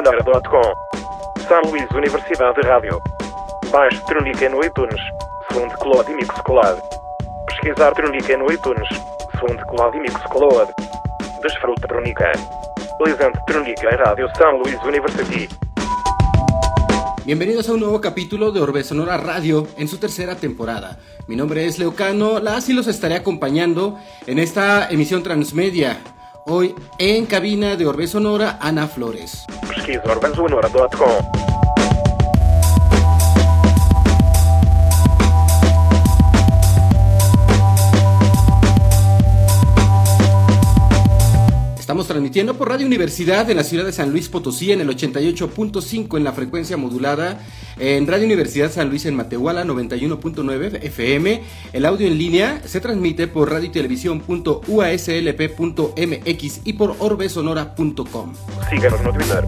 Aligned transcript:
orbesunora.com 0.00 1.42
São 1.46 1.60
Luís 1.70 1.90
Universidade 1.90 2.60
Rádio. 2.62 2.98
Baixe 3.70 4.00
Tronica 4.06 4.48
no 4.48 4.64
iTunes. 4.64 5.00
SoundCloud 5.52 6.10
e 6.10 6.14
Mixcloud. 6.14 6.80
Pesquisar 7.46 7.92
Tronica 7.92 8.36
no 8.38 8.50
iTunes. 8.50 8.88
SoundCloud 9.38 9.96
e 9.96 10.00
Mixcloud. 10.00 10.72
Desfruta 11.42 11.86
Tronica. 11.86 12.32
Presente 12.98 13.38
Tronica 13.46 13.90
Radio 13.96 14.28
San 14.36 14.58
Luis 14.58 14.78
University. 14.84 15.48
Bienvenidos 17.26 17.68
a 17.68 17.74
un 17.74 17.80
nuevo 17.80 18.00
capítulo 18.00 18.52
de 18.52 18.60
Orbe 18.60 18.82
Sonora 18.82 19.18
Radio 19.18 19.66
en 19.76 19.86
su 19.86 19.98
tercera 19.98 20.34
temporada. 20.36 20.98
Mi 21.26 21.36
nombre 21.36 21.66
es 21.66 21.78
Leocano, 21.78 22.40
las 22.40 22.68
y 22.70 22.72
los 22.72 22.86
estaré 22.86 23.16
acompañando 23.16 23.98
en 24.26 24.38
esta 24.38 24.88
emisión 24.88 25.22
transmedia. 25.22 25.98
Hoy 26.52 26.74
en 26.98 27.26
cabina 27.26 27.76
de 27.76 27.86
Orbe 27.86 28.08
Sonora, 28.08 28.58
Ana 28.60 28.88
Flores. 28.88 29.46
Estamos 42.00 42.14
transmitiendo 42.14 42.54
por 42.54 42.70
Radio 42.70 42.86
Universidad 42.86 43.50
en 43.50 43.58
la 43.58 43.62
ciudad 43.62 43.84
de 43.84 43.92
San 43.92 44.10
Luis 44.10 44.30
Potosí 44.30 44.72
en 44.72 44.80
el 44.80 44.88
88.5 44.88 46.16
en 46.16 46.24
la 46.24 46.32
frecuencia 46.32 46.78
modulada, 46.78 47.42
en 47.78 48.06
Radio 48.06 48.24
Universidad 48.24 48.72
San 48.72 48.88
Luis 48.88 49.04
en 49.04 49.14
Matehuala 49.14 49.66
91.9 49.66 50.82
FM. 50.82 51.42
El 51.74 51.84
audio 51.84 52.06
en 52.06 52.16
línea 52.16 52.62
se 52.64 52.80
transmite 52.80 53.26
por 53.26 53.50
radio 53.50 53.66
y 53.66 53.68
y 56.64 56.72
por 56.72 56.96
orbesonora.com. 57.00 58.32
Síganos 58.70 59.02
no 59.02 59.12
Twitter, 59.12 59.44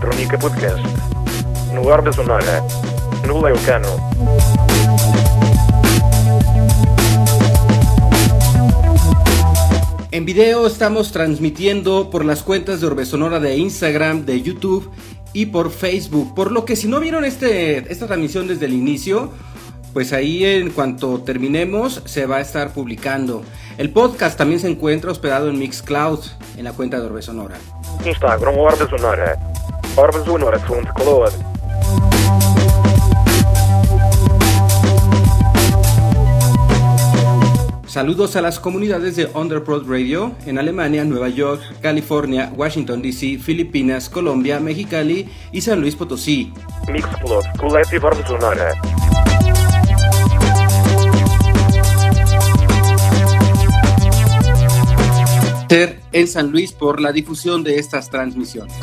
Tronica 0.00 0.36
Podcast, 0.36 0.84
no 1.72 1.82
En 10.10 10.24
video 10.24 10.66
estamos 10.66 11.12
transmitiendo 11.12 12.08
por 12.08 12.24
las 12.24 12.42
cuentas 12.42 12.80
de 12.80 12.86
Orbe 12.86 13.04
Sonora 13.04 13.40
de 13.40 13.58
Instagram, 13.58 14.24
de 14.24 14.40
YouTube 14.40 14.90
y 15.34 15.46
por 15.46 15.70
Facebook. 15.70 16.34
Por 16.34 16.50
lo 16.50 16.64
que 16.64 16.76
si 16.76 16.88
no 16.88 16.98
vieron 16.98 17.26
este, 17.26 17.92
esta 17.92 18.06
transmisión 18.06 18.48
desde 18.48 18.64
el 18.64 18.72
inicio, 18.72 19.30
pues 19.92 20.14
ahí 20.14 20.46
en 20.46 20.70
cuanto 20.70 21.20
terminemos 21.20 22.00
se 22.06 22.24
va 22.24 22.36
a 22.36 22.40
estar 22.40 22.72
publicando. 22.72 23.42
El 23.76 23.90
podcast 23.90 24.38
también 24.38 24.60
se 24.60 24.68
encuentra 24.68 25.10
hospedado 25.10 25.50
en 25.50 25.58
Mixcloud, 25.58 26.20
en 26.56 26.64
la 26.64 26.72
cuenta 26.72 26.98
de 26.98 27.04
Orbe 27.04 27.20
Sonora. 27.20 27.58
Instagram 28.06 28.56
Orbe 28.56 28.88
Sonora. 28.88 29.36
Orbe 29.94 30.24
Sonora 30.24 30.58
Saludos 37.98 38.36
a 38.36 38.42
las 38.42 38.60
comunidades 38.60 39.16
de 39.16 39.26
Underprod 39.34 39.90
Radio 39.90 40.30
en 40.46 40.56
Alemania, 40.56 41.04
Nueva 41.04 41.28
York, 41.30 41.60
California, 41.82 42.52
Washington 42.54 43.02
DC, 43.02 43.38
Filipinas, 43.38 44.08
Colombia, 44.08 44.60
Mexicali 44.60 45.28
y 45.50 45.60
San 45.60 45.80
Luis 45.80 45.96
Potosí. 45.96 46.52
Ser 55.68 56.00
en 56.12 56.28
San 56.28 56.52
Luis 56.52 56.72
por 56.72 57.00
la 57.00 57.10
difusión 57.10 57.64
de 57.64 57.80
estas 57.80 58.08
transmisiones. 58.10 58.78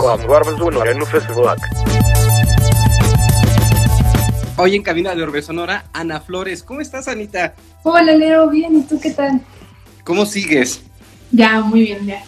Hoy 4.57 4.75
en 4.75 4.83
cabina 4.83 5.13
de 5.15 5.23
Orbe 5.23 5.41
Sonora, 5.41 5.85
Ana 5.93 6.21
Flores. 6.21 6.63
¿Cómo 6.63 6.79
estás, 6.81 7.07
Anita? 7.07 7.53
Hola 7.83 8.13
Leo, 8.15 8.49
bien, 8.49 8.77
¿y 8.77 8.83
tú 8.83 8.99
qué 8.99 9.11
tal? 9.11 9.41
¿Cómo 10.03 10.25
sigues? 10.25 10.81
Ya, 11.31 11.59
muy 11.61 11.81
bien, 11.81 12.05
ya. 12.05 12.23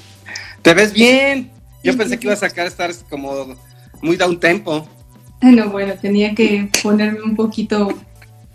¿Te 0.61 0.73
ves 0.73 0.91
bien? 0.91 1.51
Yo 1.83 1.93
Sí, 1.93 1.97
pensé 1.97 2.15
sí, 2.15 2.19
que 2.19 2.27
ibas 2.27 2.43
a 2.43 2.49
sacar 2.49 2.67
estar 2.67 2.91
como 3.09 3.55
muy 4.01 4.17
down 4.17 4.39
tempo. 4.39 4.87
No, 5.41 5.69
bueno, 5.69 5.93
tenía 6.01 6.35
que 6.35 6.69
ponerme 6.83 7.21
un 7.21 7.35
poquito 7.35 7.97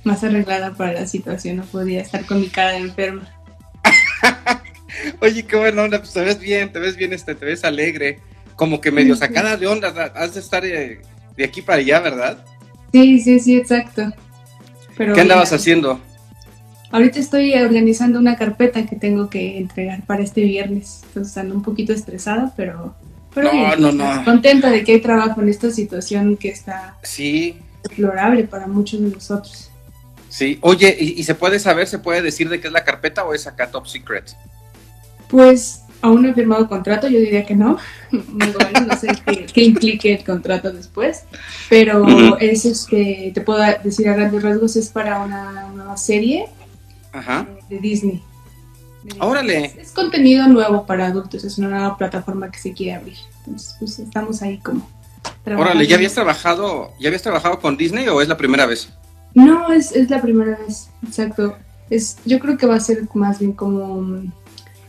más 0.04 0.22
arreglada 0.24 0.74
para 0.74 0.92
la 0.92 1.06
situación, 1.06 1.56
no 1.56 1.62
podía 1.64 2.02
estar 2.02 2.26
con 2.26 2.40
mi 2.40 2.48
cara 2.48 2.72
de 2.72 2.78
enferma. 2.78 3.26
Oye, 5.20 5.46
qué 5.46 5.56
buena 5.56 5.82
onda, 5.82 5.98
pues 6.00 6.12
te 6.12 6.20
ves 6.20 6.38
bien, 6.38 6.70
te 6.72 6.78
ves 6.78 6.96
bien, 6.96 7.12
este, 7.12 7.34
te 7.34 7.46
ves 7.46 7.64
alegre, 7.64 8.18
como 8.56 8.80
que 8.80 8.90
medio 8.90 9.16
sacada 9.16 9.56
de 9.56 9.66
onda, 9.66 9.92
da- 9.92 10.12
has 10.16 10.34
de 10.34 10.40
estar 10.40 10.62
de 10.62 11.00
aquí 11.44 11.62
para 11.62 11.78
allá, 11.78 12.00
¿verdad? 12.00 12.44
Sí, 12.92 13.20
sí, 13.20 13.40
sí, 13.40 13.56
exacto. 13.56 14.12
Pero 14.96 15.14
¿Qué 15.14 15.20
andabas 15.20 15.52
mira, 15.52 15.56
haciendo? 15.56 16.00
Ahorita 16.90 17.18
estoy 17.20 17.54
organizando 17.54 18.18
una 18.18 18.36
carpeta 18.36 18.86
que 18.86 18.96
tengo 18.96 19.30
que 19.30 19.58
entregar 19.58 20.04
para 20.06 20.22
este 20.22 20.42
viernes, 20.42 21.00
entonces 21.06 21.36
ando 21.38 21.54
un 21.54 21.62
poquito 21.62 21.92
estresada, 21.92 22.52
pero... 22.56 22.98
pero 23.34 23.50
No, 23.50 23.50
bien, 23.50 23.80
no, 23.80 23.92
no. 23.92 24.24
Contenta 24.24 24.70
de 24.70 24.84
que 24.84 24.92
hay 24.92 25.00
trabajo 25.02 25.40
en 25.42 25.48
esta 25.48 25.70
situación 25.70 26.36
que 26.36 26.48
está 26.50 26.98
Sí, 27.02 27.58
deplorable 27.82 28.44
para 28.46 28.66
muchos 28.68 29.00
de 29.00 29.10
nosotros. 29.10 29.72
sí. 30.28 30.58
Oye, 30.62 30.96
¿y, 30.98 31.20
y 31.20 31.24
se 31.24 31.34
puede 31.34 31.58
saber, 31.60 31.86
se 31.86 31.98
puede 31.98 32.22
decir 32.22 32.48
de 32.48 32.60
qué 32.60 32.68
es 32.68 32.72
la 32.72 32.84
carpeta 32.84 33.24
o 33.24 33.34
es 33.34 33.46
acá 33.46 33.70
top 33.70 33.86
secret? 33.86 34.36
Pues 35.28 35.81
aún 36.02 36.22
no 36.22 36.28
he 36.28 36.34
firmado 36.34 36.68
contrato, 36.68 37.08
yo 37.08 37.18
diría 37.18 37.46
que 37.46 37.54
no. 37.56 37.78
Bueno, 38.10 38.86
no 38.88 38.96
sé 38.96 39.08
qué, 39.26 39.46
qué 39.46 39.64
implique 39.64 40.12
el 40.14 40.24
contrato 40.24 40.70
después. 40.72 41.22
Pero 41.70 42.02
Ujú. 42.02 42.36
es 42.40 42.64
este, 42.66 43.30
te 43.34 43.40
puedo 43.40 43.62
decir 43.82 44.08
a 44.08 44.14
grandes 44.14 44.42
rasgos, 44.42 44.76
es 44.76 44.88
para 44.90 45.20
una 45.22 45.68
nueva 45.68 45.96
serie 45.96 46.46
Ajá. 47.12 47.46
de 47.70 47.78
Disney. 47.78 48.22
De- 49.04 49.16
Órale. 49.20 49.64
Es, 49.64 49.76
es 49.76 49.90
contenido 49.92 50.46
nuevo 50.48 50.84
para 50.86 51.06
adultos, 51.06 51.42
es 51.44 51.56
una 51.58 51.68
nueva 51.68 51.96
plataforma 51.96 52.50
que 52.50 52.58
se 52.58 52.72
quiere 52.72 52.94
abrir. 52.94 53.16
Entonces, 53.38 53.74
pues 53.78 53.98
estamos 53.98 54.42
ahí 54.42 54.58
como. 54.58 54.88
trabajando. 55.44 55.70
Órale, 55.72 55.86
¿ya 55.88 55.96
habías 55.96 56.12
trabajado, 56.14 56.92
ya 57.00 57.08
habías 57.08 57.22
trabajado 57.22 57.58
con 57.60 57.76
Disney 57.76 58.06
o 58.08 58.20
es 58.20 58.28
la 58.28 58.36
primera 58.36 58.66
vez? 58.66 58.90
No, 59.34 59.72
es, 59.72 59.92
es 59.92 60.10
la 60.10 60.20
primera 60.20 60.56
vez, 60.66 60.90
exacto. 61.06 61.56
Es, 61.90 62.18
yo 62.24 62.38
creo 62.38 62.56
que 62.58 62.66
va 62.66 62.76
a 62.76 62.80
ser 62.80 63.08
más 63.14 63.38
bien 63.38 63.52
como, 63.52 64.22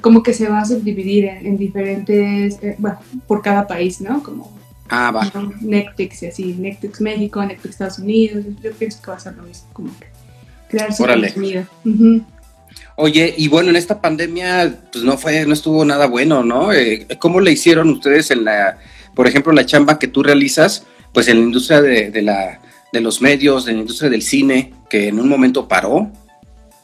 como 0.04 0.22
que 0.22 0.34
se 0.34 0.50
va 0.50 0.60
a 0.60 0.66
subdividir 0.66 1.24
en, 1.26 1.48
en 1.48 1.58
diferentes, 1.58 2.60
eh, 2.62 2.76
bueno, 2.78 3.00
por 3.26 3.42
cada 3.42 3.66
país, 3.66 4.02
¿no? 4.02 4.22
Como 4.22 4.52
Ah, 4.90 5.12
va. 5.12 5.32
¿no? 5.34 5.52
Netflix 5.62 6.22
y 6.24 6.26
así, 6.28 6.56
Netflix 6.60 7.00
México, 7.00 7.44
Netflix 7.44 7.72
Estados 7.76 8.00
Unidos, 8.00 8.44
yo 8.62 8.72
pienso 8.74 9.02
que 9.02 9.12
va 9.12 9.18
a 9.18 9.20
ser 9.20 9.34
lo 9.36 9.44
mismo, 9.44 9.68
como 9.72 9.90
que 9.98 10.08
crear 10.70 10.94
su 10.94 11.04
Órale. 11.04 11.32
contenido. 11.32 11.64
Ujú. 11.86 12.22
Oye, 12.98 13.34
y 13.38 13.48
bueno, 13.48 13.70
en 13.70 13.78
esta 13.78 14.02
pandemia, 14.02 14.82
pues 14.92 15.04
no 15.06 15.18
fue, 15.18 15.46
no 15.48 15.54
estuvo 15.54 15.84
nada 15.86 16.06
bueno, 16.08 16.44
¿no? 16.44 16.74
Eh, 16.74 17.08
¿Cómo 17.18 17.40
le 17.40 17.54
hicieron 17.54 17.90
ustedes 17.90 18.30
en 18.30 18.44
la, 18.44 18.78
por 19.16 19.26
ejemplo, 19.26 19.54
la 19.54 19.66
chamba 19.66 19.98
que 19.98 20.08
tú 20.10 20.22
realizas, 20.22 20.86
pues 21.14 21.28
en 21.30 21.38
la 21.40 21.44
industria 21.46 21.82
de, 21.82 22.12
de 22.12 22.22
la, 22.22 22.60
de 22.92 23.02
los 23.02 23.22
medios, 23.22 23.66
de 23.66 23.74
la 23.74 23.80
industria 23.80 24.10
del 24.12 24.22
cine, 24.22 24.74
que 24.90 25.08
en 25.08 25.18
un 25.20 25.30
momento 25.30 25.68
paró? 25.68 26.12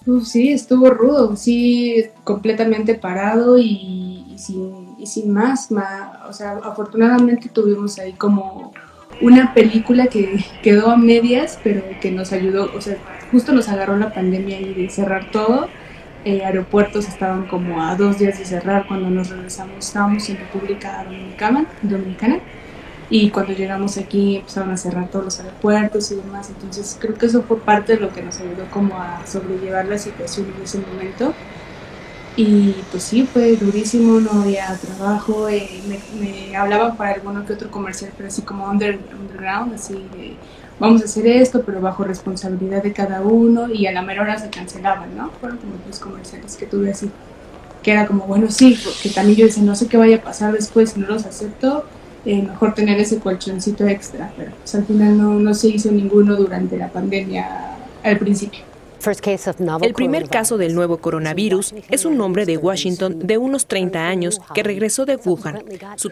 Uf, 0.05 0.25
sí, 0.27 0.51
estuvo 0.51 0.89
rudo, 0.89 1.35
sí, 1.35 2.03
completamente 2.23 2.95
parado 2.95 3.57
y, 3.59 4.25
y 4.33 4.37
sin, 4.39 4.95
y 4.97 5.07
sin 5.07 5.31
más, 5.31 5.71
ma- 5.71 6.23
O 6.29 6.33
sea, 6.33 6.53
afortunadamente 6.63 7.49
tuvimos 7.49 7.99
ahí 7.99 8.15
como 8.15 8.79
una 9.19 9.53
película 9.53 10.07
que 10.09 10.45
quedó 10.61 10.89
a 10.89 10.97
medias, 10.97 11.59
pero 11.61 11.99
que 11.99 12.11
nos 12.11 12.31
ayudó, 12.31 12.71
o 12.73 12.81
sea, 12.81 12.97
justo 13.29 13.51
nos 13.53 13.67
agarró 13.69 13.97
la 13.97 14.13
pandemia 14.13 14.59
y 14.61 14.73
de 14.73 14.89
cerrar 14.89 15.29
todo. 15.31 15.73
Eh, 16.23 16.43
aeropuertos 16.43 17.07
estaban 17.07 17.45
como 17.47 17.81
a 17.81 17.95
dos 17.95 18.17
días 18.17 18.37
de 18.37 18.45
cerrar 18.45 18.87
cuando 18.87 19.09
nos 19.09 19.29
regresamos, 19.29 19.85
estábamos 19.87 20.27
en 20.29 20.37
República 20.37 21.03
Dominicana, 21.05 21.71
Dominicana 21.81 22.41
y 23.09 23.31
cuando 23.31 23.53
llegamos 23.53 23.97
aquí 23.97 24.37
empezaron 24.37 24.71
a 24.71 24.77
cerrar 24.77 25.09
todos 25.09 25.25
los 25.25 25.39
aeropuertos 25.39 26.11
y 26.11 26.15
demás, 26.17 26.49
entonces 26.49 26.97
creo 26.99 27.17
que 27.17 27.25
eso 27.27 27.43
fue 27.43 27.63
parte 27.63 27.93
de 27.95 27.99
lo 28.01 28.11
que 28.13 28.23
nos 28.23 28.39
ayudó 28.39 28.69
como 28.69 28.99
a 29.01 29.25
sobrellevar 29.27 29.87
la 29.87 29.97
situación 29.99 30.51
en 30.55 30.61
ese 30.63 30.79
momento. 30.79 31.39
Y 32.35 32.87
pues 32.89 33.03
sí, 33.05 33.27
fue 33.27 33.57
durísimo, 33.57 34.21
no 34.21 34.41
había 34.41 34.79
trabajo, 34.79 35.49
eh, 35.49 35.81
me, 35.85 36.07
me 36.09 36.55
hablaban 36.55 36.95
para 36.95 37.13
alguno 37.15 37.43
que 37.45 37.53
otro 37.53 37.69
comercial, 37.71 38.13
pero 38.15 38.29
así 38.29 38.43
como 38.45 38.65
under- 38.69 39.07
underground, 39.11 39.73
así 39.73 40.07
de 40.09 40.41
vamos 40.77 41.01
a 41.01 41.05
hacer 41.05 41.27
esto, 41.27 41.65
pero 41.65 41.81
bajo 41.81 42.05
responsabilidad 42.05 42.81
de 42.83 42.93
cada 42.93 43.21
uno 43.23 43.67
y 43.69 43.87
a 43.87 43.91
la 43.91 44.03
mera 44.03 44.21
hora 44.21 44.39
se 44.39 44.51
cancelaban, 44.51 45.15
¿no? 45.15 45.33
Fueron 45.39 45.57
como 45.59 45.79
los 45.85 45.99
comerciales 45.99 46.55
que 46.55 46.67
tuve 46.67 46.91
así, 46.91 47.13
que 47.81 47.91
era 47.91 48.07
como, 48.07 48.27
bueno, 48.27 48.49
sí, 48.51 48.79
porque 48.83 49.11
también 49.11 49.39
yo 49.39 49.45
decía, 49.47 49.63
no 49.63 49.75
sé 49.75 49.87
qué 49.89 49.97
vaya 49.97 50.17
a 50.17 50.23
pasar 50.23 50.53
después, 50.53 50.91
si 50.93 50.99
no 51.01 51.07
los 51.07 51.25
acepto, 51.25 51.89
eh, 52.25 52.41
mejor 52.41 52.73
tener 52.73 52.99
ese 52.99 53.19
colchoncito 53.19 53.87
extra, 53.87 54.33
pero 54.37 54.51
pues 54.51 54.75
al 54.75 54.85
final 54.85 55.17
no, 55.17 55.39
no 55.39 55.53
se 55.53 55.69
hizo 55.69 55.91
ninguno 55.91 56.35
durante 56.35 56.77
la 56.77 56.89
pandemia 56.89 57.77
al 58.03 58.17
principio. 58.17 58.69
El 59.81 59.93
primer 59.93 60.27
caso 60.27 60.57
del 60.57 60.75
nuevo 60.75 60.97
coronavirus 60.97 61.73
es 61.89 62.05
un 62.05 62.19
hombre 62.19 62.45
de 62.45 62.57
Washington 62.57 63.19
de 63.19 63.37
unos 63.37 63.65
30 63.67 64.07
años 64.07 64.41
que 64.53 64.61
regresó 64.61 65.05
de 65.05 65.15
Wuhan. 65.15 65.63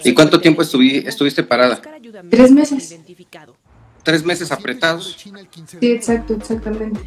¿Y 0.04 0.13
cuánto 0.13 0.39
tiempo 0.39 0.62
estuviste 0.62 1.44
parada? 1.44 1.81
Tres 2.30 2.51
meses. 2.51 2.98
Tres 4.04 4.24
meses 4.24 4.51
apretados. 4.51 5.18
Sí, 5.18 5.92
exacto, 5.92 6.36
exactamente. 6.36 7.01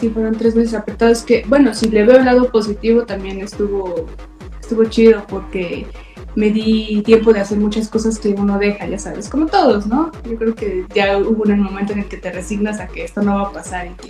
Sí, 0.00 0.08
fueron 0.08 0.36
tres 0.36 0.54
meses 0.54 0.72
apretados 0.74 1.22
que, 1.22 1.44
bueno, 1.46 1.74
si 1.74 1.88
le 1.90 2.04
veo 2.04 2.16
el 2.16 2.24
lado 2.24 2.50
positivo 2.50 3.04
también 3.04 3.40
estuvo, 3.40 4.06
estuvo 4.60 4.84
chido 4.86 5.24
porque 5.28 5.86
me 6.36 6.50
di 6.50 7.02
tiempo 7.04 7.32
de 7.32 7.40
hacer 7.40 7.58
muchas 7.58 7.88
cosas 7.88 8.18
que 8.18 8.28
uno 8.28 8.58
deja, 8.58 8.86
ya 8.86 8.98
sabes, 8.98 9.28
como 9.28 9.46
todos, 9.46 9.86
¿no? 9.86 10.10
Yo 10.28 10.36
creo 10.36 10.54
que 10.54 10.84
ya 10.94 11.18
hubo 11.18 11.44
un 11.44 11.60
momento 11.60 11.92
en 11.92 12.00
el 12.00 12.06
que 12.06 12.16
te 12.16 12.32
resignas 12.32 12.80
a 12.80 12.88
que 12.88 13.04
esto 13.04 13.22
no 13.22 13.36
va 13.36 13.48
a 13.48 13.52
pasar 13.52 13.86
y 13.86 13.90
que 13.90 14.08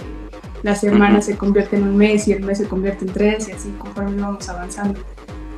la 0.62 0.74
semana 0.74 1.20
se 1.20 1.36
convierte 1.36 1.76
en 1.76 1.84
un 1.84 1.96
mes 1.96 2.26
y 2.26 2.32
el 2.32 2.42
mes 2.42 2.58
se 2.58 2.66
convierte 2.66 3.04
en 3.04 3.12
tres 3.12 3.48
y 3.48 3.52
así 3.52 3.68
conforme 3.78 4.20
vamos 4.20 4.48
avanzando. 4.48 4.98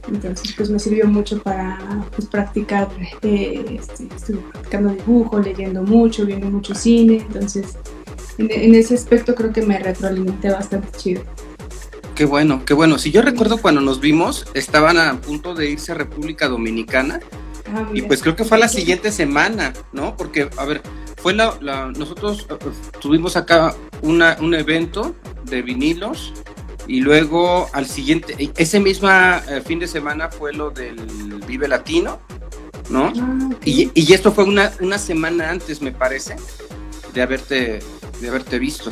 Entonces, 0.09 0.53
pues 0.57 0.71
me 0.71 0.79
sirvió 0.79 1.07
mucho 1.07 1.43
para 1.43 1.79
pues, 2.15 2.29
practicar, 2.29 2.89
eh, 3.23 3.79
este, 3.81 4.09
estuve 4.15 4.39
practicando 4.53 4.91
dibujo, 4.91 5.39
leyendo 5.41 5.83
mucho, 5.83 6.27
viendo 6.27 6.49
mucho 6.49 6.75
cine, 6.75 7.25
entonces 7.27 7.77
en, 8.39 8.51
en 8.51 8.75
ese 8.75 8.95
aspecto 8.95 9.35
creo 9.35 9.53
que 9.53 9.63
me 9.63 9.79
retroalimenté 9.79 10.51
bastante 10.51 10.89
chido. 10.97 11.23
Qué 12.17 12.25
bueno, 12.25 12.65
qué 12.65 12.73
bueno. 12.73 12.99
Si 12.99 13.11
yo 13.11 13.21
recuerdo 13.21 13.59
cuando 13.59 13.83
nos 13.83 14.01
vimos, 14.01 14.47
estaban 14.55 14.97
a 14.97 15.21
punto 15.21 15.55
de 15.55 15.69
irse 15.69 15.93
a 15.93 15.97
República 15.97 16.49
Dominicana. 16.49 17.21
Ah, 17.69 17.87
y 17.93 18.01
pues 18.01 18.23
creo 18.23 18.35
que 18.35 18.45
fue 18.45 18.57
la 18.57 18.69
siguiente 18.69 19.13
semana, 19.13 19.75
¿no? 19.93 20.17
Porque, 20.17 20.49
a 20.57 20.65
ver, 20.65 20.81
fue 21.19 21.35
la, 21.35 21.53
nosotros 21.95 22.47
eh, 22.49 22.55
tuvimos 23.01 23.37
acá 23.37 23.75
una, 24.01 24.39
un 24.41 24.55
evento 24.55 25.15
de 25.45 25.61
vinilos 25.61 26.33
y 26.87 27.03
luego 27.03 27.69
al 27.75 27.85
siguiente, 27.85 28.51
ese 28.57 28.81
mismo 28.81 29.11
eh, 29.11 29.61
fin 29.63 29.79
de 29.79 29.87
semana 29.87 30.31
fue 30.31 30.55
lo 30.55 30.71
del 30.71 30.97
Vive 31.47 31.69
Latino, 31.69 32.19
¿no? 32.89 33.13
Ah, 33.15 33.51
y, 33.63 33.91
y, 33.93 34.13
esto 34.15 34.33
fue 34.33 34.45
una, 34.45 34.73
una 34.81 34.97
semana 34.97 35.51
antes, 35.51 35.83
me 35.83 35.93
parece, 35.93 36.37
de 37.13 37.21
haberte, 37.21 37.81
de 38.23 38.29
haberte 38.29 38.59
visto. 38.59 38.91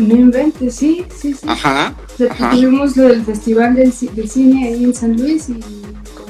No 0.00 0.16
inventes, 0.16 0.76
sí, 0.76 1.04
sí, 1.14 1.34
sí. 1.34 1.46
Ajá. 1.46 1.94
Tuvimos 2.16 2.96
lo 2.96 3.08
del 3.08 3.22
Festival 3.24 3.74
del, 3.74 3.92
Cine 3.92 4.68
ahí 4.68 4.84
en 4.84 4.94
San 4.94 5.16
Luis 5.16 5.50
y... 5.50 5.60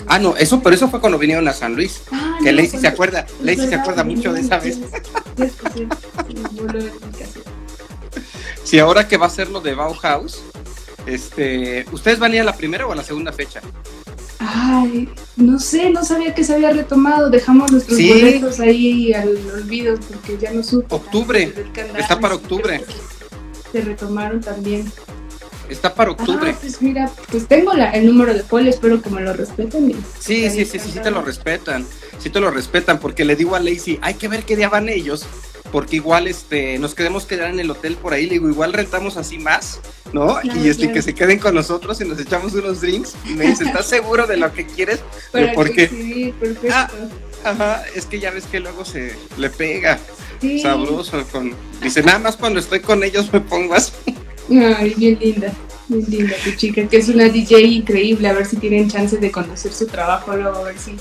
Ah, 0.08 0.18
no, 0.18 0.36
eso, 0.36 0.60
pero 0.60 0.74
eso 0.74 0.88
fue 0.88 1.00
cuando 1.00 1.18
vinieron 1.18 1.46
a 1.46 1.52
San 1.52 1.76
Luis. 1.76 2.02
Ah, 2.10 2.38
que 2.42 2.52
Lacey 2.52 2.80
se 2.80 2.88
acuerda, 2.88 3.26
Lacey 3.42 3.68
se 3.68 3.76
acuerda 3.76 4.02
mucho 4.02 4.32
de 4.32 4.40
esa 4.40 4.58
vez. 4.58 4.78
Sí, 8.62 8.78
ahora 8.78 9.08
que 9.08 9.16
va 9.16 9.26
a 9.26 9.30
ser 9.30 9.48
lo 9.48 9.60
de 9.60 9.74
Bauhaus, 9.74 10.42
este, 11.06 11.84
¿ustedes 11.90 12.20
van 12.20 12.30
a 12.30 12.34
ir 12.36 12.40
a 12.42 12.44
la 12.44 12.56
primera 12.56 12.86
o 12.86 12.92
a 12.92 12.94
la 12.94 13.02
segunda 13.02 13.32
fecha? 13.32 13.60
Ay, 14.38 15.08
no 15.36 15.58
sé, 15.58 15.90
no 15.90 16.04
sabía 16.04 16.34
que 16.34 16.44
se 16.44 16.54
había 16.54 16.70
retomado. 16.70 17.30
Dejamos 17.30 17.72
nuestros 17.72 17.98
boletos 17.98 18.60
ahí 18.60 19.12
al 19.12 19.36
olvido 19.52 19.98
porque 20.08 20.38
ya 20.40 20.52
no 20.52 20.62
supo. 20.62 20.96
Octubre, 20.96 21.52
está 21.98 22.20
para 22.20 22.36
octubre 22.36 22.80
se 23.72 23.80
retomaron 23.80 24.40
también. 24.40 24.90
Está 25.68 25.94
para 25.94 26.10
octubre. 26.10 26.50
Ah, 26.52 26.58
pues 26.60 26.82
mira, 26.82 27.10
pues 27.30 27.46
tengo 27.46 27.72
la, 27.74 27.90
el 27.92 28.06
número 28.06 28.34
de 28.34 28.42
poli, 28.42 28.68
espero 28.68 29.00
que 29.00 29.08
me 29.08 29.20
lo 29.20 29.32
respeten. 29.32 29.94
Sí, 30.18 30.50
sí, 30.50 30.64
sí, 30.64 30.78
sí, 30.80 30.90
sí 30.92 30.98
te 30.98 31.12
lo 31.12 31.22
respetan. 31.22 31.86
Sí 32.18 32.28
te 32.28 32.40
lo 32.40 32.50
respetan, 32.50 32.98
porque 32.98 33.24
le 33.24 33.36
digo 33.36 33.54
a 33.54 33.60
Lacey, 33.60 33.98
hay 34.02 34.14
que 34.14 34.26
ver 34.26 34.42
qué 34.42 34.56
día 34.56 34.68
van 34.68 34.88
ellos, 34.88 35.24
porque 35.70 35.96
igual 35.96 36.26
este, 36.26 36.78
nos 36.80 36.96
queremos 36.96 37.24
quedar 37.24 37.50
en 37.50 37.60
el 37.60 37.70
hotel 37.70 37.96
por 37.96 38.12
ahí, 38.12 38.26
le 38.26 38.32
digo, 38.32 38.48
igual 38.48 38.72
rentamos 38.72 39.16
así 39.16 39.38
más, 39.38 39.80
¿no? 40.12 40.38
y 40.42 40.68
este, 40.68 40.92
que 40.92 41.02
se 41.02 41.14
queden 41.14 41.38
con 41.38 41.54
nosotros 41.54 42.00
y 42.00 42.04
nos 42.04 42.18
echamos 42.18 42.52
unos 42.54 42.80
drinks. 42.80 43.14
Y 43.24 43.34
me 43.34 43.46
dice, 43.46 43.64
¿estás 43.64 43.86
seguro 43.88 44.26
de 44.26 44.38
lo 44.38 44.52
que 44.52 44.66
quieres? 44.66 45.00
porque... 45.54 46.34
Ah, 46.72 46.90
ajá, 47.44 47.84
es 47.94 48.06
que 48.06 48.18
ya 48.18 48.32
ves 48.32 48.44
que 48.46 48.58
luego 48.58 48.84
se 48.84 49.14
le 49.38 49.48
pega 49.50 49.98
sabroso. 50.62 51.24
Con... 51.30 51.52
Dice, 51.82 52.02
nada 52.02 52.18
más 52.18 52.36
cuando 52.36 52.60
estoy 52.60 52.80
con 52.80 53.02
ellos 53.04 53.32
me 53.32 53.40
pongo 53.40 53.74
así. 53.74 53.92
Ay, 54.50 54.94
bien 54.96 55.18
linda, 55.20 55.52
bien 55.88 56.04
linda 56.08 56.34
tu 56.42 56.50
chica, 56.52 56.86
que 56.88 56.96
es 56.96 57.08
una 57.08 57.28
DJ 57.28 57.62
increíble. 57.62 58.28
A 58.28 58.32
ver 58.32 58.46
si 58.46 58.56
tienen 58.56 58.90
chance 58.90 59.16
de 59.16 59.30
conocer 59.30 59.72
su 59.72 59.86
trabajo 59.86 60.34
luego, 60.36 60.58
a 60.58 60.62
ver 60.64 60.78
si, 60.78 60.96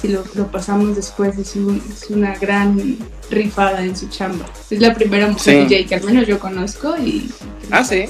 si 0.00 0.08
lo, 0.08 0.24
pasamos 0.50 0.94
después. 0.94 1.36
Es, 1.38 1.56
es, 1.56 2.10
una 2.10 2.36
gran 2.36 2.98
rifada 3.30 3.82
en 3.82 3.96
su 3.96 4.08
chamba. 4.08 4.46
Es 4.70 4.80
la 4.80 4.94
primera 4.94 5.26
mujer 5.26 5.66
DJ 5.66 5.86
que 5.86 5.94
al 5.96 6.04
menos 6.04 6.26
yo 6.26 6.38
conozco 6.38 6.96
y. 6.96 7.30
Ah, 7.70 7.84
sí. 7.84 8.04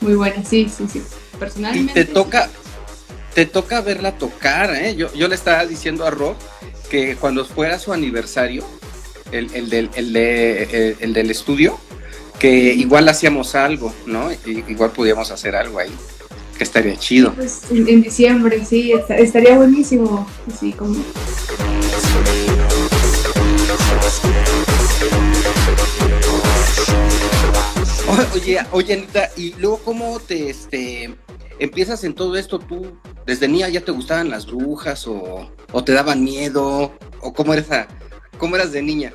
Muy, 0.00 0.14
buena, 0.14 0.44
sí, 0.44 0.70
sí, 0.74 0.84
sí. 0.90 1.02
Personalmente. 1.38 2.00
Y 2.00 2.04
te 2.04 2.04
toca, 2.04 2.48
te 3.34 3.44
toca 3.44 3.80
verla 3.80 4.12
tocar, 4.16 4.74
¿eh? 4.74 4.94
Yo, 4.94 5.12
yo 5.14 5.28
le 5.28 5.34
estaba 5.34 5.66
diciendo 5.66 6.06
a 6.06 6.10
Rob 6.10 6.36
que 6.88 7.16
cuando 7.16 7.44
fuera 7.44 7.78
su 7.78 7.92
aniversario, 7.92 8.64
el, 9.32 9.70
del, 9.70 9.90
el, 9.94 11.12
del 11.12 11.30
estudio, 11.30 11.78
que 12.38 12.74
igual 12.74 13.08
hacíamos 13.08 13.54
algo, 13.54 13.92
¿no? 14.06 14.28
igual 14.46 14.90
podíamos 14.92 15.30
hacer 15.30 15.56
algo 15.56 15.78
ahí, 15.78 15.92
que 16.56 16.64
estaría 16.64 16.96
chido. 16.96 17.32
Pues 17.34 17.62
en, 17.70 18.02
diciembre, 18.02 18.64
sí, 18.64 18.92
estaría 19.08 19.56
buenísimo, 19.56 20.26
así 20.52 20.72
como... 20.72 21.02
Oye, 28.34 28.60
oye, 28.70 28.94
Anita, 28.94 29.30
y 29.36 29.54
luego 29.54 29.78
cómo 29.78 30.20
te 30.20 30.50
este 30.50 31.14
empiezas 31.58 32.04
en 32.04 32.14
todo 32.14 32.36
esto 32.36 32.58
tú 32.58 32.98
desde 33.24 33.48
niña 33.48 33.68
ya 33.68 33.80
te 33.80 33.90
gustaban 33.90 34.30
las 34.30 34.46
brujas 34.46 35.06
o, 35.06 35.50
o 35.72 35.84
te 35.84 35.92
daban 35.92 36.22
miedo 36.22 36.92
o 37.20 37.32
cómo 37.32 37.54
eres 37.54 37.70
a, 37.72 37.88
¿Cómo 38.38 38.56
eras 38.56 38.72
de 38.72 38.82
niña? 38.82 39.12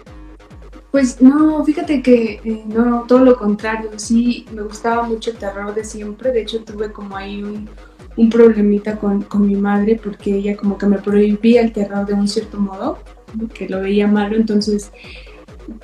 Pues 0.91 1.21
no, 1.21 1.63
fíjate 1.63 2.01
que 2.01 2.41
eh, 2.43 2.63
no, 2.67 3.05
todo 3.07 3.19
lo 3.19 3.37
contrario, 3.37 3.91
sí, 3.95 4.45
me 4.51 4.61
gustaba 4.61 5.03
mucho 5.03 5.31
el 5.31 5.37
terror 5.37 5.73
de 5.73 5.85
siempre, 5.85 6.31
de 6.31 6.41
hecho 6.41 6.63
tuve 6.65 6.91
como 6.91 7.15
ahí 7.15 7.41
un, 7.41 7.69
un 8.17 8.29
problemita 8.29 8.97
con, 8.97 9.21
con, 9.21 9.47
mi 9.47 9.55
madre 9.55 9.99
porque 10.01 10.35
ella 10.35 10.57
como 10.57 10.77
que 10.77 10.87
me 10.87 10.97
prohibía 10.97 11.61
el 11.61 11.71
terror 11.71 12.05
de 12.05 12.13
un 12.13 12.27
cierto 12.27 12.59
modo, 12.59 12.99
que 13.53 13.69
lo 13.69 13.79
veía 13.79 14.07
malo, 14.07 14.35
entonces 14.35 14.91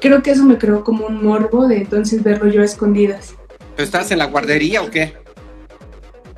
creo 0.01 0.21
que 0.21 0.31
eso 0.31 0.43
me 0.43 0.57
creó 0.57 0.83
como 0.83 1.05
un 1.05 1.23
morbo 1.23 1.67
de 1.67 1.77
entonces 1.77 2.21
verlo 2.21 2.51
yo 2.51 2.61
a 2.61 2.65
escondidas. 2.65 3.35
¿Pero 3.77 3.85
estabas 3.85 4.11
en 4.11 4.17
la 4.17 4.25
guardería 4.25 4.81
o 4.81 4.89
qué? 4.89 5.13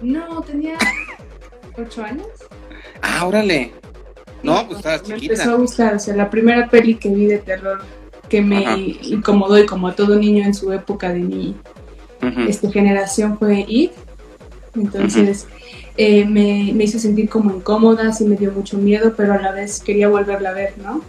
No, 0.01 0.41
tenía 0.41 0.77
ocho 1.75 2.03
años. 2.03 2.27
Ah, 3.01 3.25
órale. 3.25 3.78
No, 4.43 4.65
pues 4.65 4.77
estabas 4.77 5.03
chiquita. 5.03 5.19
Me 5.19 5.33
empezó 5.33 5.51
a 5.51 5.55
gustar, 5.55 5.95
o 5.95 5.99
sea, 5.99 6.15
la 6.15 6.29
primera 6.29 6.69
peli 6.69 6.95
que 6.95 7.09
vi 7.09 7.25
de 7.25 7.39
terror 7.39 7.81
que 8.29 8.41
me 8.41 8.97
incomodó 9.01 9.57
y 9.57 9.65
como 9.65 9.87
a 9.87 9.95
todo 9.95 10.15
niño 10.15 10.45
en 10.45 10.53
su 10.53 10.71
época 10.71 11.11
de 11.11 11.19
mi 11.19 11.55
este, 12.47 12.71
generación 12.71 13.37
fue 13.37 13.65
It. 13.67 13.91
Entonces 14.75 15.47
eh, 15.97 16.25
me, 16.25 16.71
me, 16.73 16.83
hizo 16.83 16.99
sentir 16.99 17.27
como 17.27 17.53
incómoda, 17.53 18.13
sí 18.13 18.23
me 18.23 18.35
dio 18.35 18.51
mucho 18.51 18.77
miedo, 18.77 19.13
pero 19.17 19.33
a 19.33 19.41
la 19.41 19.51
vez 19.51 19.81
quería 19.81 20.07
volverla 20.07 20.51
a 20.51 20.53
ver, 20.53 20.75
¿no? 20.77 21.01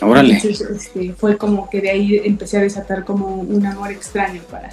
Órale. 0.00 0.34
Entonces 0.34 0.68
este, 0.68 1.12
fue 1.12 1.36
como 1.36 1.68
que 1.68 1.80
de 1.80 1.90
ahí 1.90 2.20
empecé 2.24 2.58
a 2.58 2.62
desatar 2.62 3.04
como 3.04 3.36
un 3.36 3.66
amor 3.66 3.92
extraño 3.92 4.40
para, 4.50 4.70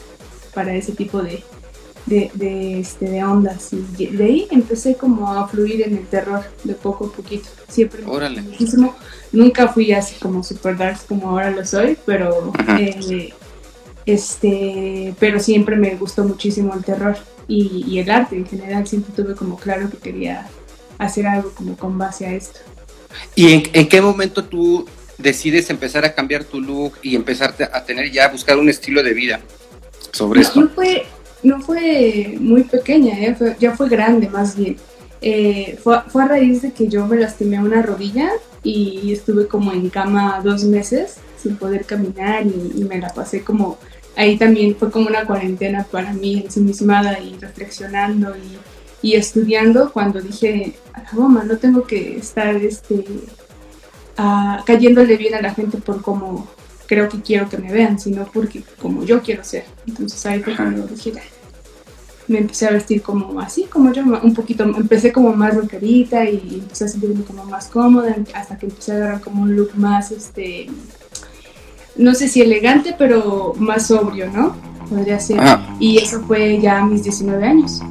para 0.53 0.73
ese 0.73 0.93
tipo 0.93 1.21
de, 1.21 1.43
de, 2.05 2.31
de, 2.33 2.79
este, 2.79 3.09
de 3.09 3.23
ondas. 3.23 3.71
Y 3.73 4.07
de 4.07 4.23
ahí 4.23 4.47
empecé 4.51 4.95
como 4.95 5.31
a 5.31 5.47
fluir 5.47 5.81
en 5.83 5.97
el 5.97 6.05
terror 6.07 6.43
de 6.63 6.73
poco 6.73 7.05
a 7.05 7.11
poquito. 7.11 7.47
Siempre 7.67 8.03
Órale. 8.05 8.41
muchísimo. 8.41 8.95
Nunca 9.31 9.67
fui 9.67 9.91
así 9.91 10.15
como 10.19 10.43
super 10.43 10.77
dark 10.77 10.99
como 11.07 11.29
ahora 11.29 11.51
lo 11.51 11.65
soy, 11.65 11.97
pero 12.05 12.53
eh, 12.79 13.33
este, 14.05 15.13
pero 15.19 15.39
siempre 15.39 15.75
me 15.75 15.95
gustó 15.95 16.23
muchísimo 16.23 16.73
el 16.73 16.83
terror 16.83 17.17
y, 17.47 17.85
y, 17.87 17.99
el 17.99 18.09
arte 18.09 18.35
en 18.35 18.45
general. 18.45 18.87
Siempre 18.87 19.13
tuve 19.15 19.35
como 19.35 19.57
claro 19.57 19.89
que 19.89 19.97
quería 19.97 20.47
hacer 20.97 21.27
algo 21.27 21.51
como 21.51 21.75
con 21.75 21.97
base 21.97 22.25
a 22.25 22.33
esto. 22.33 22.59
¿Y 23.33 23.53
en, 23.53 23.63
en 23.73 23.89
qué 23.89 24.01
momento 24.01 24.43
tú 24.43 24.87
decides 25.17 25.69
empezar 25.69 26.05
a 26.05 26.13
cambiar 26.13 26.43
tu 26.43 26.61
look 26.61 26.93
y 27.01 27.15
empezar 27.15 27.55
a 27.71 27.83
tener 27.83 28.11
ya, 28.11 28.25
a 28.25 28.29
buscar 28.29 28.57
un 28.57 28.69
estilo 28.69 29.01
de 29.03 29.13
vida 29.13 29.39
sobre 30.11 30.41
esto? 30.41 30.69
Fue, 30.75 31.05
no 31.43 31.61
fue 31.61 32.37
muy 32.39 32.63
pequeña, 32.63 33.19
¿eh? 33.19 33.35
ya 33.59 33.75
fue 33.75 33.89
grande 33.89 34.29
más 34.29 34.55
bien. 34.55 34.77
Eh, 35.21 35.77
fue, 35.81 35.95
a 35.97 36.27
raíz 36.27 36.61
de 36.61 36.71
que 36.71 36.87
yo 36.87 37.07
me 37.07 37.17
lastimé 37.17 37.59
una 37.59 37.81
rodilla 37.81 38.29
y 38.63 39.11
estuve 39.11 39.47
como 39.47 39.71
en 39.71 39.89
cama 39.89 40.41
dos 40.43 40.63
meses 40.63 41.15
sin 41.41 41.55
poder 41.55 41.85
caminar 41.85 42.45
y, 42.45 42.83
me 42.83 42.99
la 42.99 43.09
pasé 43.09 43.41
como 43.43 43.77
ahí 44.15 44.37
también 44.37 44.75
fue 44.75 44.91
como 44.91 45.07
una 45.07 45.25
cuarentena 45.25 45.83
para 45.89 46.13
mí 46.13 46.43
ensimismada 46.43 47.19
y 47.19 47.35
reflexionando 47.39 48.35
y, 48.35 49.07
y 49.07 49.15
estudiando 49.15 49.91
cuando 49.91 50.21
dije 50.21 50.75
a 50.93 51.03
la 51.03 51.09
goma 51.11 51.43
no 51.43 51.57
tengo 51.57 51.83
que 51.83 52.17
estar 52.17 52.55
este 52.55 53.05
cayéndole 54.65 55.17
bien 55.17 55.35
a 55.35 55.41
la 55.41 55.53
gente 55.53 55.77
por 55.77 56.01
cómo 56.01 56.47
creo 56.87 57.09
que 57.09 57.21
quiero 57.21 57.49
que 57.49 57.57
me 57.57 57.71
vean, 57.71 57.99
sino 57.99 58.25
porque 58.25 58.63
como 58.81 59.03
yo 59.03 59.21
quiero 59.21 59.43
ser. 59.43 59.65
Entonces 59.87 60.25
ahí 60.25 60.41
fue 60.41 60.55
cuando 60.55 60.87
dije, 60.87 61.13
me 62.27 62.39
empecé 62.39 62.67
a 62.67 62.71
vestir 62.71 63.01
como 63.01 63.39
así, 63.39 63.63
como 63.63 63.91
yo, 63.93 64.03
un 64.03 64.33
poquito, 64.33 64.63
empecé 64.63 65.11
como 65.11 65.33
más 65.33 65.55
rockerita 65.55 66.25
y 66.29 66.61
empecé 66.61 66.85
a 66.85 66.87
sentirme 66.87 67.23
como 67.23 67.45
más 67.45 67.67
cómoda 67.67 68.15
hasta 68.33 68.57
que 68.57 68.65
empecé 68.65 68.93
a 68.93 68.95
agarrar 68.95 69.21
como 69.21 69.43
un 69.43 69.55
look 69.55 69.71
más, 69.75 70.11
este, 70.11 70.67
no 71.95 72.13
sé 72.13 72.27
si 72.27 72.41
elegante, 72.41 72.95
pero 72.97 73.53
más 73.57 73.87
sobrio, 73.87 74.29
¿no? 74.31 74.55
Podría 74.89 75.19
ser. 75.19 75.39
Ah. 75.39 75.75
Y 75.79 75.97
eso 75.97 76.21
fue 76.21 76.59
ya 76.59 76.79
a 76.79 76.85
mis 76.85 77.03
19 77.03 77.43
años. 77.43 77.81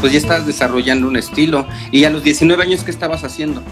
Pues 0.00 0.12
ya 0.12 0.18
estás 0.18 0.46
desarrollando 0.46 1.08
un 1.08 1.16
estilo. 1.16 1.66
¿Y 1.90 2.04
a 2.04 2.10
los 2.10 2.22
19 2.22 2.62
años 2.62 2.82
qué 2.82 2.90
estabas 2.90 3.24
haciendo? 3.24 3.62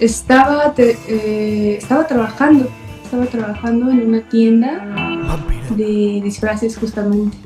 Estaba, 0.00 0.74
eh, 0.76 1.76
estaba 1.78 2.06
trabajando, 2.06 2.68
estaba 3.02 3.26
trabajando 3.26 3.90
en 3.90 4.08
una 4.08 4.20
tienda 4.28 5.38
de 5.70 6.20
disfraces 6.22 6.76
justamente, 6.76 7.36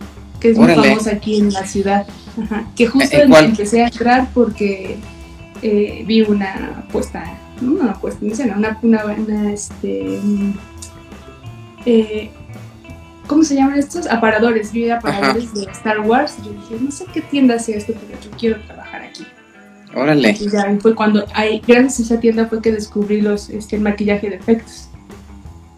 que 0.40 0.50
es 0.50 0.58
muy 0.58 0.74
famosa 0.74 1.12
aquí 1.12 1.38
en 1.38 1.52
la 1.52 1.64
ciudad. 1.66 2.06
Que 2.74 2.86
justo 2.86 3.16
empecé 3.16 3.82
a 3.82 3.86
entrar 3.86 4.28
porque 4.32 4.96
eh, 5.62 6.04
vi 6.06 6.22
una 6.22 6.84
puesta, 6.90 7.24
no 7.60 7.72
una 7.72 7.94
puesta 7.94 8.24
una, 8.24 8.78
una, 8.82 9.04
una, 9.04 9.52
este, 9.52 10.18
eh, 11.84 12.30
¿cómo 13.30 13.44
se 13.44 13.54
llaman 13.54 13.78
estos? 13.78 14.08
Aparadores. 14.08 14.72
Yo 14.72 14.80
iba 14.80 14.96
aparadores 14.96 15.54
de 15.54 15.62
Star 15.70 16.00
Wars. 16.00 16.36
Yo 16.44 16.50
dije, 16.50 16.84
no 16.84 16.90
sé 16.90 17.04
qué 17.14 17.20
tienda 17.20 17.54
hace 17.54 17.76
esto, 17.76 17.94
pero 17.94 18.20
yo 18.20 18.30
quiero 18.36 18.60
trabajar 18.62 19.02
aquí. 19.02 19.24
Órale. 19.94 20.30
Y 20.32 20.50
ya 20.50 20.76
fue 20.80 20.96
cuando, 20.96 21.24
hay, 21.32 21.62
gracias 21.64 22.00
a 22.00 22.02
esa 22.02 22.20
tienda 22.20 22.48
fue 22.48 22.60
que 22.60 22.72
descubrí 22.72 23.20
los, 23.20 23.48
este, 23.48 23.76
el 23.76 23.82
maquillaje 23.82 24.30
de 24.30 24.36
efectos. 24.36 24.88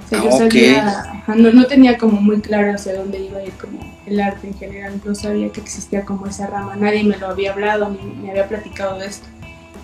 O 0.07 0.09
sea, 0.09 0.23
yo 0.23 0.31
ah, 0.31 0.39
sabía, 0.39 1.25
no, 1.27 1.53
no, 1.53 1.67
tenía 1.67 1.99
como 1.99 2.23
muy 2.23 2.41
claro 2.41 2.73
hacia 2.73 2.95
dónde 2.95 3.19
iba 3.19 3.39
a 3.39 3.45
ir 3.45 3.53
como 3.53 3.81
el 4.07 4.19
arte 4.19 4.49
en 4.49 4.55
general. 4.55 4.99
No 5.05 5.15
sabía 5.15 5.51
que 5.51 5.61
existía 5.61 6.07
como 6.07 6.27
esa 6.27 6.47
rama. 6.47 6.75
Nadie 6.77 7.05
me 7.05 7.19
lo 7.19 7.29
había 7.29 7.53
hablado 7.53 7.91
ni 7.91 8.03
me 8.23 8.31
había 8.31 8.49
platicado 8.49 8.99
de 8.99 9.07
esto. 9.07 9.27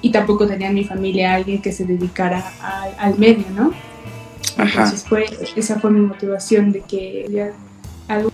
Y 0.01 0.11
tampoco 0.11 0.47
tenía 0.47 0.69
en 0.69 0.75
mi 0.75 0.85
familia 0.85 1.35
alguien 1.35 1.61
que 1.61 1.73
se 1.73 1.85
dedicara 1.85 2.51
al 2.99 3.19
medio, 3.19 3.45
¿no? 3.55 3.75
Entonces 4.59 5.05
fue, 5.05 5.27
esa 5.55 5.79
fue 5.79 5.91
mi 5.91 6.01
motivación 6.01 6.73
de 6.73 6.81
que 6.81 7.27
ya 7.31 7.53
algo 8.09 8.33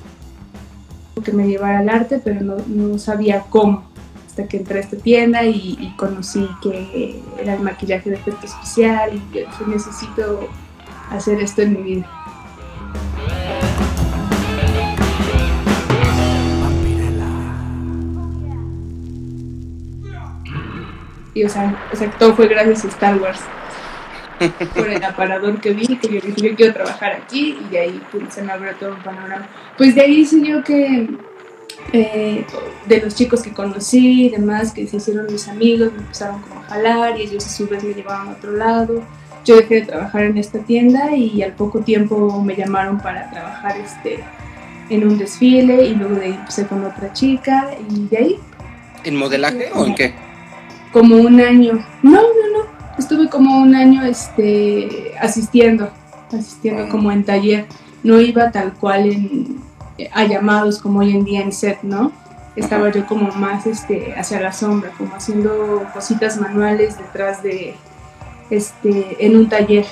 que 1.22 1.32
me 1.32 1.46
llevara 1.46 1.80
al 1.80 1.88
arte, 1.88 2.20
pero 2.22 2.40
no, 2.66 2.98
sabía 2.98 3.44
cómo. 3.50 3.84
Hasta 4.26 4.48
que 4.48 4.56
entré 4.56 4.78
a 4.78 4.82
esta 4.82 4.96
tienda 4.96 5.44
y, 5.44 5.94
conocí 5.96 6.48
que 6.62 7.22
era 7.38 7.54
el 7.54 7.60
maquillaje 7.60 8.10
de 8.10 8.16
efecto 8.16 8.46
especial 8.46 9.14
y 9.14 9.20
que 9.32 9.46
necesito 9.66 10.48
hacer 11.10 11.40
esto 11.40 11.62
en 11.62 11.72
mi 11.74 11.82
vida. 11.82 12.10
Y 21.34 21.44
o 21.44 21.48
sea, 21.48 21.88
o 21.92 21.96
sea, 21.96 22.10
todo 22.12 22.34
fue 22.34 22.48
gracias 22.48 22.84
a 22.84 22.88
Star 22.88 23.20
Wars 23.20 23.40
por 24.74 24.88
el 24.88 25.02
aparador 25.02 25.60
que 25.60 25.72
vi, 25.72 25.96
que 25.96 26.08
yo 26.08 26.20
dije, 26.20 26.40
yo 26.40 26.54
quiero 26.56 26.72
trabajar 26.72 27.12
aquí, 27.12 27.58
y 27.60 27.70
de 27.70 27.78
ahí 27.78 28.02
pues, 28.10 28.34
se 28.34 28.42
me 28.42 28.52
abrió 28.52 28.74
todo 28.76 28.94
un 28.94 29.02
panorama. 29.02 29.48
Pues 29.76 29.94
de 29.94 30.02
ahí 30.02 30.24
se 30.24 30.38
dio 30.38 30.62
que 30.62 31.08
eh, 31.92 32.44
de 32.86 33.00
los 33.00 33.14
chicos 33.14 33.42
que 33.42 33.52
conocí 33.52 34.26
y 34.26 34.30
demás, 34.30 34.72
que 34.72 34.86
se 34.86 34.96
hicieron 34.96 35.26
mis 35.26 35.48
amigos, 35.48 35.92
me 35.92 35.98
empezaron 35.98 36.40
como 36.42 36.60
a 36.60 36.64
jalar 36.64 37.18
y 37.18 37.22
ellos 37.22 37.46
a 37.46 37.48
su 37.48 37.66
vez 37.68 37.84
me 37.84 37.94
llevaban 37.94 38.28
a 38.28 38.32
otro 38.32 38.52
lado. 38.52 39.02
Yo 39.44 39.56
dejé 39.56 39.76
de 39.76 39.82
trabajar 39.82 40.24
en 40.24 40.38
esta 40.38 40.58
tienda 40.60 41.14
y 41.14 41.42
al 41.42 41.52
poco 41.52 41.80
tiempo 41.80 42.42
me 42.42 42.56
llamaron 42.56 42.98
para 42.98 43.30
trabajar 43.30 43.76
este, 43.78 44.24
en 44.88 45.06
un 45.06 45.18
desfile 45.18 45.84
y 45.84 45.94
luego 45.94 46.14
de 46.14 46.26
ahí 46.26 46.32
empecé 46.32 46.66
con 46.66 46.84
otra 46.84 47.12
chica 47.12 47.70
y 47.90 48.08
de 48.08 48.16
ahí. 48.16 48.38
¿En 49.04 49.16
modelaje 49.16 49.70
o 49.74 49.84
en 49.84 49.94
qué? 49.94 50.14
Como 50.92 51.16
un 51.16 51.40
año. 51.40 51.84
No, 52.02 52.12
no, 52.12 52.58
no 52.58 52.73
estuve 53.14 53.30
como 53.30 53.58
un 53.58 53.76
año 53.76 54.04
este, 54.04 55.14
asistiendo, 55.20 55.88
asistiendo 56.32 56.88
como 56.88 57.12
en 57.12 57.22
taller. 57.24 57.66
No 58.02 58.20
iba 58.20 58.50
tal 58.50 58.72
cual 58.72 59.06
en, 59.06 59.60
a 60.12 60.24
llamados 60.24 60.80
como 60.80 60.98
hoy 60.98 61.12
en 61.12 61.24
día 61.24 61.40
en 61.40 61.52
set, 61.52 61.78
¿no? 61.82 62.10
Estaba 62.56 62.90
yo 62.90 63.06
como 63.06 63.30
más 63.32 63.66
este, 63.66 64.14
hacia 64.16 64.40
la 64.40 64.52
sombra, 64.52 64.90
como 64.98 65.14
haciendo 65.14 65.86
cositas 65.94 66.40
manuales 66.40 66.98
detrás 66.98 67.42
de, 67.42 67.76
este, 68.50 69.24
en 69.24 69.36
un 69.36 69.48
taller 69.48 69.86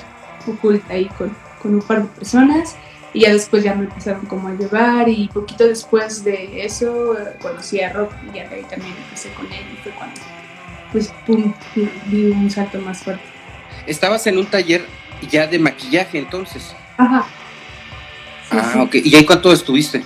oculta 0.45 0.93
ahí 0.93 1.05
con, 1.17 1.33
con 1.61 1.75
un 1.75 1.81
par 1.81 2.01
de 2.01 2.09
personas 2.09 2.75
y 3.13 3.21
ya 3.21 3.31
después 3.31 3.63
ya 3.63 3.73
me 3.73 3.85
empezaron 3.85 4.25
como 4.25 4.49
a 4.49 4.53
llevar 4.53 5.07
y 5.07 5.29
poquito 5.29 5.65
después 5.65 6.23
de 6.23 6.65
eso 6.65 7.17
eh, 7.17 7.37
conocí 7.41 7.79
a 7.79 7.93
Rob 7.93 8.09
y 8.33 8.39
ahí 8.39 8.65
también 8.69 8.95
empecé 9.05 9.31
con 9.33 9.45
él 9.45 9.65
y 9.73 9.77
fue 9.77 9.91
cuando 9.93 10.19
pues 10.93 11.11
pum, 11.25 11.53
di 12.05 12.27
un 12.27 12.49
salto 12.49 12.79
más 12.79 13.03
fuerte. 13.03 13.23
Estabas 13.85 14.25
en 14.27 14.37
un 14.37 14.45
taller 14.45 14.85
ya 15.29 15.47
de 15.47 15.59
maquillaje 15.59 16.19
entonces. 16.19 16.73
Ajá. 16.97 17.25
ah, 18.51 18.83
ok. 18.83 18.95
¿Y 18.95 19.15
ahí 19.15 19.25
cuánto 19.25 19.51
estuviste? 19.51 20.03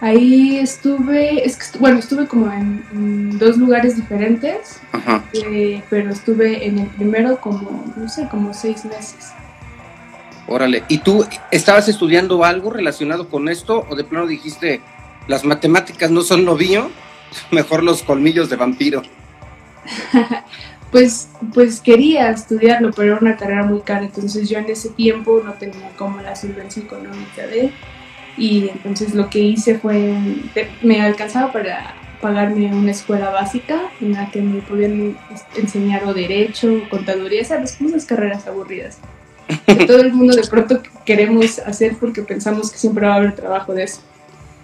Ahí 0.00 0.58
estuve, 0.58 1.46
es 1.46 1.56
que, 1.56 1.78
bueno, 1.78 2.00
estuve 2.00 2.26
como 2.26 2.52
en, 2.52 3.38
dos 3.38 3.56
lugares 3.56 3.94
diferentes, 3.94 4.80
Ajá. 4.90 5.22
Eh, 5.32 5.80
pero 5.88 6.10
estuve 6.10 6.66
en 6.66 6.80
el 6.80 6.86
primero 6.88 7.40
como, 7.40 7.84
no 7.96 8.08
sé, 8.08 8.26
como 8.28 8.52
seis 8.52 8.84
meses. 8.84 9.30
Órale, 10.48 10.82
¿y 10.88 10.98
tú 10.98 11.24
estabas 11.52 11.88
estudiando 11.88 12.44
algo 12.44 12.70
relacionado 12.70 13.28
con 13.28 13.48
esto 13.48 13.86
o 13.88 13.94
de 13.94 14.02
plano 14.02 14.26
dijiste, 14.26 14.80
las 15.28 15.44
matemáticas 15.44 16.10
no 16.10 16.22
son 16.22 16.44
lo 16.44 16.56
mío, 16.56 16.90
mejor 17.52 17.84
los 17.84 18.02
colmillos 18.02 18.50
de 18.50 18.56
vampiro? 18.56 19.02
pues, 20.90 21.28
pues 21.54 21.80
quería 21.80 22.30
estudiarlo, 22.30 22.90
pero 22.94 23.12
era 23.12 23.20
una 23.20 23.36
carrera 23.36 23.64
muy 23.64 23.80
cara, 23.80 24.04
entonces 24.04 24.48
yo 24.48 24.58
en 24.58 24.70
ese 24.70 24.90
tiempo 24.90 25.40
no 25.44 25.52
tenía 25.54 25.90
como 25.96 26.20
la 26.20 26.36
solvencia 26.36 26.82
económica 26.82 27.46
de, 27.46 27.72
y 28.36 28.68
entonces 28.68 29.14
lo 29.14 29.28
que 29.28 29.40
hice 29.40 29.78
fue, 29.78 30.14
me 30.82 31.00
alcanzaba 31.00 31.52
para 31.52 31.94
pagarme 32.20 32.72
una 32.72 32.92
escuela 32.92 33.30
básica 33.30 33.90
en 34.00 34.12
la 34.12 34.30
que 34.30 34.40
me 34.40 34.62
podían 34.62 35.18
enseñar 35.56 36.04
o 36.04 36.14
derecho, 36.14 36.72
o 36.72 36.88
contaduría, 36.88 37.44
sabes, 37.44 37.72
como 37.72 37.90
esas 37.90 38.06
carreras 38.06 38.46
aburridas. 38.46 38.98
Que 39.66 39.86
todo 39.86 40.00
el 40.00 40.14
mundo 40.14 40.34
de 40.34 40.46
pronto 40.46 40.80
queremos 41.04 41.58
hacer 41.58 41.96
porque 41.98 42.22
pensamos 42.22 42.70
que 42.70 42.78
siempre 42.78 43.06
va 43.06 43.14
a 43.14 43.16
haber 43.16 43.34
trabajo 43.34 43.74
de 43.74 43.84
eso. 43.84 44.00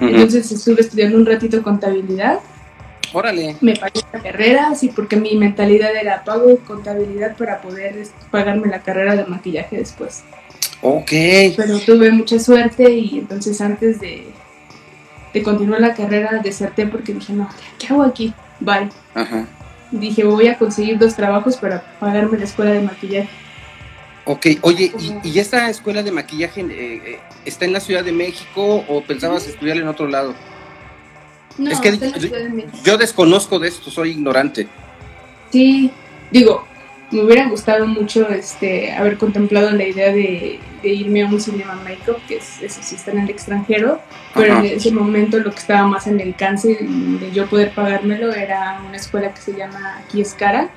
Entonces 0.01 0.51
estuve 0.53 0.81
estudiando 0.81 1.19
un 1.19 1.27
ratito 1.27 1.63
contabilidad 1.63 2.39
Órale. 3.12 3.57
Me 3.61 3.75
pagué 3.77 4.00
la 4.12 4.21
carrera, 4.21 4.75
sí, 4.75 4.91
porque 4.95 5.17
mi 5.17 5.37
mentalidad 5.37 5.95
era 5.95 6.25
pago 6.25 6.59
contabilidad 6.67 7.37
para 7.37 7.61
poder 7.61 8.07
pagarme 8.31 8.69
la 8.69 8.83
carrera 8.83 9.17
de 9.17 9.25
maquillaje 9.25 9.77
después. 9.77 10.25
Ok. 10.83 11.11
Pero 11.57 11.79
tuve 11.85 12.11
mucha 12.11 12.38
suerte 12.38 12.91
y 12.91 13.19
entonces 13.19 13.61
antes 13.61 14.00
de, 14.00 14.29
de 15.33 15.43
continuar 15.43 15.81
la 15.81 15.95
carrera 15.95 16.41
deserté 16.43 16.87
porque 16.87 17.15
dije, 17.15 17.33
no, 17.33 17.49
¿qué 17.79 17.88
hago 17.88 18.03
aquí? 18.03 18.33
Bye. 18.61 18.88
Ajá. 19.15 19.47
Dije, 19.91 20.25
voy 20.25 20.49
a 20.49 20.59
conseguir 20.59 20.99
dos 20.99 21.15
trabajos 21.15 21.57
para 21.57 21.83
pagarme 21.99 22.38
la 22.38 22.45
escuela 22.45 22.73
de 22.73 22.83
maquillaje. 22.83 23.31
Ok, 24.27 24.47
oye, 24.61 24.93
¿y, 24.99 25.29
¿y 25.29 25.38
esta 25.38 25.71
escuela 25.71 26.03
de 26.03 26.12
maquillaje 26.12 26.61
eh, 26.61 26.67
eh, 26.71 27.19
está 27.47 27.65
en 27.65 27.73
la 27.73 27.81
Ciudad 27.81 28.05
de 28.05 28.12
México 28.12 28.85
o 28.87 29.03
pensabas 29.03 29.47
estudiar 29.47 29.79
en 29.79 29.88
otro 29.88 30.07
lado? 30.07 30.35
Es 31.67 31.81
que 31.81 32.67
yo 32.85 32.97
desconozco 32.97 33.59
de 33.59 33.69
esto, 33.69 33.91
soy 33.91 34.11
ignorante. 34.11 34.69
Sí, 35.50 35.91
digo, 36.31 36.67
me 37.11 37.23
hubiera 37.23 37.49
gustado 37.49 37.87
mucho 37.87 38.29
este, 38.29 38.93
haber 38.93 39.17
contemplado 39.17 39.71
la 39.71 39.85
idea 39.85 40.12
de, 40.12 40.61
irme 40.83 41.23
a 41.23 41.27
un 41.27 41.41
cinema 41.41 41.75
makeup, 41.77 42.19
que 42.29 42.37
es, 42.37 42.62
eso 42.62 42.81
sí 42.83 42.95
está 42.95 43.12
en 43.12 43.21
el 43.21 43.31
extranjero, 43.31 44.00
pero 44.35 44.59
en 44.59 44.67
ese 44.67 44.93
momento 44.93 45.38
lo 45.38 45.50
que 45.50 45.59
estaba 45.59 45.87
más 45.87 46.07
en 46.07 46.21
el 46.21 46.29
alcance 46.29 46.79
de 46.81 47.33
yo 47.33 47.47
poder 47.47 47.73
pagármelo 47.75 48.33
era 48.33 48.81
una 48.87 48.97
escuela 48.97 49.33
que 49.33 49.41
se 49.41 49.55
llama 49.55 49.99
Aquí 49.99 50.21
es 50.21 50.35
Cara, 50.35 50.71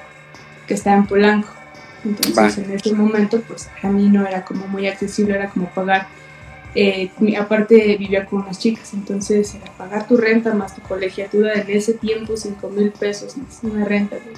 que 0.67 0.73
está 0.73 0.95
en 0.95 1.05
Polanco. 1.05 1.49
Entonces 2.03 2.57
en 2.57 2.71
ese 2.71 2.93
momento 2.93 3.41
pues 3.41 3.69
a 3.83 3.89
mí 3.89 4.09
no 4.09 4.25
era 4.25 4.43
como 4.43 4.65
muy 4.67 4.87
accesible, 4.87 5.35
era 5.35 5.49
como 5.49 5.67
pagar 5.69 6.07
eh, 6.73 7.11
aparte 7.37 7.97
vivía 7.97 8.25
con 8.25 8.43
unas 8.43 8.57
chicas, 8.57 8.93
entonces 8.93 9.55
era 9.55 9.71
pagar 9.73 10.07
tu 10.07 10.15
renta 10.15 10.53
más 10.53 10.75
tu 10.75 10.81
colegiatura 10.81 11.53
en 11.53 11.69
ese 11.69 11.93
tiempo, 11.93 12.37
5 12.37 12.69
mil 12.69 12.91
pesos, 12.91 13.35
una 13.61 13.83
renta 13.83 14.15
de 14.15 14.31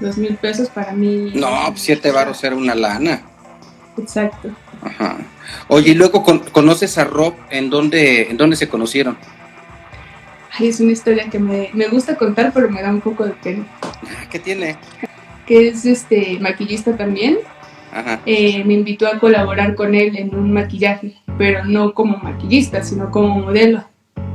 2 0.00 0.18
mil 0.18 0.36
pesos 0.36 0.68
para 0.68 0.92
mí. 0.92 1.32
No, 1.34 1.72
7 1.74 2.00
pues, 2.02 2.14
varos 2.14 2.42
era 2.42 2.56
una 2.56 2.74
lana. 2.74 3.22
Exacto. 3.96 4.50
Ajá. 4.82 5.18
Oye, 5.68 5.90
y 5.90 5.94
luego 5.94 6.22
conoces 6.52 6.98
a 6.98 7.04
Rob, 7.04 7.34
¿en 7.50 7.70
dónde, 7.70 8.30
¿en 8.30 8.36
dónde 8.36 8.56
se 8.56 8.68
conocieron? 8.68 9.16
Ay, 10.58 10.68
es 10.68 10.80
una 10.80 10.92
historia 10.92 11.30
que 11.30 11.38
me, 11.38 11.70
me 11.74 11.88
gusta 11.88 12.16
contar, 12.16 12.52
pero 12.52 12.68
me 12.68 12.82
da 12.82 12.90
un 12.90 13.00
poco 13.00 13.24
de 13.24 13.32
pena. 13.32 13.66
¿Qué 14.30 14.38
tiene? 14.38 14.76
Que 15.46 15.68
es 15.68 15.84
este 15.84 16.38
maquillista 16.40 16.96
también. 16.96 17.38
Eh, 18.26 18.62
me 18.64 18.74
invitó 18.74 19.06
a 19.06 19.18
colaborar 19.18 19.74
con 19.74 19.94
él 19.94 20.16
en 20.16 20.34
un 20.34 20.52
maquillaje, 20.52 21.14
pero 21.38 21.64
no 21.64 21.94
como 21.94 22.16
maquillista, 22.18 22.82
sino 22.82 23.10
como 23.10 23.40
modelo. 23.40 23.84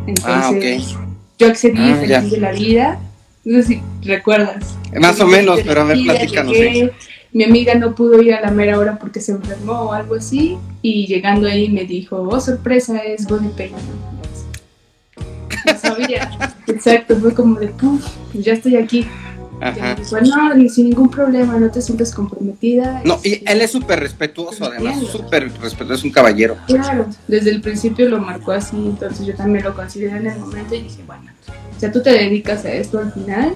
Entonces, 0.07 0.95
yo 1.39 1.48
accedí 1.48 1.77
Ah, 1.79 1.95
feliz 1.95 2.10
ya. 2.10 2.22
de 2.22 2.38
la 2.38 2.51
vida. 2.51 3.00
No 3.45 3.62
sé 3.62 3.67
si 3.67 3.81
recuerdas. 4.03 4.77
Más 5.00 5.19
o 5.19 5.27
menos, 5.27 5.60
pero 5.65 5.81
a 5.81 5.83
ver, 5.86 5.98
platícanos. 6.03 6.53
sí. 6.55 6.89
Mi 7.33 7.45
amiga 7.45 7.74
no 7.74 7.95
pudo 7.95 8.22
ir 8.22 8.36
a 8.36 8.41
la 8.41 8.51
mera 8.51 8.77
hora 8.77 9.00
porque 9.00 9.19
se 9.19 9.31
enfermó 9.31 9.74
o 9.74 9.93
algo 9.93 10.13
así. 10.15 10.57
Y 10.83 11.07
llegando 11.07 11.48
ahí 11.48 11.67
me 11.69 11.83
dijo, 11.83 12.17
oh, 12.22 12.39
sorpresa, 12.39 13.00
es 13.00 13.25
Bonnie 13.27 13.50
Payne. 13.57 13.74
No 15.65 15.77
sabía. 15.79 16.29
Exacto, 16.67 17.15
fue 17.17 17.33
como 17.33 17.60
de, 17.60 17.67
puf, 17.69 18.05
pues 18.31 18.45
ya 18.45 18.53
estoy 18.53 18.75
aquí. 18.75 19.07
Ajá. 19.62 19.95
dijo, 19.95 20.19
no, 20.22 20.53
ni- 20.55 20.69
sin 20.69 20.89
ningún 20.89 21.10
problema, 21.10 21.57
no 21.57 21.69
te 21.72 21.81
sientas 21.81 22.13
comprometida. 22.13 23.01
No, 23.05 23.19
y 23.24 23.33
Este, 23.33 23.51
él 23.51 23.62
es 23.62 23.72
súper 23.72 24.00
respetuoso, 24.00 24.65
además, 24.65 25.00
súper 25.12 25.43
respetuoso, 25.60 25.93
es 25.93 26.03
un 26.03 26.12
caballero. 26.12 26.57
Claro, 26.67 27.07
desde 27.27 27.51
el 27.51 27.62
principio 27.62 28.10
lo 28.10 28.19
marcó 28.19 28.51
así, 28.51 28.75
entonces 28.75 29.25
yo 29.25 29.36
también 29.36 29.63
lo 29.63 29.74
consideré 29.74 30.17
en 30.17 30.27
el 30.27 30.39
momento 30.39 30.75
y 30.75 30.81
dije, 30.83 31.03
bueno, 31.05 31.31
o 31.75 31.79
sea, 31.79 31.91
tú 31.91 32.01
te 32.01 32.12
dedicas 32.12 32.65
a 32.65 32.72
esto 32.74 33.00
al 33.00 33.12
final, 33.13 33.53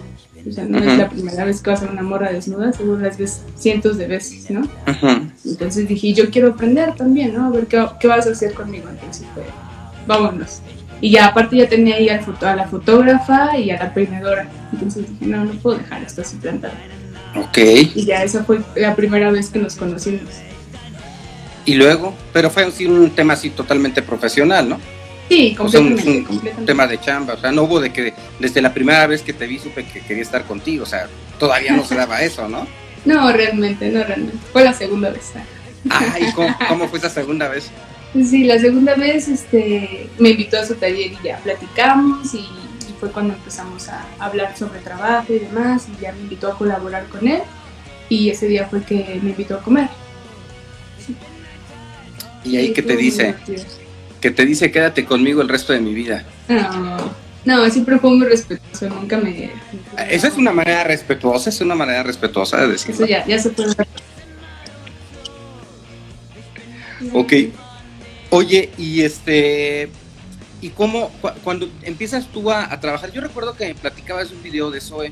o 0.47 0.51
sea, 0.51 0.63
no 0.65 0.77
es 0.77 0.97
la 0.97 1.09
primera 1.09 1.43
vez 1.43 1.61
que 1.61 1.69
vas 1.71 1.83
a 1.83 1.87
una 1.91 2.03
morra 2.03 2.31
desnuda, 2.31 2.71
seguro 2.71 2.99
las 2.99 3.17
ves 3.17 3.41
cientos 3.57 3.97
de 3.97 4.07
veces, 4.07 4.49
¿no? 4.49 4.61
Ajá. 4.85 5.21
Entonces 5.45 5.87
dije, 5.89 6.13
yo 6.13 6.29
quiero 6.29 6.49
aprender 6.51 6.95
también, 6.95 7.33
¿no? 7.33 7.47
A 7.47 7.49
ver 7.49 7.67
qué, 7.67 7.85
qué 7.99 8.07
vas 8.07 8.27
a 8.27 8.31
hacer 8.31 8.53
conmigo, 8.53 8.87
entonces 8.89 9.25
fue, 9.33 9.43
vámonos. 10.05 10.61
Y 11.01 11.11
ya 11.11 11.27
aparte 11.27 11.55
ya 11.57 11.69
tenía 11.69 11.95
ahí 11.95 12.09
al 12.09 12.21
foto- 12.21 12.47
a 12.47 12.55
la 12.55 12.67
fotógrafa 12.67 13.57
y 13.57 13.69
a 13.71 13.77
la 13.77 13.93
peinadora, 13.93 14.47
entonces 14.73 15.05
dije, 15.09 15.25
no, 15.27 15.45
no 15.45 15.51
puedo 15.53 15.77
dejar 15.77 16.01
esto 16.03 16.21
así 16.21 16.37
plantado. 16.37 16.73
Ok. 17.35 17.57
Y 17.95 18.05
ya 18.05 18.23
esa 18.23 18.43
fue 18.43 18.61
la 18.75 18.95
primera 18.95 19.29
vez 19.31 19.49
que 19.49 19.59
nos 19.59 19.75
conocimos. 19.75 20.21
Y 21.65 21.75
luego, 21.75 22.15
pero 22.33 22.49
fue 22.49 22.63
así 22.63 22.85
un 22.85 23.09
tema 23.11 23.33
así 23.33 23.49
totalmente 23.49 24.01
profesional, 24.01 24.69
¿no? 24.69 24.79
Sí, 25.29 25.55
O 25.59 25.67
sea, 25.67 25.81
un, 25.81 25.87
completamente, 25.89 26.19
un 26.19 26.25
completamente. 26.25 26.71
tema 26.71 26.87
de 26.87 26.99
chamba, 27.01 27.33
o 27.33 27.37
sea, 27.37 27.51
no 27.51 27.63
hubo 27.63 27.81
de 27.81 27.91
que 27.91 28.13
desde 28.39 28.61
la 28.61 28.73
primera 28.73 29.05
vez 29.07 29.21
que 29.21 29.33
te 29.33 29.45
vi 29.45 29.59
supe 29.59 29.83
que 29.85 29.99
quería 29.99 30.23
estar 30.23 30.45
contigo, 30.45 30.83
o 30.83 30.87
sea, 30.87 31.07
todavía 31.37 31.73
no 31.73 31.83
se 31.83 31.95
daba 31.95 32.21
eso, 32.23 32.47
¿no? 32.47 32.65
No, 33.03 33.31
realmente, 33.33 33.89
no 33.89 34.03
realmente. 34.03 34.37
Fue 34.53 34.63
la 34.63 34.73
segunda 34.73 35.09
vez. 35.09 35.33
Ay, 35.89 36.31
¿cómo, 36.33 36.55
cómo 36.69 36.87
fue 36.87 36.99
esa 36.99 37.09
segunda 37.09 37.49
vez? 37.49 37.69
Sí, 38.13 38.45
la 38.45 38.59
segunda 38.59 38.95
vez 38.95 39.27
este, 39.27 40.09
me 40.17 40.29
invitó 40.29 40.59
a 40.59 40.65
su 40.65 40.75
taller 40.75 41.11
y 41.11 41.17
ya 41.23 41.37
platicamos 41.37 42.33
y, 42.33 42.39
y 42.39 42.95
fue 42.99 43.11
cuando 43.11 43.33
empezamos 43.33 43.89
a 43.89 44.05
hablar 44.19 44.57
sobre 44.57 44.79
trabajo 44.79 45.33
y 45.33 45.39
demás 45.39 45.87
y 45.95 46.01
ya 46.01 46.11
me 46.13 46.21
invitó 46.21 46.51
a 46.51 46.57
colaborar 46.57 47.05
con 47.07 47.27
él 47.27 47.41
y 48.09 48.29
ese 48.29 48.47
día 48.47 48.67
fue 48.67 48.81
que 48.83 49.19
me 49.21 49.31
invitó 49.31 49.55
a 49.55 49.61
comer. 49.61 49.89
Y 52.43 52.55
ahí 52.57 52.71
que 52.73 52.81
te 52.81 52.95
dice, 52.95 53.35
que 54.21 54.31
te 54.31 54.45
dice 54.45 54.71
quédate 54.71 55.05
conmigo 55.05 55.41
el 55.41 55.49
resto 55.49 55.73
de 55.73 55.81
mi 55.81 55.93
vida. 55.93 56.23
No, 56.47 56.97
no, 57.45 57.69
siempre 57.69 57.99
fue 57.99 58.09
muy 58.11 58.25
respetuoso, 58.25 58.89
nunca 58.89 59.17
me... 59.17 59.51
Esa 60.09 60.27
es 60.29 60.35
una 60.35 60.51
manera 60.51 60.83
respetuosa, 60.85 61.49
es 61.49 61.59
una 61.61 61.75
manera 61.75 62.03
respetuosa 62.03 62.57
de 62.57 62.63
Eso 62.63 62.87
decirlo. 62.87 63.05
ya, 63.05 63.25
ya 63.25 63.37
se 63.37 63.49
puede 63.49 63.73
ver. 63.75 63.87
Ok. 67.13 67.33
Oye, 68.29 68.69
y 68.77 69.01
este. 69.01 69.89
¿Y 70.61 70.69
cómo, 70.69 71.09
cu- 71.21 71.29
cuando 71.43 71.69
empiezas 71.83 72.27
tú 72.27 72.49
a, 72.51 72.71
a 72.71 72.79
trabajar? 72.79 73.11
Yo 73.11 73.21
recuerdo 73.21 73.55
que 73.55 73.75
platicabas 73.75 74.31
un 74.31 74.41
video 74.41 74.71
de 74.71 74.81
Zoe, 74.81 75.11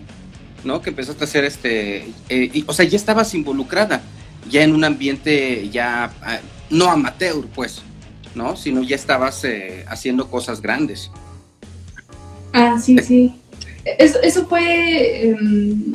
¿no? 0.63 0.81
Que 0.81 0.89
empezaste 0.89 1.23
a 1.23 1.27
hacer 1.27 1.43
este. 1.45 1.97
eh, 2.29 2.49
y, 2.53 2.63
o 2.67 2.73
sea, 2.73 2.85
ya 2.85 2.97
estabas 2.97 3.33
involucrada, 3.35 4.01
ya 4.49 4.63
en 4.63 4.73
un 4.73 4.83
ambiente 4.83 5.69
ya. 5.69 6.11
ah, 6.21 6.39
no 6.71 6.89
amateur, 6.89 7.45
pues, 7.53 7.81
¿no? 8.33 8.55
Sino 8.57 8.81
ya 8.81 8.95
estabas 8.95 9.43
eh, 9.43 9.85
haciendo 9.87 10.29
cosas 10.29 10.61
grandes. 10.61 11.11
Ah, 12.53 12.79
sí, 12.83 12.97
sí. 12.99 13.35
Eso, 13.99 14.19
eso 14.23 14.47
fue... 14.47 15.27
em, 15.29 15.93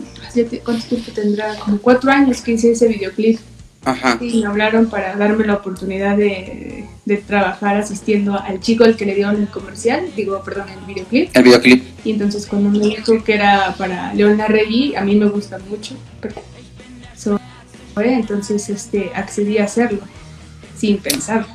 ¿Cuánto 0.64 0.87
tiempo 0.87 1.11
tendrá? 1.12 1.56
Como 1.56 1.78
cuatro 1.78 2.09
años 2.12 2.40
que 2.40 2.52
hice 2.52 2.70
ese 2.70 2.87
videoclip. 2.87 3.40
Ajá. 3.85 4.19
Sí, 4.19 4.40
me 4.40 4.47
hablaron 4.47 4.90
para 4.90 5.16
darme 5.16 5.47
la 5.47 5.55
oportunidad 5.55 6.16
de, 6.16 6.85
de 7.07 7.16
trabajar 7.16 7.77
asistiendo 7.77 8.38
al 8.38 8.61
chico 8.61 8.85
al 8.85 8.97
que 8.97 9.07
le 9.07 9.14
dieron 9.14 9.37
el 9.37 9.49
comercial, 9.49 10.07
digo, 10.14 10.43
perdón, 10.45 10.69
el 10.69 10.85
videoclip. 10.87 11.37
El 11.37 11.43
videoclip. 11.43 11.85
Y 12.05 12.12
entonces 12.12 12.47
cuando 12.47 12.71
me 12.71 12.79
dijo 12.79 13.25
que 13.25 13.35
era 13.35 13.75
para 13.79 14.12
León 14.14 14.37
Larregui, 14.37 14.95
a 14.95 15.01
mí 15.03 15.16
me 15.16 15.27
gusta 15.27 15.59
mucho. 15.59 15.97
So, 17.16 17.40
entonces 17.97 18.69
este, 18.69 19.11
accedí 19.14 19.59
a 19.59 19.64
hacerlo, 19.64 20.01
sin 20.77 20.99
pensar. 20.99 21.47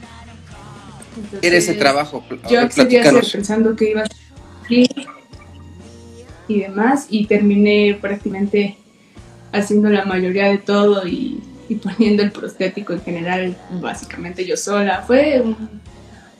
Entonces, 1.15 1.39
Era 1.43 1.57
ese 1.57 1.73
trabajo. 1.75 2.23
Yo 2.49 2.59
accedí 2.59 2.97
a 2.97 3.03
hacer 3.03 3.23
pensando 3.31 3.75
que 3.75 3.91
iba 3.91 4.01
a 4.01 4.05
ser 4.07 4.87
y 6.47 6.59
demás, 6.59 7.07
y 7.09 7.25
terminé 7.25 7.97
prácticamente 7.99 8.77
haciendo 9.51 9.89
la 9.89 10.05
mayoría 10.05 10.47
de 10.49 10.57
todo 10.57 11.07
y, 11.07 11.39
y 11.69 11.75
poniendo 11.75 12.23
el 12.23 12.31
prostético 12.31 12.93
en 12.93 13.01
general, 13.01 13.57
básicamente 13.81 14.45
yo 14.45 14.57
sola. 14.57 15.03
Fue 15.05 15.41
un, 15.41 15.55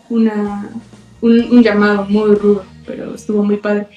una, 0.09 0.69
un, 1.21 1.39
un 1.51 1.63
llamado 1.63 2.05
muy 2.05 2.35
rudo, 2.35 2.65
pero 2.85 3.15
estuvo 3.15 3.43
muy 3.43 3.57
padre. 3.57 3.87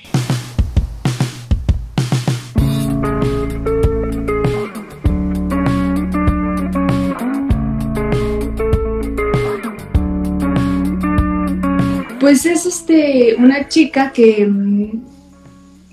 Pues 12.20 12.44
es 12.44 12.66
este 12.66 13.36
una 13.38 13.68
chica 13.68 14.12
que, 14.12 14.46
mm, 14.46 15.00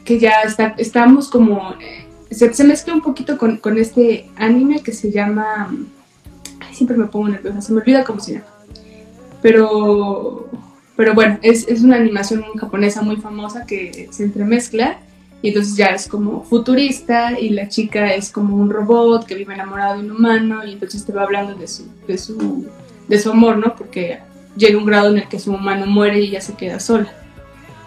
que 0.04 0.20
ya 0.20 0.42
está, 0.42 0.76
estamos 0.78 1.30
como 1.30 1.76
eh, 1.80 2.05
se, 2.32 2.54
se 2.54 2.64
mezcla 2.64 2.94
un 2.94 3.02
poquito 3.02 3.38
con, 3.38 3.58
con 3.58 3.78
este 3.78 4.30
anime 4.36 4.82
que 4.82 4.92
se 4.92 5.12
llama 5.12 5.74
ay, 6.60 6.74
siempre 6.74 6.98
me 6.98 7.06
pongo 7.06 7.30
nerviosa, 7.30 7.62
se 7.62 7.74
me 7.74 7.82
olvida 7.82 8.04
cómo 8.04 8.20
se 8.20 8.34
llama. 8.34 8.46
Pero 9.42 10.50
pero 10.96 11.14
bueno, 11.14 11.38
es, 11.42 11.68
es 11.68 11.82
una 11.82 11.98
animación 11.98 12.44
japonesa 12.58 13.02
muy 13.02 13.18
famosa 13.18 13.66
que 13.66 14.08
se 14.12 14.24
entremezcla 14.24 15.00
y 15.42 15.50
entonces 15.50 15.76
ya 15.76 15.88
es 15.88 16.08
como 16.08 16.44
futurista 16.44 17.38
y 17.40 17.50
la 17.50 17.68
chica 17.68 18.14
es 18.14 18.32
como 18.32 18.56
un 18.56 18.70
robot 18.70 19.26
que 19.26 19.36
vive 19.36 19.54
enamorado 19.54 19.98
de 19.98 20.06
un 20.06 20.12
humano 20.12 20.66
y 20.66 20.74
entonces 20.74 21.06
te 21.06 21.12
va 21.12 21.24
hablando 21.24 21.54
de 21.56 21.68
su, 21.68 21.86
de 22.08 22.18
su, 22.18 22.66
de 23.08 23.20
su 23.20 23.30
amor, 23.30 23.58
¿no? 23.58 23.76
Porque 23.76 24.20
llega 24.56 24.78
un 24.78 24.86
grado 24.86 25.10
en 25.10 25.18
el 25.18 25.28
que 25.28 25.38
su 25.38 25.54
humano 25.54 25.86
muere 25.86 26.20
y 26.20 26.28
ella 26.28 26.42
se 26.42 26.54
queda 26.54 26.80
sola. 26.80 27.12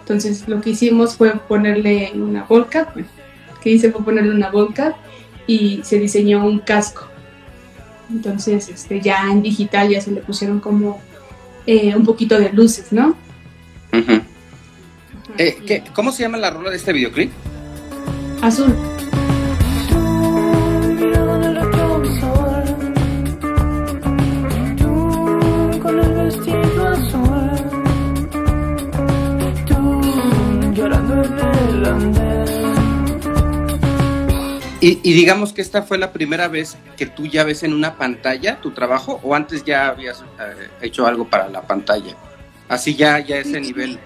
Entonces 0.01 0.47
lo 0.47 0.61
que 0.61 0.69
hicimos 0.71 1.15
fue 1.15 1.31
ponerle 1.31 2.11
una 2.13 2.43
volca, 2.43 2.91
bueno, 2.93 3.09
que 3.63 3.69
hice 3.71 3.91
fue 3.91 4.03
ponerle 4.03 4.33
una 4.33 4.49
volca 4.49 4.95
y 5.47 5.81
se 5.83 5.99
diseñó 5.99 6.45
un 6.45 6.59
casco. 6.59 7.07
Entonces 8.11 8.69
este, 8.69 9.01
ya 9.01 9.29
en 9.31 9.41
digital 9.41 9.89
ya 9.89 10.01
se 10.01 10.11
le 10.11 10.21
pusieron 10.21 10.59
como 10.59 11.01
eh, 11.65 11.95
un 11.95 12.05
poquito 12.05 12.39
de 12.39 12.51
luces, 12.51 12.91
¿no? 12.91 13.15
Ujú. 13.93 14.21
Eh, 15.37 15.57
¿qué- 15.65 15.83
¿Cómo 15.93 16.11
se 16.11 16.23
llama 16.23 16.37
la 16.37 16.49
rola 16.49 16.69
de 16.71 16.77
este 16.77 16.91
videoclip? 16.93 17.31
Azul. 18.41 18.75
Y, 34.81 34.99
y 35.03 35.13
digamos 35.13 35.51
que 35.51 35.61
esta 35.61 35.81
fue 35.81 35.97
la 35.97 36.13
primera 36.13 36.47
vez 36.47 36.77
que 36.95 37.05
tú 37.05 37.25
ya 37.25 37.43
ves 37.43 37.63
en 37.63 37.73
una 37.73 37.97
pantalla 37.97 38.61
tu 38.61 38.71
trabajo 38.71 39.19
o 39.23 39.35
antes 39.35 39.65
ya 39.65 39.87
habías 39.87 40.21
eh, 40.21 40.69
hecho 40.81 41.05
algo 41.05 41.27
para 41.27 41.49
la 41.49 41.61
pantalla. 41.61 42.15
Así 42.69 42.95
ya, 42.95 43.19
ya 43.19 43.37
ese 43.37 43.59
nivel. 43.59 43.99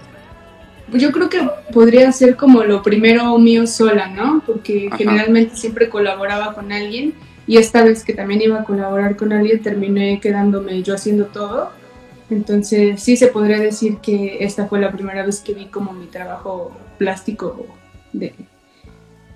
Yo 0.91 1.11
creo 1.11 1.29
que 1.29 1.47
podría 1.71 2.11
ser 2.11 2.35
como 2.35 2.63
lo 2.63 2.81
primero 2.81 3.37
mío 3.37 3.67
sola, 3.67 4.07
¿no? 4.07 4.41
Porque 4.45 4.87
Ajá. 4.87 4.97
generalmente 4.97 5.55
siempre 5.55 5.89
colaboraba 5.89 6.53
con 6.53 6.71
alguien 6.71 7.13
y 7.45 7.57
esta 7.57 7.83
vez 7.83 8.03
que 8.03 8.13
también 8.13 8.41
iba 8.41 8.61
a 8.61 8.63
colaborar 8.63 9.15
con 9.15 9.33
alguien 9.33 9.61
terminé 9.61 10.19
quedándome 10.19 10.81
yo 10.81 10.95
haciendo 10.95 11.25
todo. 11.25 11.71
Entonces 12.29 13.01
sí 13.01 13.17
se 13.17 13.27
podría 13.27 13.59
decir 13.59 13.97
que 13.97 14.43
esta 14.43 14.67
fue 14.67 14.79
la 14.79 14.91
primera 14.91 15.25
vez 15.25 15.39
que 15.39 15.53
vi 15.53 15.65
como 15.65 15.93
mi 15.93 16.07
trabajo 16.07 16.75
plástico 16.97 17.65
de, 18.11 18.33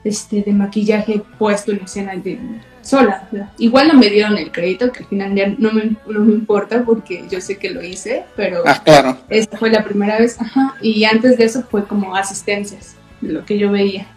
este, 0.08 0.42
de 0.42 0.54
maquillaje 0.54 1.22
puesto 1.38 1.72
en 1.72 1.82
escena 1.84 2.16
de 2.16 2.40
sola. 2.82 3.28
Igual 3.58 3.90
no 3.90 3.94
me 3.96 4.10
dieron 4.10 4.38
el 4.38 4.52
crédito, 4.52 4.92
que 4.92 5.00
al 5.04 5.10
final 5.10 5.36
ya 5.36 5.48
no 5.58 5.72
me, 5.74 5.96
no 6.08 6.20
me 6.22 6.34
importa 6.34 6.84
porque 6.86 7.26
yo 7.30 7.42
sé 7.42 7.58
que 7.58 7.70
lo 7.70 7.84
hice, 7.84 8.24
pero 8.36 8.64
Ah, 8.66 8.82
claro. 8.84 9.18
esta 9.30 9.58
fue 9.58 9.70
la 9.70 9.84
primera 9.84 10.18
vez, 10.20 10.40
ajá, 10.40 10.76
y 10.82 11.04
antes 11.04 11.38
de 11.38 11.44
eso 11.46 11.64
fue 11.70 11.86
como 11.86 12.16
asistencias, 12.16 12.96
de 13.22 13.34
lo 13.34 13.46
que 13.46 13.58
yo 13.58 13.72
veía. 13.72 14.08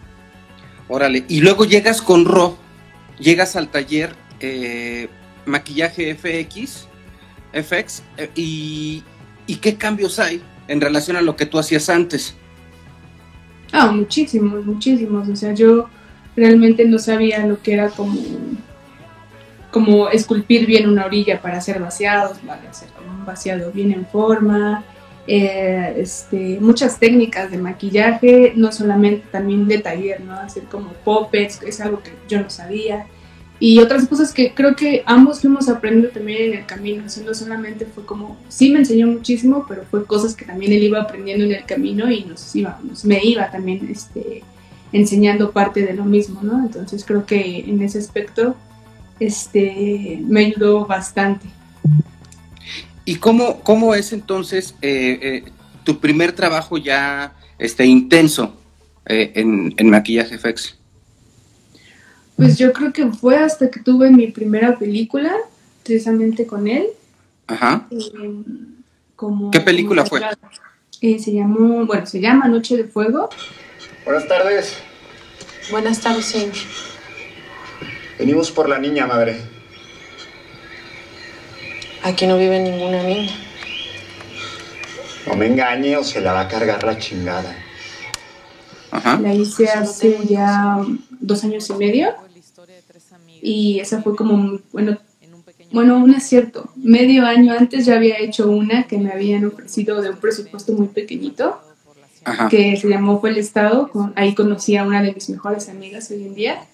Órale. 0.87 1.25
Y 1.27 1.41
luego 1.41 1.65
llegas 1.65 2.01
con 2.01 2.25
Ro, 2.25 2.57
llegas 3.19 3.55
al 3.55 3.67
taller 3.69 4.15
eh, 4.39 5.09
maquillaje 5.45 6.15
FX, 6.15 6.87
FX, 7.53 8.03
eh, 8.17 8.29
y, 8.35 9.03
y 9.47 9.55
qué 9.57 9.75
cambios 9.75 10.17
hay 10.19 10.41
en 10.67 10.79
relación 10.79 11.17
a 11.17 11.21
lo 11.21 11.35
que 11.35 11.45
tú 11.45 11.59
hacías 11.59 11.89
antes. 11.89 12.35
Ah, 13.71 13.91
muchísimos, 13.91 14.65
muchísimos. 14.65 15.29
O 15.29 15.35
sea, 15.35 15.53
yo 15.53 15.87
realmente 16.35 16.85
no 16.85 16.99
sabía 16.99 17.45
lo 17.45 17.61
que 17.61 17.73
era 17.73 17.89
como, 17.89 18.15
como 19.71 20.09
esculpir 20.09 20.65
bien 20.65 20.89
una 20.89 21.05
orilla 21.05 21.41
para 21.41 21.57
hacer 21.57 21.79
vaciados, 21.79 22.37
para 22.39 22.69
hacer 22.69 22.89
como 22.89 23.11
un 23.11 23.25
vaciado 23.25 23.71
bien 23.71 23.91
en 23.91 24.05
forma. 24.05 24.83
eh, 25.27 25.93
este, 25.97 26.57
muchas 26.59 26.99
técnicas 26.99 27.51
de 27.51 27.57
maquillaje, 27.57 28.53
no 28.55 28.71
solamente 28.71 29.25
también 29.31 29.67
de 29.67 29.77
taller, 29.79 30.21
¿no? 30.21 30.33
Hacer 30.33 30.63
como 30.63 30.89
puppets, 31.05 31.61
es 31.63 31.79
algo 31.79 32.01
que 32.01 32.11
yo 32.27 32.41
no 32.41 32.49
sabía. 32.49 33.05
Y 33.63 33.77
otras 33.77 34.07
cosas 34.07 34.33
que 34.33 34.55
creo 34.55 34.75
que 34.75 35.03
ambos 35.05 35.41
fuimos 35.41 35.69
aprendiendo 35.69 36.09
también 36.09 36.51
en 36.51 36.57
el 36.59 36.65
camino. 36.65 37.03
O 37.03 37.21
no 37.23 37.33
solamente 37.35 37.85
fue 37.85 38.03
como, 38.07 38.35
sí 38.49 38.71
me 38.71 38.79
enseñó 38.79 39.05
muchísimo, 39.05 39.65
pero 39.69 39.83
fue 39.89 40.03
cosas 40.07 40.33
que 40.35 40.45
también 40.45 40.73
él 40.73 40.81
iba 40.83 40.99
aprendiendo 40.99 41.45
en 41.45 41.51
el 41.51 41.63
camino 41.65 42.09
y 42.11 42.23
nos 42.23 42.55
iba, 42.55 42.79
nos- 42.83 43.05
me 43.05 43.23
iba 43.23 43.51
también 43.51 43.87
este, 43.91 44.41
enseñando 44.91 45.51
parte 45.51 45.83
de 45.85 45.93
lo 45.93 46.05
mismo, 46.05 46.39
¿no? 46.41 46.59
Entonces 46.65 47.05
creo 47.05 47.23
que 47.27 47.59
en 47.59 47.83
ese 47.83 47.99
aspecto 47.99 48.55
este, 49.19 50.19
me 50.25 50.47
ayudó 50.47 50.87
bastante. 50.87 51.45
¿Y 53.05 53.17
cómo, 53.17 53.59
cómo 53.61 53.93
es 53.93 54.11
entonces 54.11 54.73
eh, 54.81 55.19
eh, 55.21 55.51
tu 55.83 55.99
primer 55.99 56.31
trabajo 56.31 56.79
ya 56.79 57.35
este, 57.59 57.85
intenso 57.85 58.55
eh, 59.05 59.33
en, 59.35 59.73
en 59.77 59.89
maquillaje 59.91 60.39
FX? 60.39 60.77
Pues 62.41 62.57
yo 62.57 62.73
creo 62.73 62.91
que 62.91 63.05
fue 63.05 63.37
hasta 63.37 63.69
que 63.69 63.81
tuve 63.81 64.09
mi 64.09 64.25
primera 64.25 64.75
película, 64.79 65.31
precisamente 65.83 66.47
con 66.47 66.67
él. 66.67 66.87
Ajá. 67.45 67.85
eh, 67.91 68.31
como, 69.15 69.51
¿Qué 69.51 69.59
película 69.59 70.03
como 70.03 70.09
fue? 70.09 70.27
Eh, 71.01 71.19
se 71.19 71.33
llamó, 71.33 71.85
bueno, 71.85 72.07
se 72.07 72.19
llama 72.19 72.47
Noche 72.47 72.77
de 72.77 72.85
Fuego. 72.85 73.29
Buenas 74.05 74.27
tardes. 74.27 74.75
Buenas 75.69 76.01
tardes, 76.01 76.25
señor. 76.25 76.55
Venimos 78.17 78.49
por 78.49 78.67
la 78.67 78.79
niña, 78.79 79.05
madre. 79.05 79.39
Aquí 82.01 82.25
no 82.25 82.39
vive 82.39 82.59
ninguna 82.59 83.03
niña. 83.03 83.33
No 85.27 85.35
me 85.35 85.45
engañe 85.45 85.95
o 85.95 86.03
se 86.03 86.21
la 86.21 86.33
va 86.33 86.41
a 86.41 86.47
cargar 86.47 86.83
la 86.83 86.97
chingada. 86.97 87.55
Ajá. 88.89 89.19
La 89.19 89.31
hice 89.31 89.69
hace 89.69 90.25
ya 90.25 90.79
dos 91.19 91.43
años 91.43 91.69
y 91.69 91.73
medio. 91.73 92.30
Y 93.41 93.79
esa 93.79 94.01
fue 94.01 94.15
como, 94.15 94.59
bueno, 94.71 94.97
bueno, 95.71 95.97
un 95.97 96.13
acierto. 96.13 96.69
Medio 96.75 97.25
año 97.25 97.53
antes 97.53 97.85
ya 97.85 97.95
había 97.95 98.19
hecho 98.19 98.49
una 98.49 98.87
que 98.87 98.97
me 98.97 99.11
habían 99.11 99.45
ofrecido 99.45 100.01
de 100.01 100.09
un 100.09 100.17
presupuesto 100.17 100.73
muy 100.73 100.87
pequeñito, 100.87 101.57
Ajá. 102.23 102.49
que 102.49 102.75
se 102.77 102.87
llamó 102.89 103.19
Fue 103.19 103.29
el 103.31 103.37
Estado. 103.37 103.89
Con, 103.89 104.13
ahí 104.15 104.35
conocí 104.35 104.75
a 104.77 104.83
una 104.85 105.01
de 105.01 105.13
mis 105.13 105.29
mejores 105.29 105.69
amigas 105.69 106.11
hoy 106.11 106.23
en 106.23 106.35
día. 106.35 106.65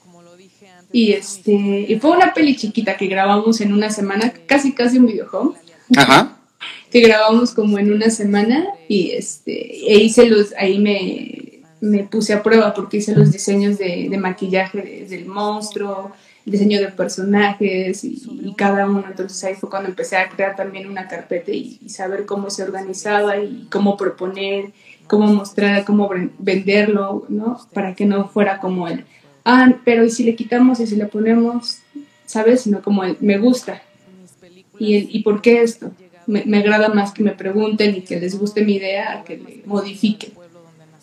Y, 0.91 1.11
este, 1.11 1.51
y 1.87 1.99
fue 1.99 2.11
una 2.11 2.33
peli 2.33 2.55
chiquita 2.55 2.95
que 2.97 3.07
grabamos 3.07 3.59
en 3.61 3.73
una 3.73 3.89
semana, 3.89 4.33
casi 4.45 4.71
casi 4.73 4.97
un 4.97 5.07
videojuego 5.07 5.53
Ajá. 5.97 6.37
que 6.89 7.01
grabamos 7.01 7.53
como 7.53 7.77
en 7.77 7.91
una 7.91 8.09
semana 8.09 8.65
y 8.87 9.11
este 9.11 9.91
e 9.93 9.97
hice 9.99 10.27
los 10.27 10.53
ahí 10.57 10.79
me, 10.79 11.59
me 11.81 12.05
puse 12.05 12.31
a 12.33 12.41
prueba 12.41 12.73
porque 12.73 12.97
hice 12.97 13.13
los 13.13 13.33
diseños 13.33 13.77
de, 13.77 14.07
de 14.09 14.17
maquillaje 14.17 14.81
de- 14.81 15.05
del 15.07 15.25
monstruo 15.25 16.13
diseño 16.51 16.79
de 16.79 16.87
personajes 16.87 18.03
y, 18.03 18.21
y 18.41 18.53
cada 18.55 18.85
uno 18.87 19.03
entonces 19.07 19.43
ahí 19.43 19.55
fue 19.55 19.69
cuando 19.69 19.89
empecé 19.89 20.15
a 20.17 20.29
crear 20.29 20.55
también 20.55 20.89
una 20.89 21.07
carpeta 21.07 21.51
y, 21.51 21.77
y 21.83 21.89
saber 21.89 22.25
cómo 22.25 22.49
se 22.49 22.63
organizaba 22.63 23.37
y 23.37 23.67
cómo 23.69 23.97
proponer 23.97 24.71
cómo 25.07 25.27
mostrar 25.27 25.83
cómo 25.85 26.07
ven- 26.09 26.31
venderlo 26.39 27.25
no 27.29 27.59
para 27.73 27.95
que 27.95 28.05
no 28.05 28.29
fuera 28.29 28.59
como 28.59 28.87
el 28.87 29.03
ah 29.45 29.73
pero 29.85 30.03
y 30.05 30.09
si 30.09 30.23
le 30.23 30.35
quitamos 30.35 30.79
y 30.79 30.87
si 30.87 30.95
le 30.95 31.05
ponemos 31.05 31.79
sabes 32.25 32.61
sino 32.61 32.81
como 32.81 33.03
el 33.03 33.17
me 33.19 33.37
gusta 33.37 33.81
y, 34.79 34.95
el, 34.95 35.07
¿y 35.15 35.23
por 35.23 35.41
qué 35.41 35.61
esto? 35.63 35.91
Me, 36.27 36.43
me 36.45 36.57
agrada 36.59 36.89
más 36.89 37.11
que 37.13 37.23
me 37.23 37.31
pregunten 37.31 37.95
y 37.95 38.01
que 38.01 38.19
les 38.19 38.37
guste 38.37 38.63
mi 38.65 38.75
idea 38.75 39.19
a 39.19 39.23
que 39.23 39.37
le 39.37 39.63
modifiquen. 39.65 40.33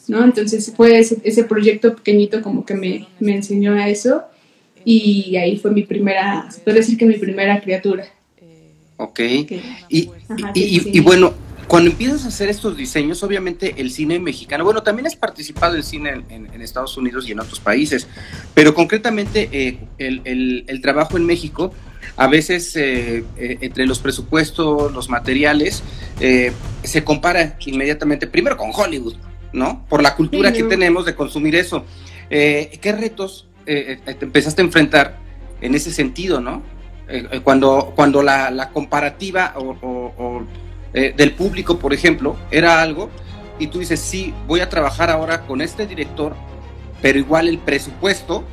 ¿no? 0.06 0.22
Entonces 0.22 0.72
fue 0.76 0.98
ese, 0.98 1.18
ese 1.24 1.44
proyecto 1.44 1.96
pequeñito 1.96 2.42
como 2.42 2.64
que 2.66 2.74
me, 2.74 3.08
me 3.20 3.34
enseñó 3.34 3.72
a 3.72 3.88
eso 3.88 4.22
y 4.84 5.36
ahí 5.36 5.56
fue 5.58 5.70
mi 5.70 5.82
primera, 5.82 6.50
se 6.50 6.60
puede 6.60 6.78
decir 6.78 6.96
que 6.98 7.06
mi 7.06 7.16
primera 7.16 7.60
criatura. 7.60 8.06
Ok. 8.96 9.14
que- 9.16 9.60
Y, 9.88 10.08
Ajá, 10.28 10.52
y- 10.54 10.60
sí, 10.60 10.64
y- 10.76 10.80
sí. 10.80 10.90
y 10.94 11.00
bueno, 11.00 11.34
cuando 11.66 11.90
empiezas 11.90 12.24
a 12.24 12.28
hacer 12.28 12.48
estos 12.48 12.76
diseños, 12.76 13.22
obviamente 13.22 13.74
el 13.78 13.90
cine 13.90 14.18
mexicano, 14.20 14.64
bueno, 14.64 14.82
también 14.82 15.06
has 15.06 15.16
participado 15.16 15.74
en 15.76 15.82
cine 15.82 16.10
en, 16.10 16.24
en- 16.30 16.54
en 16.54 16.62
Estados 16.62 16.96
Unidos 16.96 17.28
y 17.28 17.32
en 17.32 17.40
otros 17.40 17.58
países, 17.58 18.06
pero 18.54 18.72
concretamente 18.74 19.48
eh, 19.50 19.78
el, 19.98 20.20
el- 20.24 20.64
el 20.68 20.80
trabajo 20.80 21.16
en 21.16 21.26
México, 21.26 21.72
a 22.16 22.28
veces 22.28 22.76
eh, 22.76 23.24
eh, 23.36 23.58
entre 23.62 23.86
los 23.86 23.98
presupuestos, 23.98 24.92
los 24.92 25.08
materiales, 25.08 25.82
eh, 26.20 26.52
se 26.84 27.02
compara 27.02 27.56
inmediatamente 27.66 28.26
primero 28.28 28.56
con 28.56 28.70
Hollywood, 28.72 29.14
¿no? 29.52 29.84
Por 29.88 30.02
la 30.02 30.14
cultura 30.14 30.50
Sí, 30.50 30.58
que 30.58 30.62
¿no? 30.64 30.68
tenemos 30.68 31.04
de 31.06 31.14
consumir 31.16 31.56
eso. 31.56 31.84
Eh, 32.30 32.78
¿Qué 32.80 32.92
retos 32.92 33.48
eh, 33.66 33.98
eh, 34.06 34.14
te 34.14 34.24
empezaste 34.24 34.62
a 34.62 34.64
enfrentar 34.64 35.16
en 35.60 35.74
ese 35.74 35.90
sentido, 35.92 36.40
¿no? 36.40 36.62
Eh, 37.08 37.40
cuando, 37.44 37.92
cuando 37.94 38.22
la, 38.22 38.50
la 38.50 38.70
comparativa 38.70 39.52
o, 39.56 39.76
o- 39.82 40.14
o, 40.18 40.46
del 40.92 41.32
público, 41.32 41.78
por 41.78 41.92
ejemplo, 41.92 42.36
era 42.52 42.80
algo, 42.80 43.10
y 43.58 43.66
tú 43.66 43.80
dices, 43.80 43.98
sí, 44.00 44.32
voy 44.46 44.60
a 44.60 44.68
trabajar 44.68 45.10
ahora 45.10 45.40
con 45.42 45.60
este 45.60 45.86
director, 45.86 46.34
pero 47.02 47.18
igual 47.18 47.48
el 47.48 47.58
presupuesto, 47.58 48.44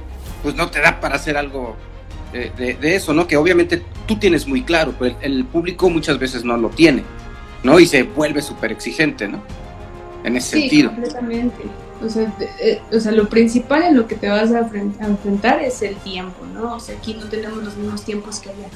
pues 0.42 0.56
no 0.56 0.70
te 0.70 0.82
da 0.82 1.00
para 1.00 1.16
hacer 1.16 1.38
algo 1.38 1.76
de, 2.34 2.50
de 2.76 2.96
eso, 2.96 3.14
¿no? 3.14 3.28
Que 3.28 3.38
obviamente 3.38 3.82
tú 4.08 4.16
tienes 4.18 4.48
muy 4.48 4.64
claro, 4.64 4.94
pero 4.98 5.16
el, 5.22 5.34
el 5.34 5.46
público 5.46 5.90
muchas 5.90 6.18
veces 6.18 6.44
no 6.44 6.58
lo 6.58 6.70
tiene, 6.70 7.04
¿no? 7.64 7.80
Y 7.80 7.86
se 7.86 8.04
vuelve 8.04 8.42
súper 8.42 8.72
exigente, 8.72 9.28
¿no? 9.28 9.42
En 10.24 10.36
ese 10.38 10.56
Sí, 10.56 10.62
sentido. 10.62 10.92
completamente. 10.92 11.64
O 12.04 12.10
sea, 12.10 12.34
eh, 12.60 12.80
o 12.92 13.00
sea, 13.00 13.12
lo 13.12 13.30
principal 13.30 13.84
en 13.84 13.96
lo 13.96 14.08
que 14.08 14.16
te 14.16 14.28
vas 14.30 14.52
a, 14.52 14.60
a 14.60 15.08
enfrentar 15.08 15.62
es 15.62 15.82
el 15.82 15.96
tiempo, 15.98 16.46
¿no? 16.54 16.76
O 16.76 16.80
sea, 16.80 16.96
aquí 16.98 17.14
no 17.14 17.26
tenemos 17.28 17.64
los 17.64 17.76
mismos 17.78 18.04
tiempos 18.04 18.40
que 18.40 18.50
allá. 18.50 18.68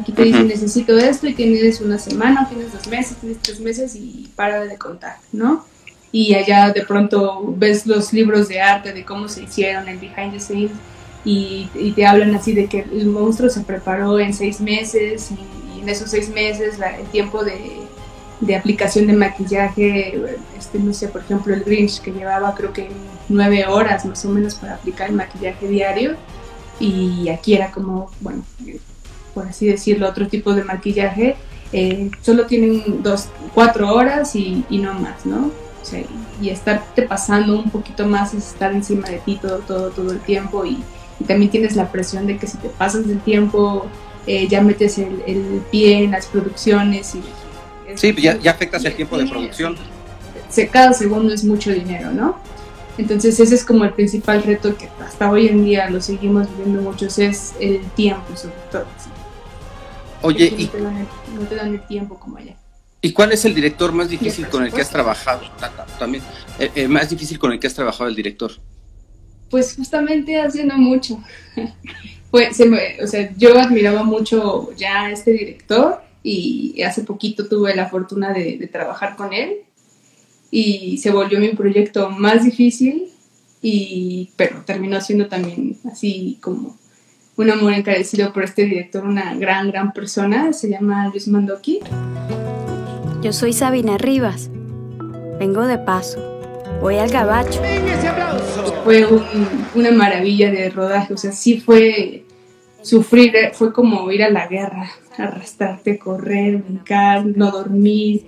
Aquí 0.00 0.12
te 0.12 0.22
dicen, 0.22 0.46
necesito 0.46 0.96
esto 0.96 1.26
y 1.26 1.34
tienes 1.34 1.80
una 1.80 1.98
semana, 1.98 2.48
tienes 2.48 2.72
dos 2.72 2.86
meses, 2.86 3.16
tienes 3.18 3.38
tres 3.42 3.60
meses 3.60 3.94
y 3.96 4.30
para 4.36 4.60
de 4.64 4.78
contar, 4.78 5.16
¿no? 5.32 5.64
Y 6.12 6.34
allá 6.34 6.70
de 6.72 6.82
pronto 6.84 7.54
ves 7.56 7.86
los 7.86 8.12
libros 8.12 8.48
de 8.48 8.60
arte 8.60 8.92
de 8.92 9.04
cómo 9.04 9.28
se 9.28 9.42
hicieron, 9.42 9.88
el 9.88 9.98
behind 9.98 10.32
the 10.32 10.40
scenes, 10.40 10.72
y, 11.24 11.68
y 11.74 11.90
te 11.92 12.06
hablan 12.06 12.34
así 12.34 12.52
de 12.52 12.66
que 12.66 12.80
el 12.80 13.06
monstruo 13.06 13.50
se 13.50 13.60
preparó 13.60 14.18
en 14.18 14.32
seis 14.32 14.60
meses 14.60 15.30
y, 15.32 15.76
y 15.76 15.82
en 15.82 15.88
esos 15.88 16.10
seis 16.10 16.28
meses 16.30 16.78
la- 16.78 16.96
el 16.96 17.06
tiempo 17.08 17.44
de, 17.44 17.60
de 18.40 18.56
aplicación 18.56 19.06
de 19.06 19.12
maquillaje, 19.12 20.18
este, 20.70 20.78
no 20.78 20.94
sé, 20.94 21.08
por 21.08 21.22
ejemplo, 21.22 21.52
el 21.52 21.64
Grinch 21.64 22.00
que 22.00 22.12
llevaba 22.12 22.54
creo 22.54 22.72
que 22.72 22.88
nueve 23.28 23.66
horas 23.66 24.04
más 24.04 24.24
o 24.24 24.28
menos 24.28 24.54
para 24.54 24.74
aplicar 24.74 25.10
el 25.10 25.16
maquillaje 25.16 25.66
diario 25.66 26.16
y 26.78 27.28
aquí 27.28 27.54
era 27.54 27.72
como, 27.72 28.10
bueno, 28.20 28.44
eh, 28.66 28.78
por 29.34 29.48
así 29.48 29.66
decirlo, 29.66 30.08
otro 30.08 30.28
tipo 30.28 30.54
de 30.54 30.64
maquillaje, 30.64 31.36
eh, 31.72 32.10
solo 32.22 32.46
tienen 32.46 33.02
dos, 33.02 33.28
cuatro 33.54 33.92
horas 33.94 34.34
y, 34.36 34.64
y 34.70 34.78
no 34.78 34.94
más, 34.94 35.26
¿no? 35.26 35.50
O 35.82 35.84
sea, 35.84 36.02
y, 36.40 36.48
estarte 36.48 37.02
pasando 37.02 37.58
un 37.58 37.70
poquito 37.70 38.06
más 38.06 38.32
es 38.32 38.48
estar 38.48 38.72
encima 38.72 39.08
de 39.08 39.18
ti 39.18 39.38
todo, 39.40 39.58
todo, 39.58 39.90
todo 39.90 40.12
el 40.12 40.20
tiempo 40.20 40.64
y, 40.64 40.82
y 41.18 41.24
también 41.24 41.50
tienes 41.50 41.76
la 41.76 41.90
presión 41.90 42.26
de 42.26 42.38
que 42.38 42.46
si 42.46 42.56
te 42.58 42.68
pasas 42.68 43.06
del 43.06 43.20
tiempo 43.20 43.86
eh, 44.26 44.46
ya 44.48 44.62
metes 44.62 44.98
el, 44.98 45.22
el 45.26 45.62
pie 45.70 46.04
en 46.04 46.12
las 46.12 46.26
producciones 46.26 47.14
y... 47.14 47.22
Sí, 47.96 48.14
ya, 48.22 48.38
ya 48.38 48.52
afectas 48.52 48.84
el 48.84 48.94
tiempo 48.94 49.18
de 49.18 49.26
producción. 49.26 49.76
Cada 50.70 50.92
segundo 50.92 51.32
es 51.32 51.44
mucho 51.44 51.70
dinero, 51.72 52.10
¿no? 52.12 52.36
Entonces 52.98 53.38
ese 53.40 53.54
es 53.54 53.64
como 53.64 53.84
el 53.84 53.92
principal 53.92 54.42
reto 54.42 54.76
que 54.76 54.88
hasta 55.02 55.30
hoy 55.30 55.48
en 55.48 55.64
día 55.64 55.88
lo 55.88 56.00
seguimos 56.00 56.48
viviendo 56.50 56.82
muchos, 56.82 57.18
es 57.18 57.54
el 57.60 57.80
tiempo 57.92 58.36
sobre 58.36 58.54
todo. 58.70 58.84
¿sí? 59.02 59.10
Oye, 60.22 60.54
¿y, 60.56 60.64
no, 60.64 60.70
te 60.70 60.80
dan 60.82 60.96
el, 60.98 61.06
no 61.34 61.40
te 61.46 61.54
dan 61.54 61.74
el 61.74 61.86
tiempo 61.86 62.18
como 62.18 62.36
allá. 62.36 62.56
¿y 63.02 63.12
cuál 63.12 63.32
es 63.32 63.44
el 63.46 63.54
director 63.54 63.92
más 63.92 64.10
difícil 64.10 64.46
con 64.48 64.62
el 64.64 64.72
que 64.72 64.82
has 64.82 64.90
trabajado? 64.90 65.40
Ta- 65.58 65.70
ta- 65.70 65.86
También, 65.98 66.22
eh, 66.58 66.70
eh, 66.74 66.88
más 66.88 67.08
difícil 67.08 67.38
con 67.38 67.52
el 67.52 67.58
que 67.58 67.66
has 67.66 67.74
trabajado 67.74 68.10
el 68.10 68.14
director. 68.16 68.52
Pues 69.48 69.74
justamente 69.74 70.38
haciendo 70.40 70.76
mucho. 70.76 71.18
se 72.52 72.66
me- 72.66 73.02
o 73.02 73.06
sea, 73.06 73.32
yo 73.36 73.58
admiraba 73.58 74.02
mucho 74.02 74.72
ya 74.76 75.04
a 75.04 75.12
este 75.12 75.32
director 75.32 76.02
y 76.22 76.82
hace 76.82 77.02
poquito 77.02 77.48
tuve 77.48 77.74
la 77.74 77.88
fortuna 77.88 78.34
de, 78.34 78.58
de 78.58 78.66
trabajar 78.66 79.16
con 79.16 79.32
él 79.32 79.60
y 80.50 80.98
se 80.98 81.10
volvió 81.10 81.38
mi 81.40 81.50
proyecto 81.50 82.10
más 82.10 82.44
difícil 82.44 83.04
y 83.62 84.30
pero 84.36 84.62
terminó 84.64 85.00
siendo 85.00 85.26
también 85.28 85.76
así 85.90 86.38
como 86.40 86.76
un 87.36 87.50
amor 87.50 87.72
encarecido 87.72 88.32
por 88.32 88.44
este 88.44 88.64
director, 88.66 89.04
una 89.04 89.34
gran, 89.34 89.70
gran 89.70 89.92
persona, 89.92 90.52
se 90.52 90.68
llama 90.68 91.08
Luis 91.08 91.26
Mandoki. 91.28 91.80
Yo 93.22 93.32
soy 93.32 93.52
Sabina 93.54 93.96
Rivas. 93.96 94.50
Vengo 95.38 95.66
de 95.66 95.78
paso. 95.78 96.18
Voy 96.82 96.96
al 96.96 97.10
gabacho. 97.10 97.60
fue 98.84 99.06
un- 99.06 99.22
una 99.74 99.90
maravilla 99.90 100.50
de 100.50 100.68
rodaje, 100.70 101.14
o 101.14 101.16
sea, 101.16 101.32
sí 101.32 101.60
fue 101.60 102.24
sufrir, 102.82 103.34
eh, 103.36 103.50
fue 103.52 103.72
como 103.72 104.10
ir 104.10 104.22
a 104.22 104.30
la 104.30 104.46
guerra, 104.48 104.90
arrastrarte, 105.18 105.98
correr, 105.98 106.58
brincar, 106.58 107.24
no 107.26 107.50
dormir, 107.50 108.24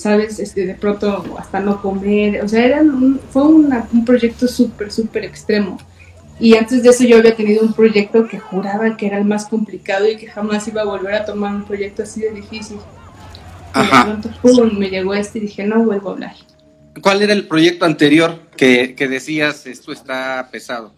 sabes, 0.00 0.38
este, 0.38 0.66
de 0.66 0.74
pronto 0.74 1.36
hasta 1.38 1.60
no 1.60 1.80
comer, 1.82 2.42
o 2.42 2.48
sea, 2.48 2.64
era 2.64 2.80
un- 2.80 3.20
fue 3.32 3.42
una- 3.44 3.86
un 3.92 4.04
proyecto 4.04 4.48
súper, 4.48 4.90
súper 4.90 5.24
extremo. 5.24 5.78
Y 6.38 6.54
antes 6.56 6.82
de 6.82 6.88
eso 6.88 7.04
yo 7.04 7.18
había 7.18 7.36
tenido 7.36 7.62
un 7.62 7.74
proyecto 7.74 8.26
que 8.26 8.38
juraba 8.38 8.96
que 8.96 9.06
era 9.06 9.18
el 9.18 9.24
más 9.26 9.44
complicado 9.46 10.08
y 10.08 10.16
que 10.16 10.26
jamás 10.26 10.66
iba 10.68 10.80
a 10.80 10.84
volver 10.86 11.14
a 11.14 11.24
tomar 11.26 11.54
un 11.54 11.64
proyecto 11.64 12.02
así 12.02 12.22
de 12.22 12.30
difícil. 12.30 12.78
Y 13.74 13.78
de 13.78 13.84
Ajá. 13.84 14.04
pronto, 14.04 14.30
pum, 14.40 14.78
me 14.78 14.88
llegó 14.88 15.12
este 15.14 15.38
y 15.38 15.42
dije, 15.42 15.64
no 15.64 15.82
vuelvo 15.84 16.08
a 16.08 16.12
hablar. 16.14 16.34
¿Cuál 17.02 17.22
era 17.22 17.32
el 17.34 17.46
proyecto 17.46 17.84
anterior 17.84 18.38
que, 18.56 18.94
que 18.94 19.06
decías 19.06 19.66
esto 19.66 19.92
está 19.92 20.48
pesado? 20.50 20.92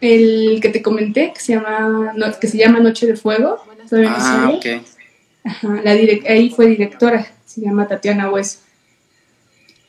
El 0.00 0.58
que 0.60 0.70
te 0.70 0.82
comenté, 0.82 1.32
que 1.34 1.40
se 1.40 1.52
llama, 1.54 2.12
no- 2.16 2.38
que 2.40 2.48
se 2.48 2.58
llama 2.58 2.80
Noche 2.80 3.06
de 3.06 3.16
Fuego. 3.16 3.58
Ah, 4.06 4.50
ok. 4.54 4.66
Ajá, 5.44 5.80
la 5.82 5.90
ahí 5.92 6.50
fue 6.50 6.66
directora, 6.68 7.26
se 7.44 7.60
llama 7.60 7.86
Tatiana 7.86 8.30
Hueso. 8.30 8.58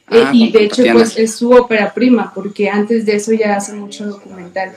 Ah, 0.08 0.18
Eh, 0.18 0.30
y 0.34 0.52
con 0.52 0.60
de 0.60 0.65
hecho, 0.65 0.76
Tatiana. 0.78 1.00
pues 1.00 1.18
es 1.18 1.36
su 1.36 1.52
ópera 1.52 1.94
prima, 1.94 2.34
porque 2.34 2.70
antes 2.70 3.06
de 3.06 3.15
eso 3.15 3.34
ya 3.34 3.56
hace 3.56 3.74
mucho 3.74 4.06
documental. 4.06 4.76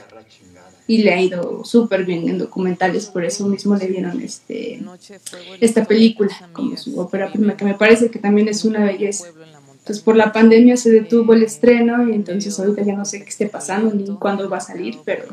Y 0.87 1.03
le 1.03 1.13
ha 1.13 1.21
ido 1.21 1.63
súper 1.65 2.03
bien 2.03 2.27
en 2.29 2.39
documentales, 2.39 3.05
por 3.07 3.23
eso 3.23 3.45
mismo 3.45 3.75
le 3.75 3.87
dieron 3.87 4.19
este, 4.21 4.81
esta 5.59 5.85
película 5.85 6.31
como 6.51 6.75
su 6.77 6.99
ópera 6.99 7.31
prima, 7.31 7.55
que 7.55 7.63
me 7.65 7.75
parece 7.75 8.09
que 8.09 8.17
también 8.17 8.47
es 8.47 8.65
una 8.65 8.83
belleza. 8.83 9.25
Entonces, 9.71 10.03
por 10.03 10.15
la 10.15 10.31
pandemia 10.31 10.77
se 10.77 10.89
detuvo 10.89 11.33
el 11.33 11.43
estreno 11.43 12.09
y 12.09 12.13
entonces 12.13 12.59
ahorita 12.59 12.81
ya 12.83 12.95
no 12.95 13.05
sé 13.05 13.23
qué 13.23 13.29
esté 13.29 13.47
pasando 13.47 13.93
ni 13.93 14.05
cuándo 14.17 14.49
va 14.49 14.57
a 14.57 14.61
salir, 14.61 14.97
pero, 15.05 15.25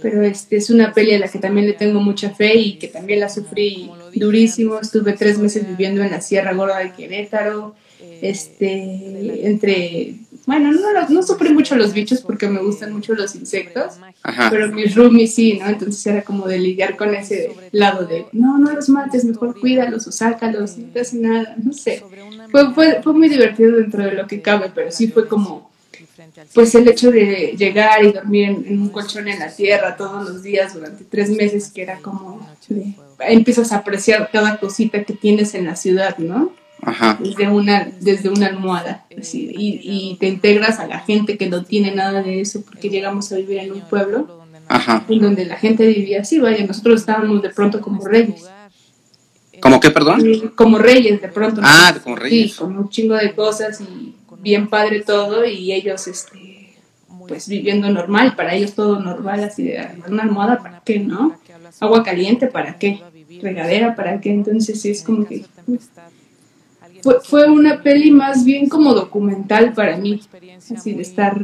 pero 0.00 0.22
este, 0.22 0.56
es 0.56 0.70
una 0.70 0.92
peli 0.92 1.14
a 1.14 1.18
la 1.18 1.28
que 1.28 1.38
también 1.38 1.66
le 1.66 1.74
tengo 1.74 2.00
mucha 2.00 2.30
fe 2.30 2.56
y 2.56 2.74
que 2.74 2.88
también 2.88 3.20
la 3.20 3.28
sufrí 3.28 3.90
durísimo. 4.14 4.78
Estuve 4.78 5.12
tres 5.12 5.38
meses 5.38 5.66
viviendo 5.66 6.02
en 6.02 6.10
la 6.10 6.20
Sierra 6.20 6.52
Gorda 6.52 6.78
de 6.78 6.92
Querétaro, 6.92 7.74
este, 8.22 9.46
entre, 9.46 10.14
bueno, 10.46 10.72
no, 10.72 10.92
no, 10.92 11.08
no 11.08 11.22
sufrí 11.22 11.52
mucho 11.52 11.76
los 11.76 11.92
bichos 11.92 12.20
porque 12.20 12.48
me 12.48 12.60
gustan 12.60 12.92
mucho 12.92 13.14
los 13.14 13.34
insectos, 13.34 13.94
Ajá. 14.22 14.48
pero 14.50 14.68
mis 14.72 14.94
roomies 14.94 15.34
sí, 15.34 15.58
¿no? 15.60 15.68
Entonces 15.68 16.06
era 16.06 16.22
como 16.22 16.46
de 16.46 16.58
lidiar 16.58 16.96
con 16.96 17.14
ese 17.14 17.50
lado 17.72 18.06
de, 18.06 18.26
no, 18.32 18.58
no 18.58 18.72
los 18.72 18.88
mates, 18.88 19.24
mejor 19.24 19.58
cuídalos 19.58 20.06
o 20.06 20.12
sácalos, 20.12 20.76
no 20.76 20.88
te 20.88 21.00
hace 21.00 21.18
nada, 21.18 21.54
no 21.62 21.72
sé. 21.72 22.02
Fue, 22.50 22.74
fue, 22.74 23.02
fue 23.02 23.12
muy 23.12 23.28
divertido 23.28 23.76
dentro 23.76 24.02
de 24.02 24.12
lo 24.12 24.26
que 24.26 24.40
cabe, 24.42 24.70
pero 24.74 24.90
sí 24.90 25.08
fue 25.08 25.28
como, 25.28 25.69
pues 26.54 26.74
el 26.74 26.88
hecho 26.88 27.10
de 27.10 27.54
llegar 27.58 28.04
y 28.04 28.12
dormir 28.12 28.44
en, 28.48 28.64
en 28.66 28.80
un 28.82 28.88
colchón 28.90 29.28
en 29.28 29.38
la 29.38 29.54
tierra 29.54 29.96
todos 29.96 30.28
los 30.28 30.42
días 30.42 30.74
durante 30.74 31.04
tres 31.04 31.30
meses, 31.30 31.70
que 31.70 31.82
era 31.82 31.98
como, 31.98 32.46
de- 32.68 32.94
empiezas 33.20 33.72
a 33.72 33.76
apreciar 33.76 34.30
cada 34.32 34.58
cosita 34.58 35.04
que 35.04 35.12
tienes 35.14 35.54
en 35.54 35.66
la 35.66 35.76
ciudad, 35.76 36.16
¿no? 36.18 36.52
Ajá. 36.82 37.18
desde 37.22 37.46
una, 37.48 37.92
desde 38.00 38.30
una 38.30 38.46
almohada. 38.46 39.04
así, 39.18 39.52
y, 39.54 39.80
y 39.82 40.16
te 40.16 40.28
integras 40.28 40.78
a 40.80 40.86
la 40.86 41.00
gente 41.00 41.36
que 41.36 41.46
no 41.50 41.62
tiene 41.64 41.94
nada 41.94 42.22
de 42.22 42.40
eso, 42.40 42.62
porque 42.62 42.88
llegamos 42.88 43.30
a 43.32 43.36
vivir 43.36 43.58
en 43.58 43.72
un 43.72 43.80
pueblo 43.82 44.40
Ajá. 44.66 45.04
en 45.08 45.20
donde 45.20 45.44
la 45.44 45.56
gente 45.56 45.86
vivía 45.86 46.22
así, 46.22 46.38
vaya, 46.38 46.64
nosotros 46.64 47.00
estábamos 47.00 47.42
de 47.42 47.50
pronto 47.50 47.82
como 47.82 48.02
reyes. 48.06 48.46
¿Cómo 49.60 49.78
qué, 49.78 49.90
perdón? 49.90 50.52
Como 50.54 50.78
reyes, 50.78 51.20
de 51.20 51.28
pronto. 51.28 51.60
Ah, 51.62 51.94
como 52.02 52.16
reyes. 52.16 52.52
Sí, 52.52 52.56
con 52.58 52.74
un 52.78 52.88
chingo 52.88 53.14
de 53.14 53.34
cosas 53.34 53.78
y 53.82 54.14
bien 54.40 54.68
padre 54.68 55.02
todo, 55.02 55.44
y 55.44 55.72
ellos, 55.72 56.06
este, 56.06 56.76
pues 57.28 57.48
viviendo 57.48 57.88
normal, 57.90 58.34
para 58.36 58.54
ellos 58.54 58.74
todo 58.74 58.98
normal, 59.00 59.44
así 59.44 59.64
de 59.64 59.86
una 60.08 60.22
almohada, 60.22 60.62
¿para 60.62 60.82
qué, 60.84 60.98
no? 60.98 61.38
Agua 61.78 62.02
caliente, 62.02 62.46
¿para 62.46 62.78
qué? 62.78 63.00
Regadera, 63.40 63.94
¿para 63.94 64.20
qué? 64.20 64.30
Entonces 64.30 64.80
sí, 64.80 64.90
es 64.90 65.02
como 65.02 65.24
que 65.24 65.44
fue, 67.02 67.20
fue 67.22 67.50
una 67.50 67.82
peli 67.82 68.10
más 68.10 68.44
bien 68.44 68.68
como 68.68 68.94
documental 68.94 69.72
para 69.72 69.96
mí, 69.96 70.20
así 70.74 70.92
de 70.92 71.02
estar 71.02 71.40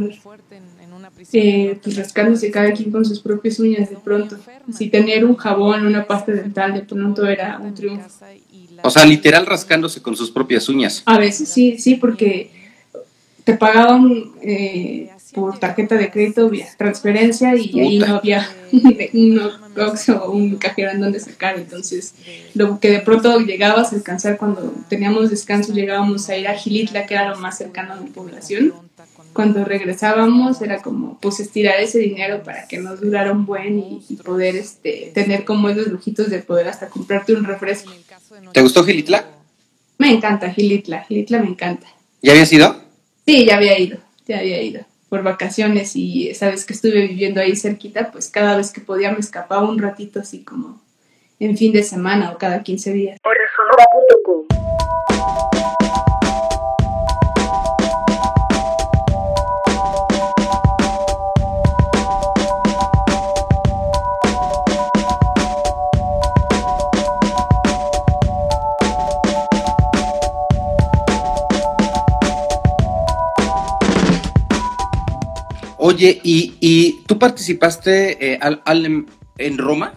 eh, 1.32 1.78
pues 1.82 1.96
rascándose 1.96 2.50
cada 2.50 2.72
quien 2.72 2.90
con 2.90 3.04
sus 3.04 3.20
propias 3.20 3.58
uñas 3.58 3.90
de 3.90 3.96
pronto. 3.96 4.36
Si 4.72 4.88
tener 4.88 5.24
un 5.24 5.36
jabón, 5.36 5.86
una 5.86 6.06
pasta 6.06 6.32
dental 6.32 6.74
de 6.74 6.80
pronto 6.80 7.26
era 7.26 7.58
un 7.58 7.74
triunfo. 7.74 8.08
O 8.82 8.90
sea, 8.90 9.04
literal 9.04 9.46
rascándose 9.46 10.02
con 10.02 10.16
sus 10.16 10.30
propias 10.30 10.68
uñas. 10.68 11.02
A 11.06 11.18
veces 11.18 11.48
sí, 11.48 11.78
sí, 11.78 11.96
porque 11.96 12.50
te 13.46 13.54
pagaban 13.54 14.32
eh, 14.42 15.08
por 15.32 15.56
tarjeta 15.60 15.94
de 15.94 16.10
crédito 16.10 16.50
vía 16.50 16.66
transferencia 16.76 17.54
y 17.54 17.78
ahí 17.78 17.98
no 18.00 18.16
había 18.16 18.50
un 19.12 19.40
Oxxo 19.76 20.24
o 20.24 20.32
un 20.32 20.56
cajero 20.56 20.90
en 20.90 21.00
donde 21.00 21.20
sacar. 21.20 21.56
Entonces, 21.56 22.14
lo 22.54 22.80
que 22.80 22.90
de 22.90 22.98
pronto 22.98 23.38
llegabas 23.38 23.92
a 23.92 23.96
alcanzar 23.96 24.36
cuando 24.36 24.74
teníamos 24.88 25.30
descanso, 25.30 25.72
llegábamos 25.72 26.28
a 26.28 26.36
ir 26.36 26.48
a 26.48 26.54
Gilitla, 26.54 27.06
que 27.06 27.14
era 27.14 27.28
lo 27.28 27.38
más 27.38 27.56
cercano 27.56 27.92
a 27.92 28.00
mi 28.00 28.10
población. 28.10 28.74
Cuando 29.32 29.64
regresábamos 29.64 30.60
era 30.60 30.82
como 30.82 31.20
pues 31.20 31.38
estirar 31.38 31.78
ese 31.78 32.00
dinero 32.00 32.42
para 32.42 32.66
que 32.66 32.78
nos 32.78 33.00
durara 33.00 33.30
un 33.30 33.46
buen 33.46 33.78
y, 33.78 34.02
y 34.08 34.16
poder 34.16 34.56
este, 34.56 35.12
tener 35.14 35.44
como 35.44 35.68
esos 35.68 35.86
lujitos 35.86 36.30
de 36.30 36.40
poder 36.40 36.66
hasta 36.66 36.88
comprarte 36.88 37.32
un 37.32 37.44
refresco. 37.44 37.92
¿Te 38.52 38.60
gustó 38.60 38.82
Gilitla? 38.82 39.24
Me 39.98 40.10
encanta 40.10 40.50
Gilitla, 40.50 41.04
Gilitla 41.04 41.38
me 41.38 41.50
encanta. 41.50 41.86
¿Ya 42.22 42.32
habías 42.32 42.52
ido? 42.52 42.85
Sí, 43.26 43.44
ya 43.44 43.56
había 43.56 43.76
ido, 43.76 43.98
ya 44.28 44.38
había 44.38 44.62
ido 44.62 44.84
por 45.08 45.24
vacaciones 45.24 45.96
y 45.96 46.32
sabes 46.34 46.64
que 46.64 46.74
estuve 46.74 47.08
viviendo 47.08 47.40
ahí 47.40 47.56
cerquita, 47.56 48.12
pues 48.12 48.28
cada 48.28 48.56
vez 48.56 48.72
que 48.72 48.80
podía 48.80 49.10
me 49.10 49.18
escapaba 49.18 49.68
un 49.68 49.80
ratito 49.80 50.20
así 50.20 50.44
como 50.44 50.80
en 51.40 51.56
fin 51.56 51.72
de 51.72 51.82
semana 51.82 52.30
o 52.30 52.38
cada 52.38 52.62
15 52.62 52.92
días. 52.92 53.18
Oye, 75.96 76.20
¿y, 76.22 76.54
y 76.60 77.02
tú 77.06 77.18
participaste 77.18 78.34
eh, 78.34 78.38
al, 78.40 78.60
al- 78.66 78.84
en, 78.84 79.06
en 79.38 79.56
Roma? 79.58 79.94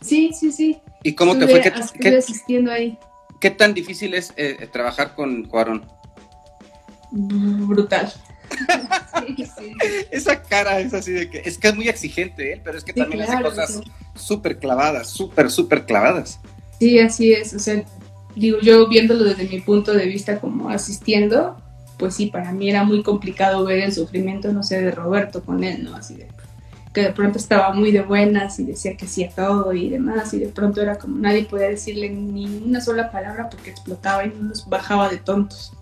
Sí, 0.00 0.30
sí, 0.38 0.50
sí. 0.50 0.78
¿Y 1.02 1.12
cómo 1.14 1.36
te 1.36 1.46
fue? 1.46 1.60
¿Qué, 1.60 1.68
estuve 1.68 2.00
qué- 2.00 2.16
asistiendo 2.16 2.72
ahí. 2.72 2.98
qué 3.38 3.50
tan 3.50 3.74
difícil 3.74 4.14
es 4.14 4.32
eh, 4.38 4.66
trabajar 4.72 5.14
con 5.14 5.44
Cuarón? 5.44 5.84
Brutal. 7.12 8.12
Sí, 9.26 9.44
sí. 9.58 9.72
Esa 10.10 10.42
cara 10.42 10.80
es 10.80 10.92
así 10.92 11.12
de 11.12 11.30
que 11.30 11.38
es 11.44 11.56
que 11.56 11.68
es 11.68 11.74
muy 11.76 11.88
exigente, 11.88 12.52
¿eh? 12.52 12.60
pero 12.62 12.76
es 12.76 12.84
que 12.84 12.92
Sí, 12.92 12.98
también 13.00 13.24
claro, 13.24 13.48
hace 13.48 13.56
cosas 13.56 13.74
sí. 13.76 13.90
súper 14.16 14.58
clavadas, 14.58 15.08
súper, 15.08 15.50
súper 15.50 15.86
clavadas. 15.86 16.40
Sí, 16.78 16.98
así 16.98 17.32
es. 17.32 17.54
O 17.54 17.58
sea, 17.58 17.82
digo, 18.36 18.58
yo 18.60 18.86
viéndolo 18.88 19.24
desde 19.24 19.44
mi 19.48 19.60
punto 19.60 19.92
de 19.92 20.06
vista 20.06 20.40
como 20.40 20.68
asistiendo, 20.68 21.56
pues 21.98 22.14
sí, 22.14 22.26
para 22.26 22.52
mí 22.52 22.68
era 22.70 22.84
muy 22.84 23.02
complicado 23.02 23.64
ver 23.64 23.78
el 23.80 23.92
sufrimiento, 23.92 24.52
no 24.52 24.62
sé, 24.62 24.80
de 24.80 24.90
Roberto 24.90 25.42
con 25.42 25.62
él, 25.64 25.84
¿no? 25.84 25.94
Así 25.96 26.14
de 26.16 26.28
que 26.92 27.02
de 27.02 27.12
pronto 27.12 27.38
estaba 27.38 27.72
muy 27.74 27.90
de 27.90 28.02
buenas 28.02 28.60
y 28.60 28.64
decía 28.64 28.96
que 28.96 29.08
sí 29.08 29.24
a 29.24 29.30
todo 29.30 29.72
y 29.72 29.88
demás, 29.90 30.32
y 30.32 30.38
de 30.38 30.46
pronto 30.48 30.80
era 30.80 30.96
como 30.96 31.18
nadie 31.18 31.44
podía 31.44 31.68
decirle 31.68 32.08
ni 32.08 32.46
una 32.64 32.80
sola 32.80 33.10
palabra 33.10 33.50
porque 33.50 33.70
explotaba 33.70 34.24
y 34.24 34.28
no 34.28 34.44
nos 34.50 34.68
bajaba 34.68 35.08
de 35.08 35.16
tontos. 35.16 35.72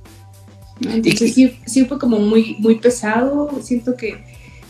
¿no? 0.80 0.90
Entonces 0.90 1.34
sí, 1.34 1.58
sí 1.66 1.84
fue 1.84 1.98
como 1.98 2.18
muy, 2.18 2.56
muy 2.60 2.76
pesado, 2.76 3.50
siento 3.60 3.94
que 3.94 4.24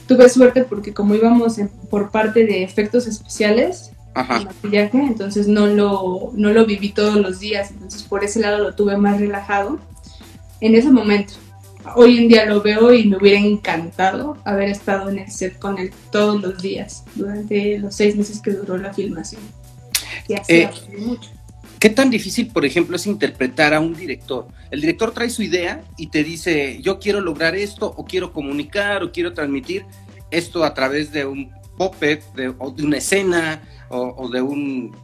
tuve 0.09 0.28
suerte 0.28 0.64
porque 0.64 0.92
como 0.92 1.14
íbamos 1.14 1.59
en- 1.59 1.68
por 1.68 2.11
parte 2.11 2.44
de 2.44 2.64
efectos 2.64 3.07
especiales, 3.07 3.92
Ajá. 4.14 4.38
el 4.38 4.46
maquillaje, 4.46 4.98
entonces 4.98 5.46
no 5.46 5.68
lo, 5.68 6.33
no 6.35 6.52
lo 6.52 6.66
viví 6.66 6.88
todos 6.90 7.16
los 7.16 7.38
días, 7.38 7.70
entonces 7.70 8.02
por 8.02 8.24
ese 8.24 8.40
lado 8.40 8.59
lo 8.59 8.74
tuve 8.74 8.96
más 8.96 9.20
relajado 9.20 9.78
en 10.62 10.75
ese 10.77 10.90
momento. 10.90 11.35
hoy 11.96 12.18
en 12.18 12.29
día 12.29 12.46
lo 12.46 12.62
veo 12.62 12.94
y 12.94 13.09
me 13.09 13.16
hubiera 13.16 13.40
encantado 13.40 14.38
haber 14.44 14.68
estado 14.68 15.11
en 15.11 15.18
el 15.18 15.31
set 15.31 15.59
con 15.59 15.79
él 15.79 15.90
todos 16.12 16.40
los 16.40 16.62
días 16.62 17.03
durante 17.16 17.79
los 17.81 17.96
seis 17.96 18.14
meses 18.16 18.40
que 18.40 18.53
duró 18.53 18.79
la 18.79 18.94
filmación. 18.94 19.42
Y 20.29 20.35
así 20.35 20.53
Eh, 20.55 20.70
mucho. 20.98 21.29
¿Qué 21.81 21.90
tan 21.90 22.11
difícil, 22.11 22.46
por 22.46 22.64
ejemplo, 22.64 22.94
es 22.94 23.09
interpretar 23.09 23.75
a 23.75 23.81
un 23.81 23.94
director? 23.94 24.46
El 24.70 24.81
director 24.81 25.11
trae 25.11 25.29
su 25.29 25.42
idea 25.42 25.83
y 25.96 26.07
te 26.07 26.22
dice, 26.22 26.81
yo 26.81 27.01
quiero 27.01 27.20
lograr 27.20 27.57
esto, 27.57 27.92
o 27.96 28.05
quiero 28.05 28.33
comunicar, 28.33 29.03
o 29.03 29.11
quiero 29.11 29.33
transmitir 29.33 29.85
esto 30.31 30.62
a 30.62 30.72
través 30.75 31.11
de 31.11 31.27
un 31.27 31.51
puppet, 31.77 32.22
de, 32.35 32.55
o 32.57 32.70
de 32.70 32.85
una 32.85 32.98
escena, 32.98 33.61
o, 33.88 34.14
o 34.16 34.29
de 34.29 34.40
un 34.40 34.94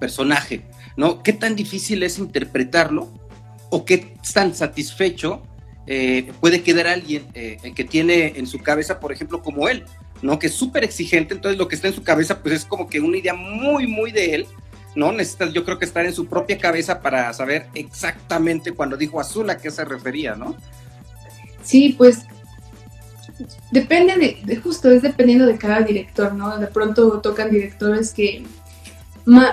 personaje, 0.00 0.62
¿no? 0.96 1.22
¿Qué 1.22 1.32
tan 1.32 1.54
difícil 1.54 2.02
es 2.02 2.18
interpretarlo? 2.18 3.08
¿O 3.74 3.84
qué 3.84 4.14
tan 4.32 4.54
satisfecho 4.54 5.42
eh, 5.88 6.30
puede 6.40 6.62
quedar 6.62 6.86
alguien 6.86 7.26
eh, 7.34 7.58
que 7.74 7.82
tiene 7.84 8.34
en 8.36 8.46
su 8.46 8.58
cabeza, 8.58 9.00
por 9.00 9.10
ejemplo, 9.12 9.42
como 9.42 9.68
él, 9.68 9.84
¿no? 10.22 10.38
Que 10.38 10.46
es 10.46 10.54
súper 10.54 10.84
exigente, 10.84 11.34
entonces 11.34 11.58
lo 11.58 11.66
que 11.66 11.74
está 11.74 11.88
en 11.88 11.94
su 11.94 12.02
cabeza, 12.04 12.40
pues 12.40 12.54
es 12.54 12.64
como 12.64 12.88
que 12.88 13.00
una 13.00 13.16
idea 13.18 13.34
muy, 13.34 13.86
muy 13.88 14.12
de 14.12 14.34
él, 14.36 14.46
¿no? 14.94 15.10
Necesitas, 15.10 15.52
yo 15.52 15.64
creo 15.64 15.76
que 15.78 15.84
estar 15.86 16.06
en 16.06 16.14
su 16.14 16.26
propia 16.26 16.56
cabeza 16.56 17.00
para 17.02 17.32
saber 17.32 17.66
exactamente 17.74 18.70
cuando 18.72 18.96
dijo 18.96 19.20
azul 19.20 19.50
a 19.50 19.58
qué 19.58 19.70
se 19.72 19.84
refería, 19.84 20.36
¿no? 20.36 20.56
Sí, 21.64 21.94
pues 21.98 22.20
depende 23.72 24.14
de, 24.16 24.38
de- 24.44 24.56
justo, 24.56 24.88
es 24.90 25.02
dependiendo 25.02 25.46
de 25.46 25.58
cada 25.58 25.80
director, 25.80 26.32
¿no? 26.32 26.58
De 26.58 26.68
pronto 26.68 27.20
tocan 27.20 27.50
directores 27.50 28.12
que 28.14 28.44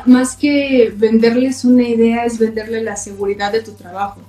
más 0.05 0.35
que 0.35 0.93
venderles 0.95 1.63
una 1.65 1.83
idea 1.87 2.25
es 2.25 2.37
venderle 2.37 2.83
la 2.83 2.95
seguridad 2.97 3.51
de 3.51 3.61
tu 3.61 3.71
trabajo, 3.73 4.19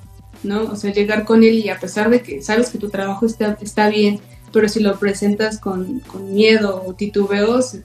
¿no? 0.43 0.63
O 0.65 0.77
sea, 0.77 0.93
llegar 0.93 1.25
con 1.25 1.43
él 1.43 1.55
y 1.55 1.69
a 1.69 1.79
pesar 1.81 2.11
de 2.11 2.23
que 2.23 2.43
sabes 2.43 2.71
que 2.71 2.79
tu 2.79 2.91
trabajo 2.91 3.27
está, 3.27 3.59
está 3.61 3.89
bien, 3.89 4.21
pero 4.53 4.69
si 4.69 4.81
lo 4.81 4.99
presentas 4.99 5.59
con, 5.59 6.01
con 6.01 6.33
miedo 6.33 6.83
o 6.87 6.95
titubeos, 6.95 7.77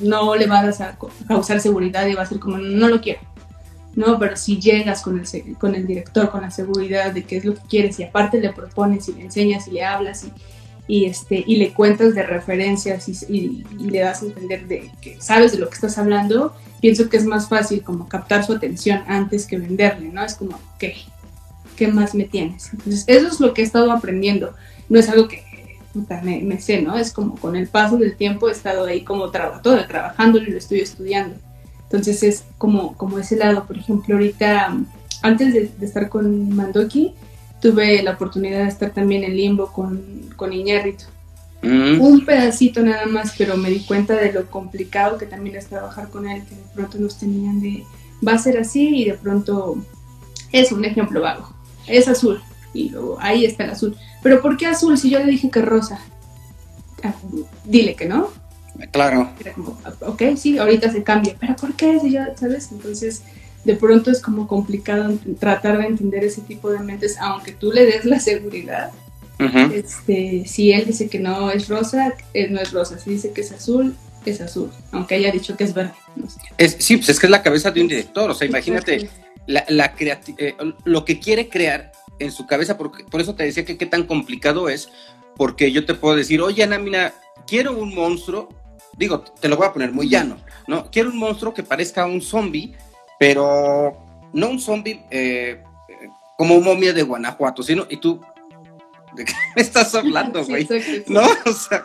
no 0.00 0.36
le 0.36 0.46
vas 0.46 0.80
a 0.80 0.96
causar 1.28 1.60
seguridad 1.60 2.06
y 2.06 2.14
va 2.14 2.22
a 2.22 2.26
ser 2.26 2.38
como, 2.38 2.58
no 2.58 2.88
lo 2.88 3.00
quiero. 3.00 3.20
No, 3.94 4.18
pero 4.18 4.36
si 4.36 4.58
llegas 4.58 5.02
con 5.02 5.20
el, 5.20 5.56
con 5.58 5.74
el 5.74 5.86
director, 5.86 6.30
con 6.30 6.40
la 6.40 6.50
seguridad 6.50 7.12
de 7.12 7.24
qué 7.24 7.36
es 7.36 7.44
lo 7.44 7.54
que 7.54 7.60
quieres 7.68 7.98
y 8.00 8.04
aparte 8.04 8.40
le 8.40 8.50
propones 8.52 9.08
y 9.08 9.12
le 9.12 9.22
enseñas 9.22 9.68
y 9.68 9.72
le 9.72 9.84
hablas 9.84 10.24
y, 10.88 11.04
este, 11.04 11.44
y 11.46 11.56
le 11.56 11.74
cuentas 11.74 12.14
de 12.14 12.22
referencias 12.22 13.06
y- 13.28 13.64
y 13.78 13.90
le 13.90 13.98
das 13.98 14.22
a 14.22 14.26
entender 14.26 14.66
de 14.66 14.90
que 15.02 15.20
sabes 15.20 15.52
de 15.52 15.58
lo 15.58 15.68
que 15.68 15.74
estás 15.74 15.98
hablando, 15.98 16.54
pienso 16.82 17.08
que 17.08 17.16
es 17.16 17.24
más 17.24 17.48
fácil 17.48 17.82
como 17.82 18.08
captar 18.08 18.44
su 18.44 18.52
atención 18.52 19.02
antes 19.06 19.46
que 19.46 19.56
venderle, 19.56 20.08
¿no? 20.08 20.22
Es 20.22 20.34
como, 20.34 20.56
ok, 20.56 20.84
¿qué 21.76 21.88
más 21.88 22.14
me 22.14 22.24
tienes? 22.24 22.70
Entonces, 22.72 23.04
eso 23.06 23.28
es 23.28 23.40
lo 23.40 23.54
que 23.54 23.62
he 23.62 23.64
estado 23.64 23.90
aprendiendo. 23.92 24.52
No 24.88 24.98
es 24.98 25.08
algo 25.08 25.28
que 25.28 25.44
puta, 25.94 26.20
me, 26.22 26.42
me 26.42 26.60
sé, 26.60 26.82
¿no? 26.82 26.98
Es 26.98 27.12
como 27.12 27.36
con 27.36 27.54
el 27.54 27.68
paso 27.68 27.96
del 27.96 28.16
tiempo 28.16 28.48
he 28.48 28.52
estado 28.52 28.84
ahí 28.84 29.04
como 29.04 29.30
trabajando 29.30 30.38
y 30.38 30.46
lo 30.46 30.58
estoy 30.58 30.80
estudiando. 30.80 31.36
Entonces 31.84 32.22
es 32.24 32.44
como, 32.58 32.96
como 32.96 33.18
ese 33.18 33.36
lado. 33.36 33.64
Por 33.64 33.78
ejemplo, 33.78 34.16
ahorita, 34.16 34.76
antes 35.22 35.54
de, 35.54 35.70
de 35.78 35.86
estar 35.86 36.08
con 36.08 36.54
Mandoki, 36.54 37.14
tuve 37.60 38.02
la 38.02 38.12
oportunidad 38.12 38.64
de 38.64 38.68
estar 38.68 38.90
también 38.90 39.22
en 39.22 39.36
Limbo 39.36 39.72
con, 39.72 40.02
con 40.34 40.52
Iñárritu. 40.52 41.04
Mm, 41.62 42.00
Un 42.00 42.24
pedacito 42.24 42.82
nada 42.82 43.06
más, 43.06 43.34
pero 43.38 43.56
me 43.56 43.70
di 43.70 43.80
cuenta 43.84 44.14
de 44.14 44.32
lo 44.32 44.50
complicado 44.50 45.16
que 45.18 45.26
también 45.26 45.56
es 45.56 45.66
trabajar 45.66 46.08
con 46.10 46.28
él, 46.28 46.42
que 46.44 46.54
de 46.56 46.62
pronto 46.74 46.98
nos 46.98 47.18
tenían 47.18 47.60
de, 47.60 47.84
va 48.26 48.32
a 48.32 48.38
ser 48.38 48.58
así 48.58 48.88
y 49.02 49.04
de 49.04 49.14
pronto 49.14 49.76
es 50.50 50.72
un 50.72 50.84
ejemplo 50.84 51.20
vago, 51.20 51.48
es 51.86 52.08
azul 52.08 52.40
y 52.74 52.88
luego 52.90 53.16
ahí 53.20 53.44
está 53.44 53.64
el 53.64 53.70
azul. 53.70 53.96
Pero 54.22 54.42
¿por 54.42 54.56
qué 54.56 54.66
azul 54.66 54.98
si 54.98 55.10
yo 55.10 55.18
le 55.20 55.26
dije 55.30 55.50
que 55.50 55.62
rosa? 55.62 56.00
Ah, 57.04 57.14
dile 57.64 57.94
que 57.94 58.06
no. 58.06 58.28
claro. 58.90 59.30
Era 59.40 59.52
como, 59.52 59.78
ok, 60.00 60.22
sí, 60.36 60.58
ahorita 60.58 60.90
se 60.90 61.02
cambia, 61.02 61.36
pero 61.38 61.54
¿por 61.56 61.74
qué? 61.74 62.00
Si 62.00 62.10
ya, 62.10 62.34
¿sabes? 62.36 62.70
Entonces, 62.72 63.22
de 63.64 63.76
pronto 63.76 64.10
es 64.10 64.20
como 64.20 64.48
complicado 64.48 65.16
tratar 65.38 65.78
de 65.78 65.86
entender 65.86 66.24
ese 66.24 66.40
tipo 66.40 66.70
de 66.70 66.80
mentes, 66.80 67.16
aunque 67.20 67.52
tú 67.52 67.70
le 67.72 67.84
des 67.86 68.04
la 68.04 68.18
seguridad. 68.18 68.90
Este, 69.74 70.44
si 70.46 70.72
él 70.72 70.86
dice 70.86 71.08
que 71.08 71.18
no 71.18 71.50
es 71.50 71.68
rosa, 71.68 72.14
eh, 72.34 72.48
no 72.48 72.60
es 72.60 72.72
rosa. 72.72 72.98
Si 72.98 73.10
dice 73.10 73.32
que 73.32 73.40
es 73.40 73.52
azul, 73.52 73.96
es 74.24 74.40
azul. 74.40 74.70
Aunque 74.90 75.14
haya 75.14 75.30
dicho 75.30 75.56
que 75.56 75.64
es 75.64 75.74
verde. 75.74 75.92
No 76.16 76.28
sé. 76.28 76.40
Es, 76.58 76.76
sí, 76.78 76.96
pues 76.96 77.08
es 77.08 77.20
que 77.20 77.26
es 77.26 77.30
la 77.30 77.42
cabeza 77.42 77.70
de 77.70 77.80
un 77.80 77.88
director, 77.88 78.30
o 78.30 78.34
sea, 78.34 78.46
imagínate 78.46 79.08
la, 79.46 79.64
la 79.68 79.94
eh, 79.98 80.54
lo 80.84 81.04
que 81.04 81.18
quiere 81.18 81.48
crear 81.48 81.92
en 82.18 82.30
su 82.30 82.46
cabeza, 82.46 82.78
porque, 82.78 83.04
por 83.04 83.20
eso 83.20 83.34
te 83.34 83.44
decía 83.44 83.64
que 83.64 83.76
qué 83.76 83.86
tan 83.86 84.04
complicado 84.04 84.68
es, 84.68 84.88
porque 85.36 85.72
yo 85.72 85.84
te 85.84 85.94
puedo 85.94 86.16
decir, 86.16 86.40
oye, 86.40 86.62
Ana, 86.62 86.78
mira, 86.78 87.14
quiero 87.46 87.76
un 87.76 87.94
monstruo, 87.94 88.48
digo, 88.96 89.20
te 89.22 89.48
lo 89.48 89.56
voy 89.56 89.66
a 89.66 89.72
poner 89.72 89.92
muy 89.92 90.08
llano, 90.08 90.36
¿no? 90.66 90.90
Quiero 90.90 91.10
un 91.10 91.18
monstruo 91.18 91.54
que 91.54 91.62
parezca 91.62 92.06
un 92.06 92.20
zombie, 92.20 92.74
pero 93.18 93.96
no 94.32 94.48
un 94.48 94.60
zombie 94.60 95.02
eh, 95.10 95.62
eh, 95.88 96.08
como 96.36 96.60
momia 96.60 96.92
de 96.92 97.02
Guanajuato, 97.02 97.62
sino, 97.62 97.86
y 97.88 97.96
tú, 97.96 98.20
¿de 99.14 99.24
qué 99.24 99.32
me 99.56 99.62
estás 99.62 99.94
hablando, 99.94 100.44
güey? 100.44 100.68
¿No? 101.08 101.22
O 101.46 101.52
sea, 101.52 101.84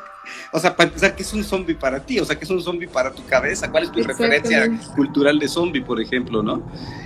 o 0.52 0.60
sea, 0.60 0.76
para 0.76 0.88
empezar, 0.90 1.16
¿qué 1.16 1.24
es 1.24 1.34
un 1.34 1.44
zombie 1.44 1.74
para 1.76 2.06
ti? 2.06 2.20
O 2.20 2.26
sea, 2.26 2.38
¿qué 2.38 2.44
es 2.44 2.52
un 2.52 2.62
zombie 2.62 2.88
para 2.88 3.12
tu 3.14 3.24
cabeza? 3.26 3.72
¿Cuál 3.72 3.84
es 3.84 3.92
tu 3.92 4.04
referencia 4.04 4.68
cultural 4.96 5.40
de 5.40 5.48
zombie, 5.48 5.82
por 5.82 6.02
ejemplo, 6.02 6.44
no? 6.44 6.64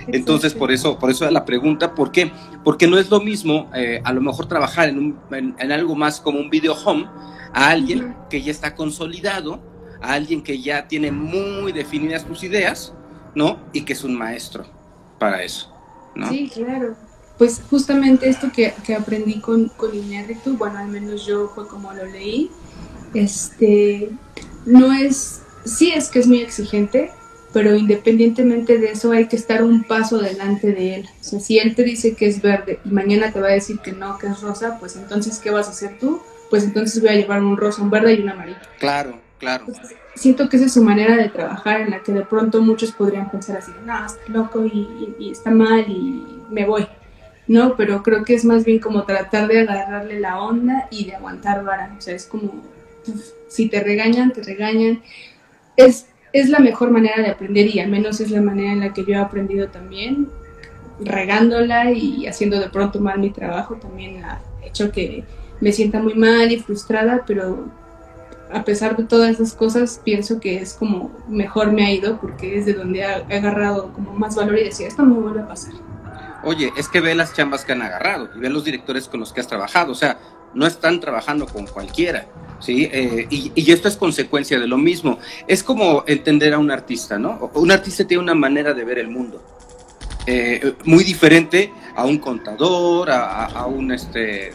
Entonces, 0.08 0.54
por 0.54 0.72
eso, 0.72 0.98
por 0.98 1.10
eso 1.10 1.30
la 1.30 1.44
pregunta, 1.44 1.94
¿por 1.94 2.10
qué? 2.10 2.32
Porque 2.64 2.88
no 2.88 2.98
es 2.98 3.10
lo 3.10 3.20
mismo, 3.20 3.70
eh, 3.74 4.00
a 4.04 4.12
lo 4.12 4.20
mejor 4.20 4.46
trabajar 4.46 4.88
en, 4.88 4.98
un- 4.98 5.18
en- 5.30 5.54
en 5.58 5.72
algo 5.72 5.94
más 5.94 6.20
como 6.20 6.40
un 6.40 6.50
video 6.50 6.74
home, 6.74 7.06
a 7.54 7.68
alguien 7.68 8.06
Ujú. 8.10 8.28
que 8.28 8.42
ya 8.42 8.50
está 8.50 8.74
consolidado, 8.74 9.60
a 10.00 10.14
alguien 10.14 10.42
que 10.42 10.60
ya 10.60 10.88
tiene 10.88 11.12
muy 11.12 11.70
definidas 11.70 12.24
tus 12.24 12.42
ideas, 12.42 12.92
¿no? 13.36 13.60
Y 13.72 13.82
que 13.82 13.92
es 13.92 14.02
un 14.02 14.16
maestro 14.18 14.64
para 15.20 15.44
eso, 15.44 15.72
¿no? 16.16 16.28
Sí, 16.28 16.50
claro. 16.52 16.96
Pues 17.42 17.60
justamente 17.68 18.28
esto 18.28 18.52
que, 18.52 18.72
que 18.86 18.94
aprendí 18.94 19.40
con, 19.40 19.68
con 19.70 19.92
Iñárritu, 19.92 20.56
bueno, 20.56 20.78
al 20.78 20.86
menos 20.86 21.26
yo 21.26 21.48
fue 21.52 21.66
como 21.66 21.92
lo 21.92 22.06
leí, 22.06 22.52
este, 23.14 24.10
no 24.64 24.92
es, 24.92 25.42
sí 25.64 25.90
es 25.90 26.08
que 26.08 26.20
es 26.20 26.28
muy 26.28 26.40
exigente, 26.40 27.10
pero 27.52 27.74
independientemente 27.74 28.78
de 28.78 28.92
eso 28.92 29.10
hay 29.10 29.26
que 29.26 29.34
estar 29.34 29.64
un 29.64 29.82
paso 29.82 30.18
delante 30.18 30.70
de 30.70 30.94
él. 30.94 31.08
O 31.20 31.24
sea, 31.24 31.40
si 31.40 31.58
él 31.58 31.74
te 31.74 31.82
dice 31.82 32.14
que 32.14 32.28
es 32.28 32.40
verde 32.40 32.78
y 32.84 32.90
mañana 32.90 33.32
te 33.32 33.40
va 33.40 33.48
a 33.48 33.52
decir 33.54 33.80
que 33.80 33.90
no, 33.90 34.18
que 34.18 34.28
es 34.28 34.40
rosa, 34.40 34.76
pues 34.78 34.94
entonces, 34.94 35.40
¿qué 35.40 35.50
vas 35.50 35.66
a 35.66 35.70
hacer 35.72 35.98
tú? 35.98 36.22
Pues 36.48 36.62
entonces 36.62 37.00
voy 37.00 37.10
a 37.10 37.14
llevar 37.16 37.42
un 37.42 37.56
rosa, 37.56 37.82
un 37.82 37.90
verde 37.90 38.14
y 38.14 38.22
un 38.22 38.28
amarillo. 38.28 38.60
Claro, 38.78 39.18
claro. 39.38 39.64
Entonces, 39.66 39.96
siento 40.14 40.48
que 40.48 40.58
esa 40.58 40.66
es 40.66 40.74
su 40.74 40.84
manera 40.84 41.16
de 41.16 41.28
trabajar 41.28 41.80
en 41.80 41.90
la 41.90 42.04
que 42.04 42.12
de 42.12 42.24
pronto 42.24 42.62
muchos 42.62 42.92
podrían 42.92 43.28
pensar 43.32 43.56
así, 43.56 43.72
no, 43.84 44.06
está 44.06 44.20
loco 44.28 44.64
y, 44.64 44.78
y- 44.78 45.16
y 45.18 45.30
está 45.32 45.50
mal 45.50 45.80
y 45.90 46.24
me 46.48 46.64
voy. 46.66 46.86
No, 47.48 47.76
pero 47.76 48.02
creo 48.02 48.24
que 48.24 48.34
es 48.34 48.44
más 48.44 48.64
bien 48.64 48.78
como 48.78 49.04
tratar 49.04 49.48
de 49.48 49.60
agarrarle 49.60 50.20
la 50.20 50.40
onda 50.40 50.86
y 50.90 51.06
de 51.06 51.16
aguantar 51.16 51.64
vara. 51.64 51.94
O 51.98 52.00
sea, 52.00 52.14
es 52.14 52.26
como, 52.26 52.62
uf, 53.06 53.30
si 53.48 53.68
te 53.68 53.82
regañan, 53.82 54.32
te 54.32 54.42
regañan. 54.42 55.02
Es, 55.76 56.06
es 56.32 56.48
la 56.48 56.60
mejor 56.60 56.90
manera 56.90 57.20
de 57.20 57.30
aprender 57.30 57.66
y 57.66 57.80
al 57.80 57.90
menos 57.90 58.20
es 58.20 58.30
la 58.30 58.40
manera 58.40 58.72
en 58.72 58.80
la 58.80 58.92
que 58.92 59.04
yo 59.04 59.14
he 59.14 59.16
aprendido 59.16 59.68
también, 59.68 60.28
regándola 61.00 61.90
y 61.90 62.26
haciendo 62.26 62.60
de 62.60 62.68
pronto 62.68 63.00
mal 63.00 63.18
mi 63.18 63.30
trabajo, 63.30 63.76
también 63.76 64.24
ha 64.24 64.40
hecho 64.64 64.92
que 64.92 65.24
me 65.60 65.72
sienta 65.72 66.00
muy 66.00 66.14
mal 66.14 66.50
y 66.52 66.58
frustrada, 66.58 67.24
pero 67.26 67.68
a 68.52 68.64
pesar 68.64 68.96
de 68.96 69.04
todas 69.04 69.30
esas 69.30 69.54
cosas, 69.54 70.00
pienso 70.04 70.38
que 70.38 70.60
es 70.60 70.74
como 70.74 71.10
mejor 71.28 71.72
me 71.72 71.86
ha 71.86 71.92
ido 71.92 72.20
porque 72.20 72.58
es 72.58 72.66
de 72.66 72.74
donde 72.74 73.00
he 73.00 73.34
agarrado 73.36 73.92
como 73.92 74.12
más 74.12 74.36
valor 74.36 74.58
y 74.58 74.64
decía, 74.64 74.88
esto 74.88 75.02
no 75.02 75.14
me 75.14 75.20
vuelve 75.20 75.40
a 75.40 75.48
pasar. 75.48 75.72
Oye, 76.44 76.72
es 76.76 76.88
que 76.88 77.00
ve 77.00 77.14
las 77.14 77.34
chambas 77.34 77.64
que 77.64 77.72
han 77.72 77.82
agarrado 77.82 78.28
y 78.34 78.38
ve 78.40 78.48
los 78.48 78.64
directores 78.64 79.08
con 79.08 79.20
los 79.20 79.32
que 79.32 79.40
has 79.40 79.46
trabajado, 79.46 79.92
o 79.92 79.94
sea, 79.94 80.18
no 80.54 80.66
están 80.66 81.00
trabajando 81.00 81.46
con 81.46 81.66
cualquiera, 81.66 82.26
¿sí? 82.60 82.88
Eh, 82.92 83.26
y, 83.30 83.70
esto 83.72 83.88
es 83.88 83.96
consecuencia 83.96 84.58
de 84.60 84.66
lo 84.66 84.76
mismo. 84.76 85.18
Es 85.46 85.62
como 85.62 86.04
entender 86.06 86.52
a 86.54 86.58
un 86.58 86.70
artista, 86.70 87.18
¿no? 87.18 87.50
Un 87.54 87.70
artista 87.72 88.06
tiene 88.06 88.22
una 88.22 88.34
manera 88.34 88.74
de 88.74 88.84
ver 88.84 88.98
el 88.98 89.08
mundo. 89.08 89.42
eh, 90.26 90.74
muy 90.84 91.02
diferente 91.02 91.72
a 91.96 92.04
un 92.04 92.18
contador, 92.18 93.10
a, 93.10 93.44
a- 93.44 93.46
a 93.46 93.66
un 93.66 93.90
este, 93.90 94.52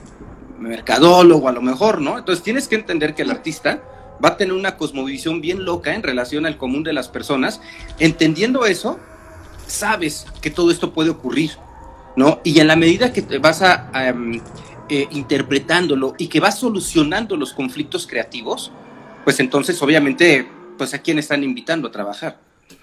mercadólogo 0.60 1.50
a 1.50 1.52
lo 1.52 1.62
mejor, 1.62 2.00
¿no? 2.00 2.17
Entonces 2.17 2.43
tienes 2.43 2.68
que 2.70 2.76
entender 2.76 3.14
que 3.16 3.24
el 3.24 3.32
artista 3.32 3.82
va 4.24 4.30
a 4.30 4.38
tener 4.38 4.53
una 4.53 4.78
cosmovisión 4.78 5.41
bien 5.41 5.66
loca 5.66 5.93
en 5.93 6.03
relación 6.03 6.45
al 6.45 6.57
común 6.57 6.84
de 6.84 6.93
las 6.93 7.09
personas. 7.09 7.59
Entendiendo 7.99 8.66
eso, 8.66 8.97
sabes 9.68 10.26
que 10.41 10.49
todo 10.49 10.72
esto 10.72 10.93
puede 10.93 11.09
ocurrir, 11.09 11.51
¿no? 12.18 12.41
Y 12.43 12.59
en 12.59 12.68
la 12.68 12.76
medida 12.76 13.13
que 13.13 13.22
te 13.22 13.38
vas 13.38 13.61
a, 13.61 13.89
em, 14.09 14.41
eh, 14.89 15.07
interpretándolo 15.11 16.15
y 16.18 16.28
que 16.28 16.39
vas 16.39 16.59
solucionando 16.59 17.38
los 17.38 17.53
conflictos 17.53 18.07
creativos, 18.07 18.72
pues 19.24 19.39
entonces 19.39 19.82
obviamente, 19.82 20.45
pues 20.78 20.93
a 20.93 20.97
quién 20.97 21.20
están 21.20 21.43
invitando 21.43 21.88
a 21.88 21.91
trabajar, 21.91 22.39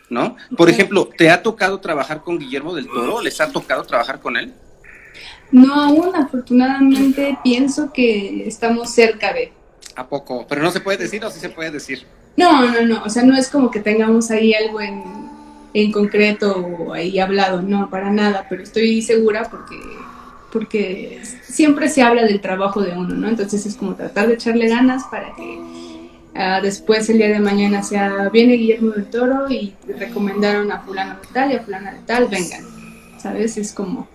¿no? 0.08 0.36
Por 0.56 0.70
ejemplo, 0.70 1.10
¿te 1.18 1.30
ha 1.30 1.42
tocado 1.42 1.80
trabajar 1.80 2.22
con 2.22 2.38
Guillermo 2.38 2.74
del 2.74 2.86
Toro? 2.86 3.20
¿Les 3.20 3.40
ha 3.40 3.50
tocado 3.50 3.82
trabajar 3.82 4.20
con 4.20 4.36
él? 4.36 4.54
No 5.50 5.74
aún, 5.74 6.14
afortunadamente 6.14 7.36
pienso 7.42 7.92
que 7.92 8.46
estamos 8.46 8.90
cerca 8.90 9.32
de. 9.32 9.52
¿A 9.96 10.06
poco? 10.06 10.46
Pero 10.48 10.62
no 10.62 10.70
se 10.70 10.80
puede 10.80 10.98
decir 10.98 11.24
o 11.24 11.30
sí 11.30 11.40
se 11.40 11.48
puede 11.48 11.72
decir. 11.72 12.06
No, 12.36 12.70
no, 12.70 12.82
no. 12.82 13.02
O 13.04 13.08
sea, 13.08 13.24
no 13.24 13.36
es 13.36 13.48
como 13.48 13.70
que 13.70 13.80
tengamos 13.80 14.30
ahí 14.30 14.54
algo 14.54 14.80
en, 14.80 15.23
en 15.74 15.92
concreto 15.92 16.92
ahí 16.94 17.18
hablado, 17.18 17.60
no, 17.60 17.90
para 17.90 18.10
nada. 18.10 18.46
Pero 18.48 18.62
estoy 18.62 19.02
segura 19.02 19.48
porque 19.50 19.76
porque 20.54 21.20
siempre 21.42 21.88
se 21.88 22.00
habla 22.00 22.22
del 22.22 22.40
trabajo 22.40 22.80
de 22.80 22.92
uno, 22.92 23.16
¿no? 23.16 23.28
Entonces 23.28 23.66
es 23.66 23.74
como 23.74 23.96
tratar 23.96 24.28
de 24.28 24.34
echarle 24.34 24.68
ganas 24.68 25.02
para 25.10 25.34
que 25.34 25.58
ah, 26.36 26.60
después 26.62 27.10
el 27.10 27.18
día 27.18 27.28
de 27.28 27.40
mañana 27.40 27.82
sea, 27.82 28.28
viene 28.32 28.52
Guillermo 28.54 28.92
del 28.92 29.06
Toro 29.06 29.50
y 29.50 29.74
recomendaron 29.98 30.70
a 30.70 30.80
fulano 30.82 31.14
de 31.20 31.26
tal 31.32 31.50
y 31.50 31.56
a 31.56 31.62
fulana 31.64 31.94
de 31.94 31.98
tal, 32.06 32.28
vengan, 32.28 32.64
¿sabes? 33.18 33.56
Es 33.58 33.72
como, 33.72 34.06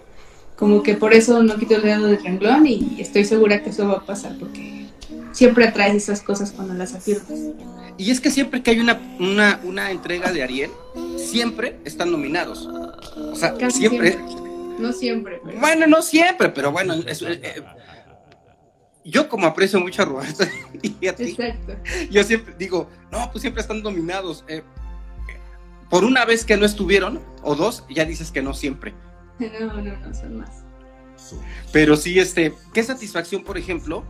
como 0.56 0.82
que 0.82 0.94
por 0.94 1.14
eso 1.14 1.44
no 1.44 1.58
quito 1.58 1.76
el 1.76 1.82
dedo 1.82 2.08
del 2.08 2.24
renglón 2.24 2.66
y 2.66 2.96
estoy 3.00 3.26
segura 3.26 3.62
que 3.62 3.72
eso 3.72 3.90
va 3.90 3.96
a 3.96 4.06
pasar 4.06 4.38
porque 4.40 4.79
siempre 5.40 5.66
atraes 5.66 6.04
esas 6.04 6.22
cosas 6.22 6.52
cuando 6.52 6.74
las 6.74 6.94
afirmas. 6.94 7.32
Y 7.98 8.12
es 8.12 8.20
que 8.20 8.30
siempre 8.30 8.62
que 8.62 8.72
hay 8.72 8.80
una, 8.82 9.00
una, 9.20 9.62
una 9.64 9.90
entrega 9.90 10.34
de 10.34 10.44
Ariel, 10.44 10.70
siempre 11.18 11.80
están 11.86 12.12
nominados. 12.12 12.66
O 12.66 13.36
sea, 13.36 13.56
siempre 13.70 14.18
no 14.78 14.92
siempre. 14.92 15.42
Bueno, 15.60 15.88
no 15.88 16.02
siempre, 16.02 16.50
pero 16.50 16.74
bueno, 16.74 16.94
eh, 16.94 17.14
eh, 17.22 17.64
yo 19.06 19.30
como 19.30 19.48
aprecio 19.48 19.80
mucho 19.80 20.02
a 20.02 20.06
Roberto 20.06 20.44
y 20.82 21.08
a 21.08 21.16
ti, 21.16 21.32
Exacto. 21.32 21.78
yo 22.10 22.22
siempre 22.24 22.54
digo, 22.58 22.90
no, 23.10 23.32
pues 23.32 23.42
siempre 23.42 23.62
están 23.62 23.82
dominados. 23.82 24.44
Eh, 24.50 24.62
por 25.90 26.04
una 26.04 26.26
vez 26.26 26.44
que 26.44 26.58
no 26.58 26.66
estuvieron, 26.66 27.22
o 27.44 27.56
dos, 27.56 27.86
ya 27.90 28.04
dices 28.04 28.30
que 28.30 28.42
no 28.42 28.54
siempre. 28.54 28.94
No, 29.40 29.74
no, 29.74 29.82
no, 29.82 30.14
son 30.14 30.40
más. 30.40 30.66
Pero 31.72 31.96
sí, 31.96 32.20
este, 32.20 32.54
qué 32.74 32.84
satisfacción, 32.84 33.46
por 33.46 33.58
ejemplo, 33.58 34.04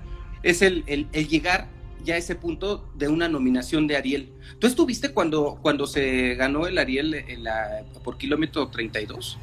es 0.43 0.61
el, 0.61 0.83
llegar 1.11 1.67
ya 2.03 2.15
a 2.15 2.17
ese 2.17 2.35
punto 2.35 2.89
de 2.95 3.07
una 3.07 3.27
nominación 3.27 3.87
de 3.87 3.97
Ariel. 3.97 4.29
¿Tú 4.59 4.67
estuviste 4.67 5.09
cuando, 5.11 5.59
cuando 5.61 5.85
se 5.85 6.35
ganó 6.35 6.67
el 6.67 6.77
Ariel 6.77 7.13
en 7.13 7.43
la, 7.43 7.83
por 8.03 8.17
kilómetro 8.17 8.67
32? 8.67 9.37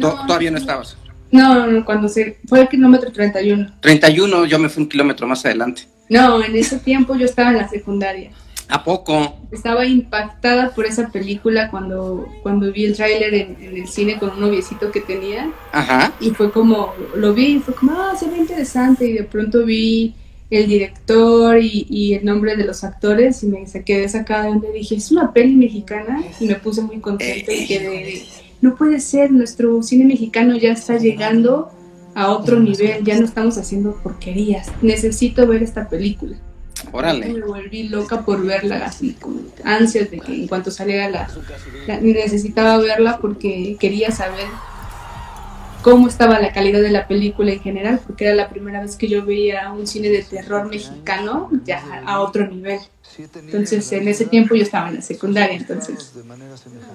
todavía 0.00 0.50
no 0.50 0.58
estabas. 0.58 0.96
No, 1.30 1.84
cuando 1.84 2.08
se 2.08 2.38
fue 2.46 2.62
el 2.62 2.68
kilómetro 2.68 3.12
31. 3.12 3.74
31, 3.80 4.46
yo 4.46 4.58
me 4.58 4.68
fui 4.68 4.82
un 4.82 4.88
kilómetro 4.88 5.26
más 5.26 5.44
adelante. 5.44 5.82
No, 6.08 6.42
en 6.42 6.56
ese 6.56 6.78
tiempo 6.78 7.14
yo 7.16 7.26
estaba 7.26 7.50
en 7.50 7.58
la 7.58 7.68
secundaria. 7.68 8.30
¿A 8.68 8.84
poco? 8.84 9.36
Estaba 9.50 9.86
impactada 9.86 10.74
por 10.74 10.84
esa 10.86 11.08
película 11.08 11.70
cuando, 11.70 12.28
cuando 12.42 12.70
vi 12.70 12.84
el 12.84 12.96
tráiler 12.96 13.34
en, 13.34 13.56
el 13.60 13.88
cine 13.88 14.18
con 14.18 14.30
un 14.30 14.40
noviecito 14.40 14.90
que 14.90 15.00
tenía. 15.00 15.50
Ajá. 15.72 16.12
Y 16.20 16.30
fue 16.30 16.52
como, 16.52 16.92
lo 17.14 17.32
vi 17.32 17.56
y 17.56 17.58
fue 17.60 17.74
como, 17.74 17.92
ah, 17.92 18.14
se 18.18 18.28
ve 18.28 18.38
interesante. 18.38 19.06
Y 19.06 19.12
de 19.14 19.24
pronto 19.24 19.64
vi 19.64 20.14
el 20.50 20.66
director 20.66 21.58
y, 21.58 21.86
y, 21.88 22.14
el 22.14 22.24
nombre 22.24 22.56
de 22.56 22.64
los 22.64 22.84
actores 22.84 23.42
y 23.42 23.46
me 23.46 23.64
quedé 23.84 24.08
sacada 24.08 24.44
de 24.44 24.48
donde 24.50 24.72
dije, 24.72 24.96
es 24.96 25.10
una 25.10 25.32
peli 25.32 25.56
mexicana. 25.56 26.22
Y 26.38 26.46
me 26.46 26.56
puse 26.56 26.82
muy 26.82 27.00
contenta 27.00 27.52
y 27.52 27.66
quedé 27.66 28.22
no 28.60 28.74
puede 28.74 29.00
ser, 29.00 29.30
nuestro 29.30 29.82
cine 29.82 30.04
mexicano 30.04 30.56
ya 30.56 30.72
está 30.72 30.98
llegando 30.98 31.70
a 32.14 32.32
otro 32.32 32.58
nivel, 32.58 33.04
ya 33.04 33.18
no 33.18 33.24
estamos 33.24 33.56
haciendo 33.56 33.94
porquerías. 34.02 34.68
Necesito 34.82 35.46
ver 35.46 35.62
esta 35.62 35.88
película. 35.88 36.36
Órale. 36.92 37.28
Me 37.28 37.40
volví 37.40 37.88
loca 37.88 38.22
por 38.22 38.44
verla, 38.44 38.86
así 38.86 39.14
con 39.14 39.50
ansias 39.64 40.10
de 40.10 40.20
que 40.20 40.34
en 40.34 40.48
cuanto 40.48 40.70
saliera 40.70 41.08
la, 41.08 41.28
la 41.86 42.00
necesitaba 42.00 42.78
verla 42.78 43.18
porque 43.18 43.76
quería 43.78 44.10
saber 44.10 44.46
cómo 45.82 46.08
estaba 46.08 46.40
la 46.40 46.52
calidad 46.52 46.80
de 46.80 46.90
la 46.90 47.06
película 47.06 47.52
en 47.52 47.60
general, 47.60 48.00
porque 48.06 48.26
era 48.26 48.34
la 48.34 48.48
primera 48.48 48.80
vez 48.80 48.96
que 48.96 49.08
yo 49.08 49.24
veía 49.24 49.70
un 49.72 49.86
cine 49.86 50.08
de 50.08 50.22
terror 50.22 50.68
mexicano 50.68 51.50
ya 51.64 52.02
a 52.04 52.20
otro 52.20 52.46
nivel. 52.46 52.80
Entonces, 53.16 53.90
en 53.92 54.06
ese 54.06 54.26
tiempo 54.26 54.54
yo 54.54 54.62
estaba 54.62 54.88
en 54.88 54.96
la 54.96 55.02
secundaria, 55.02 55.56
entonces, 55.56 56.14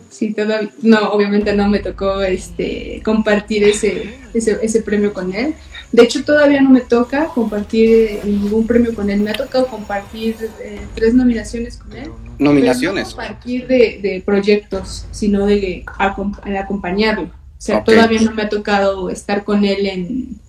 sí, 0.09 0.33
todavía, 0.33 0.69
no, 0.81 1.09
obviamente 1.11 1.53
no 1.53 1.67
me 1.69 1.79
tocó 1.79 2.21
este, 2.21 3.01
compartir 3.03 3.63
ese, 3.63 4.15
ese, 4.33 4.59
ese 4.61 4.81
premio 4.81 5.13
con 5.13 5.33
él. 5.33 5.55
De 5.93 6.01
hecho, 6.01 6.25
todavía 6.25 6.59
no 6.59 6.71
me 6.71 6.81
toca 6.81 7.27
compartir 7.27 8.19
ningún 8.25 8.65
premio 8.65 8.95
con 8.95 9.11
él. 9.11 9.21
Me 9.21 9.29
ha 9.29 9.35
tocado 9.35 9.67
compartir 9.67 10.35
eh, 10.59 10.81
tres 10.95 11.13
nominaciones 11.13 11.77
con 11.77 11.93
él. 11.95 12.09
¿Nominaciones? 12.39 13.09
no 13.09 13.15
compartir 13.15 13.67
de, 13.67 13.99
de 14.01 14.23
proyectos, 14.25 15.05
sino 15.11 15.45
de, 15.45 15.85
acompañarlo. 15.99 17.25
O 17.25 17.31
sea, 17.59 17.83
todavía 17.83 18.19
no 18.21 18.31
me 18.31 18.41
ha 18.41 18.49
tocado 18.49 19.11
estar 19.11 19.43
con 19.43 19.63
él 19.65 19.85
en, 19.85 20.39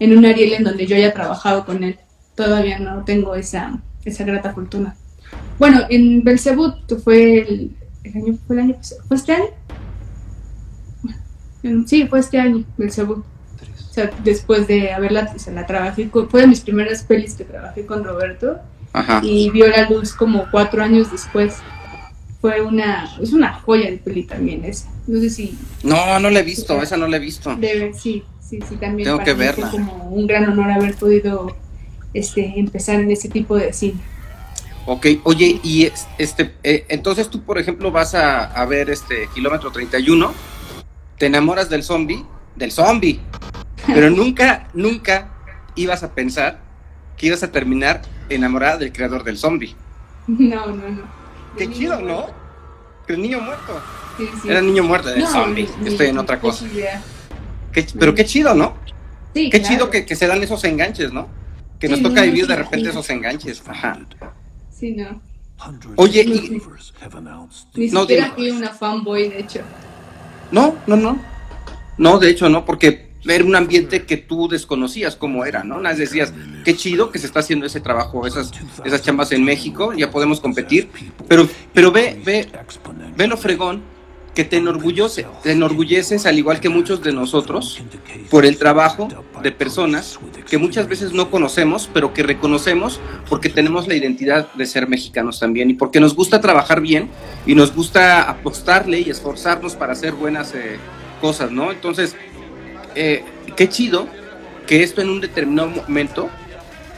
en 0.00 0.16
un 0.16 0.24
Ariel 0.24 0.54
en 0.54 0.64
donde 0.64 0.86
yo 0.86 0.96
haya 0.96 1.12
trabajado 1.12 1.66
con 1.66 1.84
él. 1.84 1.98
Todavía 2.34 2.78
no 2.78 3.04
tengo 3.04 3.34
esa, 3.34 3.82
esa 4.06 4.24
grata 4.24 4.54
fortuna. 4.54 4.96
Bueno, 5.58 5.82
en 5.90 6.24
Belzebut 6.24 6.98
fue 7.04 7.40
el, 7.40 7.76
año, 8.14 8.38
fue 8.46 8.56
el 8.56 8.62
año 8.62 8.76
¿Fue 9.06 9.18
este 9.18 9.32
año? 9.34 9.48
sí, 11.86 12.06
fue 12.06 12.20
este 12.20 12.38
año, 12.38 12.64
Belzebut. 12.78 13.22
O 13.98 14.00
sea, 14.00 14.12
después 14.22 14.68
de 14.68 14.92
haberla, 14.92 15.32
o 15.34 15.38
sea, 15.40 15.52
la 15.52 15.66
trabajé 15.66 16.08
con, 16.08 16.30
fue 16.30 16.42
de 16.42 16.46
mis 16.46 16.60
primeras 16.60 17.02
pelis 17.02 17.34
que 17.34 17.42
trabajé 17.42 17.84
con 17.84 18.04
Roberto. 18.04 18.60
Y 19.22 19.50
vio 19.50 19.66
la 19.66 19.88
luz 19.90 20.12
como 20.12 20.48
cuatro 20.52 20.82
años 20.82 21.10
después 21.10 21.56
fue 22.40 22.60
una, 22.60 23.10
es 23.20 23.32
una 23.32 23.54
joya 23.54 23.90
de 23.90 23.96
peli 23.96 24.22
también 24.22 24.64
esa. 24.64 24.88
No 25.08 25.20
sé 25.20 25.30
si... 25.30 25.58
No, 25.82 26.20
no 26.20 26.30
la 26.30 26.40
he 26.40 26.42
visto, 26.44 26.80
esa 26.80 26.96
no 26.96 27.08
la 27.08 27.16
he 27.16 27.20
visto. 27.20 27.56
Debe, 27.56 27.92
sí, 27.92 28.22
sí, 28.40 28.60
sí, 28.68 28.76
también. 28.76 29.08
Tengo 29.08 29.24
que 29.24 29.34
verla. 29.34 29.66
Fue 29.66 29.80
como 29.80 30.10
un 30.10 30.28
gran 30.28 30.48
honor 30.48 30.70
haber 30.70 30.94
podido 30.94 31.56
este, 32.14 32.54
empezar 32.56 33.00
en 33.00 33.10
ese 33.10 33.28
tipo 33.28 33.56
de 33.56 33.72
cine. 33.72 34.00
Ok, 34.86 35.06
oye, 35.24 35.60
y 35.64 35.90
este, 36.18 36.54
eh, 36.62 36.86
entonces 36.88 37.28
tú, 37.28 37.42
por 37.42 37.58
ejemplo, 37.58 37.90
vas 37.90 38.14
a, 38.14 38.44
a, 38.44 38.64
ver 38.64 38.90
este 38.90 39.28
kilómetro 39.34 39.72
31, 39.72 40.32
te 41.18 41.26
enamoras 41.26 41.68
del 41.68 41.82
zombie, 41.82 42.24
del 42.56 42.70
zombie, 42.72 43.20
pero 43.94 44.10
nunca, 44.10 44.68
nunca 44.74 45.28
ibas 45.74 46.02
a 46.02 46.14
pensar 46.14 46.60
que 47.16 47.26
ibas 47.26 47.42
a 47.42 47.50
terminar 47.50 48.02
enamorada 48.28 48.78
del 48.78 48.92
creador 48.92 49.24
del 49.24 49.38
zombie. 49.38 49.74
No, 50.26 50.66
no, 50.66 50.88
no. 50.88 51.02
Qué 51.56 51.70
chido, 51.70 52.00
¿no? 52.00 52.26
Que 53.06 53.14
el 53.14 53.22
niño 53.22 53.40
muerto. 53.40 53.80
Sí, 54.16 54.28
sí. 54.42 54.48
Era 54.48 54.60
niño 54.60 54.84
muerto, 54.84 55.08
de 55.08 55.26
zombie. 55.26 55.68
Estoy 55.84 56.08
en 56.08 56.18
otra 56.18 56.40
cosa. 56.40 56.66
pero 57.98 58.14
qué 58.14 58.24
chido, 58.24 58.54
¿no? 58.54 58.74
Sí, 59.34 59.50
qué 59.50 59.62
chido 59.62 59.90
que, 59.90 60.04
que, 60.04 60.16
se 60.16 60.26
dan 60.26 60.42
esos 60.42 60.62
enganches, 60.64 61.12
¿no? 61.12 61.28
Que 61.78 61.88
nos 61.88 62.02
toca 62.02 62.22
vivir 62.22 62.46
de 62.46 62.56
repente 62.56 62.90
esos 62.90 63.08
enganches. 63.10 63.62
Ajá. 63.66 63.98
Sí, 64.70 64.92
no. 64.92 65.20
Oye, 65.96 66.22
y... 66.22 66.60
Ni 67.74 67.90
no, 67.90 68.00
siquiera 68.02 68.32
fui 68.34 68.50
una 68.50 68.70
fanboy, 68.70 69.28
de 69.28 69.40
hecho. 69.40 69.60
No, 70.50 70.76
no, 70.86 70.96
no. 70.96 71.20
No, 71.98 72.18
de 72.18 72.30
hecho 72.30 72.48
no, 72.48 72.64
porque 72.64 73.07
ver 73.24 73.42
un 73.42 73.56
ambiente 73.56 74.04
que 74.04 74.16
tú 74.16 74.48
desconocías 74.48 75.16
cómo 75.16 75.44
era, 75.44 75.64
¿no? 75.64 75.80
Las 75.80 75.98
decías, 75.98 76.32
qué 76.64 76.76
chido 76.76 77.10
que 77.10 77.18
se 77.18 77.26
está 77.26 77.40
haciendo 77.40 77.66
ese 77.66 77.80
trabajo, 77.80 78.26
esas, 78.26 78.52
esas 78.84 79.02
chambas 79.02 79.32
en 79.32 79.44
México, 79.44 79.92
ya 79.92 80.10
podemos 80.10 80.40
competir, 80.40 80.88
pero, 81.28 81.48
pero 81.72 81.90
ve, 81.92 82.20
ve, 82.24 82.48
ve 83.16 83.26
lo 83.26 83.36
fregón 83.36 83.82
que 84.38 84.44
te 84.44 84.58
enorgullece, 84.58 85.26
te 85.42 85.50
enorgulleces 85.50 86.24
al 86.24 86.38
igual 86.38 86.60
que 86.60 86.68
muchos 86.68 87.02
de 87.02 87.12
nosotros 87.12 87.82
por 88.30 88.46
el 88.46 88.56
trabajo 88.56 89.08
de 89.42 89.50
personas 89.50 90.16
que 90.48 90.58
muchas 90.58 90.86
veces 90.86 91.12
no 91.12 91.28
conocemos, 91.28 91.90
pero 91.92 92.14
que 92.14 92.22
reconocemos 92.22 93.00
porque 93.28 93.48
tenemos 93.48 93.88
la 93.88 93.96
identidad 93.96 94.52
de 94.52 94.66
ser 94.66 94.88
mexicanos 94.88 95.40
también 95.40 95.70
y 95.70 95.74
porque 95.74 95.98
nos 95.98 96.14
gusta 96.14 96.40
trabajar 96.40 96.80
bien 96.80 97.10
y 97.46 97.56
nos 97.56 97.74
gusta 97.74 98.30
apostarle 98.30 99.00
y 99.00 99.10
esforzarnos 99.10 99.74
para 99.74 99.94
hacer 99.94 100.12
buenas 100.12 100.54
eh, 100.54 100.76
cosas, 101.20 101.50
¿no? 101.50 101.72
Entonces, 101.72 102.14
eh, 103.00 103.24
qué 103.56 103.68
chido 103.68 104.08
que 104.66 104.82
esto 104.82 105.00
en 105.00 105.08
un 105.08 105.20
determinado 105.20 105.68
momento 105.68 106.28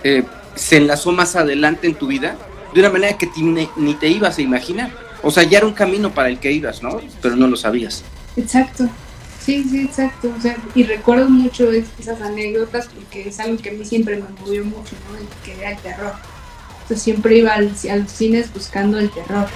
eh, 0.02 0.24
se 0.54 0.78
enlazó 0.78 1.12
más 1.12 1.36
adelante 1.36 1.86
en 1.86 1.94
tu 1.94 2.06
vida 2.06 2.36
de 2.72 2.80
una 2.80 2.88
manera 2.88 3.18
que 3.18 3.28
ni, 3.36 3.94
te 3.94 4.08
ibas 4.08 4.38
a 4.38 4.42
imaginar. 4.42 4.90
O 5.22 5.30
sea, 5.30 5.42
ya 5.42 5.58
era 5.58 5.66
un 5.66 5.74
camino 5.74 6.12
para 6.14 6.30
el 6.30 6.38
que 6.38 6.52
ibas, 6.52 6.82
¿no? 6.82 7.00
Pero 7.20 7.36
no 7.36 7.46
lo 7.46 7.56
sabías. 7.56 8.02
Exacto. 8.36 8.88
Sí, 9.44 9.62
sí, 9.68 9.82
exacto. 9.82 10.32
Y 10.74 10.84
recuerdo 10.84 11.28
mucho 11.28 11.70
esas 11.70 12.20
anécdotas 12.22 12.88
porque 12.88 13.28
es 13.28 13.38
algo 13.38 13.58
que 13.58 13.68
a 13.68 13.72
mí 13.72 13.84
siempre 13.84 14.16
me 14.16 14.28
movió 14.40 14.64
mucho, 14.64 14.96
¿no? 15.10 15.18
El 15.18 15.26
que 15.44 15.60
era 15.60 15.72
el 15.72 15.78
terror. 15.78 16.14
Entonces 16.82 17.02
siempre 17.02 17.36
iba 17.36 17.52
a 17.52 17.60
los 17.60 18.10
cines 18.10 18.52
buscando 18.54 18.98
el 18.98 19.10
terror. 19.10 19.48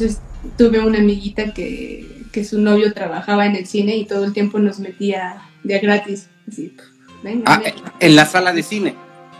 Entonces 0.00 0.22
tuve 0.56 0.80
una 0.80 0.98
amiguita 0.98 1.52
que, 1.52 2.24
que 2.32 2.44
su 2.44 2.58
novio 2.58 2.94
trabajaba 2.94 3.44
en 3.44 3.54
el 3.56 3.66
cine 3.66 3.96
y 3.96 4.06
todo 4.06 4.24
el 4.24 4.32
tiempo 4.32 4.58
nos 4.58 4.78
metía 4.80 5.42
de 5.62 5.78
gratis. 5.78 6.30
Así, 6.48 6.74
venga, 7.22 7.44
Ah, 7.46 7.62
en 8.00 8.16
la 8.16 8.24
sala 8.24 8.54
de 8.54 8.62
cine. 8.62 8.94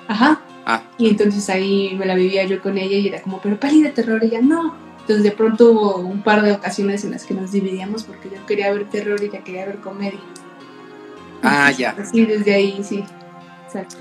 Ajá. 0.06 0.42
Ah, 0.66 0.82
Y 0.98 1.08
entonces 1.08 1.48
ahí 1.48 1.94
me 1.98 2.04
la 2.04 2.14
vivía 2.14 2.44
yo 2.44 2.60
con 2.60 2.76
ella 2.76 2.98
y 2.98 3.08
era 3.08 3.22
como, 3.22 3.40
pero 3.40 3.58
peli 3.58 3.82
de 3.82 3.88
terror, 3.90 4.22
y 4.22 4.26
ella 4.26 4.42
no. 4.42 4.76
Entonces 5.00 5.24
de 5.24 5.30
pronto 5.32 5.72
hubo 5.72 5.96
un 5.96 6.22
par 6.22 6.42
de 6.42 6.52
ocasiones 6.52 7.04
en 7.04 7.12
las 7.12 7.24
que 7.24 7.32
nos 7.32 7.52
dividíamos 7.52 8.04
porque 8.04 8.28
yo 8.28 8.44
quería 8.44 8.70
ver 8.70 8.88
terror 8.90 9.18
y 9.22 9.26
ella 9.26 9.42
quería 9.42 9.64
ver 9.64 9.76
comedia. 9.80 10.20
Ah, 11.42 11.70
Entonces, 11.70 11.78
ya. 11.78 12.04
Sí, 12.12 12.26
desde 12.26 12.54
ahí, 12.54 12.80
sí. 12.84 13.02
Exacto. 13.64 13.96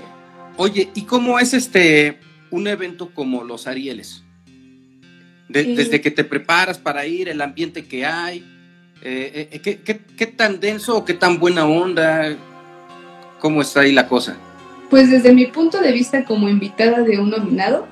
Oye, 0.58 0.90
¿y 0.94 1.02
cómo 1.04 1.38
es 1.38 1.54
este 1.54 2.20
un 2.50 2.66
evento 2.66 3.14
como 3.14 3.44
los 3.44 3.66
Arieles? 3.66 4.24
De- 5.50 5.64
Sí. 5.64 5.74
Desde 5.74 6.00
que 6.00 6.10
te 6.10 6.24
preparas 6.24 6.78
para 6.78 7.06
ir, 7.06 7.28
el 7.28 7.40
ambiente 7.40 7.84
que 7.84 8.06
hay, 8.06 8.38
eh, 9.02 9.48
eh, 9.52 9.58
¿qué, 9.60 9.80
qué, 9.80 10.00
qué 10.16 10.26
tan 10.26 10.60
denso 10.60 10.96
o 10.96 11.04
qué 11.04 11.14
tan 11.14 11.38
buena 11.38 11.66
onda? 11.66 12.36
¿Cómo 13.40 13.62
está 13.62 13.80
ahí 13.80 13.92
la 13.92 14.06
cosa? 14.06 14.36
Pues 14.90 15.10
desde 15.10 15.32
mi 15.32 15.46
punto 15.46 15.80
de 15.80 15.92
vista 15.92 16.24
como 16.24 16.48
invitada 16.48 17.00
de 17.02 17.18
un 17.18 17.30
nominado, 17.30 17.86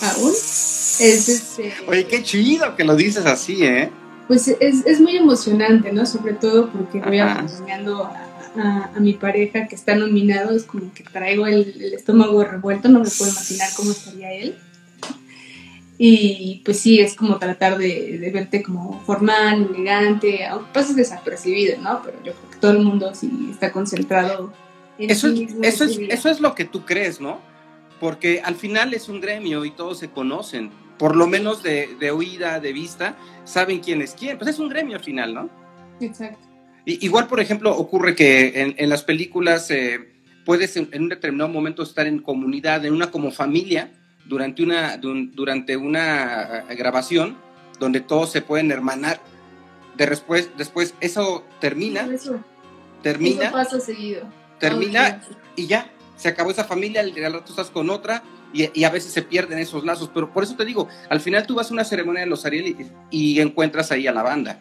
aún, 0.00 0.30
es 0.30 1.00
este, 1.28 1.72
Oye, 1.86 2.06
qué 2.06 2.22
chido 2.22 2.76
que 2.76 2.84
lo 2.84 2.94
dices 2.96 3.26
así, 3.26 3.64
¿eh? 3.64 3.90
pues 4.28 4.46
es, 4.48 4.86
es 4.86 5.00
muy 5.00 5.16
emocionante, 5.16 5.92
¿no? 5.92 6.06
Sobre 6.06 6.34
todo 6.34 6.70
porque 6.70 7.00
voy 7.00 7.18
acompañando 7.18 8.04
a, 8.04 8.26
a- 8.56 8.90
a 8.96 9.00
mi 9.00 9.14
pareja 9.14 9.66
que 9.66 9.74
está 9.74 9.96
nominado, 9.96 10.54
es 10.56 10.62
como 10.64 10.92
que 10.94 11.02
traigo 11.02 11.46
el, 11.48 11.74
el 11.82 11.94
estómago 11.94 12.44
revuelto, 12.44 12.88
no 12.88 13.00
me 13.00 13.10
puedo 13.10 13.30
imaginar 13.32 13.68
cómo 13.76 13.90
estaría 13.90 14.32
él. 14.32 14.56
Y 16.02 16.62
pues 16.64 16.80
sí, 16.80 16.98
es 16.98 17.14
como 17.14 17.36
tratar 17.38 17.76
de, 17.76 18.16
de 18.18 18.30
verte 18.30 18.62
como 18.62 19.02
formal, 19.04 19.68
elegante, 19.74 20.46
aunque 20.46 20.72
pases 20.72 20.96
desapercibido, 20.96 21.76
¿no? 21.82 22.00
Pero 22.02 22.16
yo 22.24 22.32
creo 22.32 22.50
que 22.50 22.56
todo 22.56 22.70
el 22.70 22.78
mundo 22.78 23.14
sí 23.14 23.30
está 23.50 23.70
concentrado 23.70 24.50
en 24.96 25.10
Eso 25.10 25.28
sí 25.28 25.40
mismo 25.40 25.62
eso, 25.62 25.84
es, 25.84 25.98
eso 25.98 26.30
es 26.30 26.40
lo 26.40 26.54
que 26.54 26.64
tú 26.64 26.86
crees, 26.86 27.20
¿no? 27.20 27.38
Porque 28.00 28.40
al 28.42 28.54
final 28.54 28.94
es 28.94 29.10
un 29.10 29.20
gremio 29.20 29.66
y 29.66 29.72
todos 29.72 29.98
se 29.98 30.08
conocen. 30.08 30.70
Por 30.98 31.16
lo 31.16 31.26
menos 31.26 31.62
de, 31.62 31.94
de 32.00 32.10
oída, 32.10 32.60
de 32.60 32.72
vista, 32.72 33.16
saben 33.44 33.80
quién 33.80 34.00
es 34.00 34.14
quién. 34.14 34.38
Pues 34.38 34.48
es 34.48 34.58
un 34.58 34.70
gremio 34.70 34.96
al 34.96 35.04
final, 35.04 35.34
¿no? 35.34 35.50
Exacto. 36.00 36.38
Y- 36.86 37.04
igual, 37.04 37.26
por 37.26 37.40
ejemplo, 37.40 37.76
ocurre 37.76 38.14
que 38.16 38.62
en, 38.62 38.74
en 38.78 38.88
las 38.88 39.02
películas 39.02 39.70
eh, 39.70 40.14
puedes 40.46 40.78
en, 40.78 40.88
en 40.92 41.02
un 41.02 41.08
determinado 41.10 41.50
momento 41.50 41.82
estar 41.82 42.06
en 42.06 42.20
comunidad, 42.20 42.86
en 42.86 42.94
una 42.94 43.10
como 43.10 43.30
familia, 43.30 43.92
durante 44.30 44.62
una, 44.62 44.96
durante 44.96 45.76
una 45.76 46.64
eh, 46.68 46.74
grabación, 46.76 47.36
donde 47.80 48.00
todos 48.00 48.30
se 48.30 48.40
pueden 48.40 48.70
hermanar. 48.70 49.20
De 49.96 50.06
después, 50.06 50.50
después 50.56 50.94
eso 51.00 51.44
termina, 51.60 52.08
Eso, 52.14 52.40
termina, 53.02 53.46
eso 53.46 53.52
pasa 53.52 53.80
seguido. 53.80 54.22
termina 54.58 55.20
y 55.56 55.66
ya, 55.66 55.90
se 56.16 56.28
acabó 56.28 56.52
esa 56.52 56.64
familia, 56.64 57.00
al 57.00 57.12
al 57.24 57.32
rato 57.32 57.50
estás 57.50 57.70
con 57.70 57.90
otra 57.90 58.22
y, 58.52 58.70
y 58.78 58.84
a 58.84 58.90
veces 58.90 59.12
se 59.12 59.22
pierden 59.22 59.58
esos 59.58 59.84
lazos, 59.84 60.10
pero 60.14 60.32
por 60.32 60.44
eso 60.44 60.54
te 60.54 60.64
digo, 60.64 60.88
al 61.08 61.20
final 61.20 61.44
tú 61.46 61.56
vas 61.56 61.70
a 61.70 61.74
una 61.74 61.84
ceremonia 61.84 62.20
de 62.20 62.28
los 62.28 62.46
Ariel 62.46 62.68
y, 63.10 63.34
y 63.34 63.40
encuentras 63.40 63.90
ahí 63.90 64.06
a 64.06 64.12
la 64.12 64.22
banda. 64.22 64.60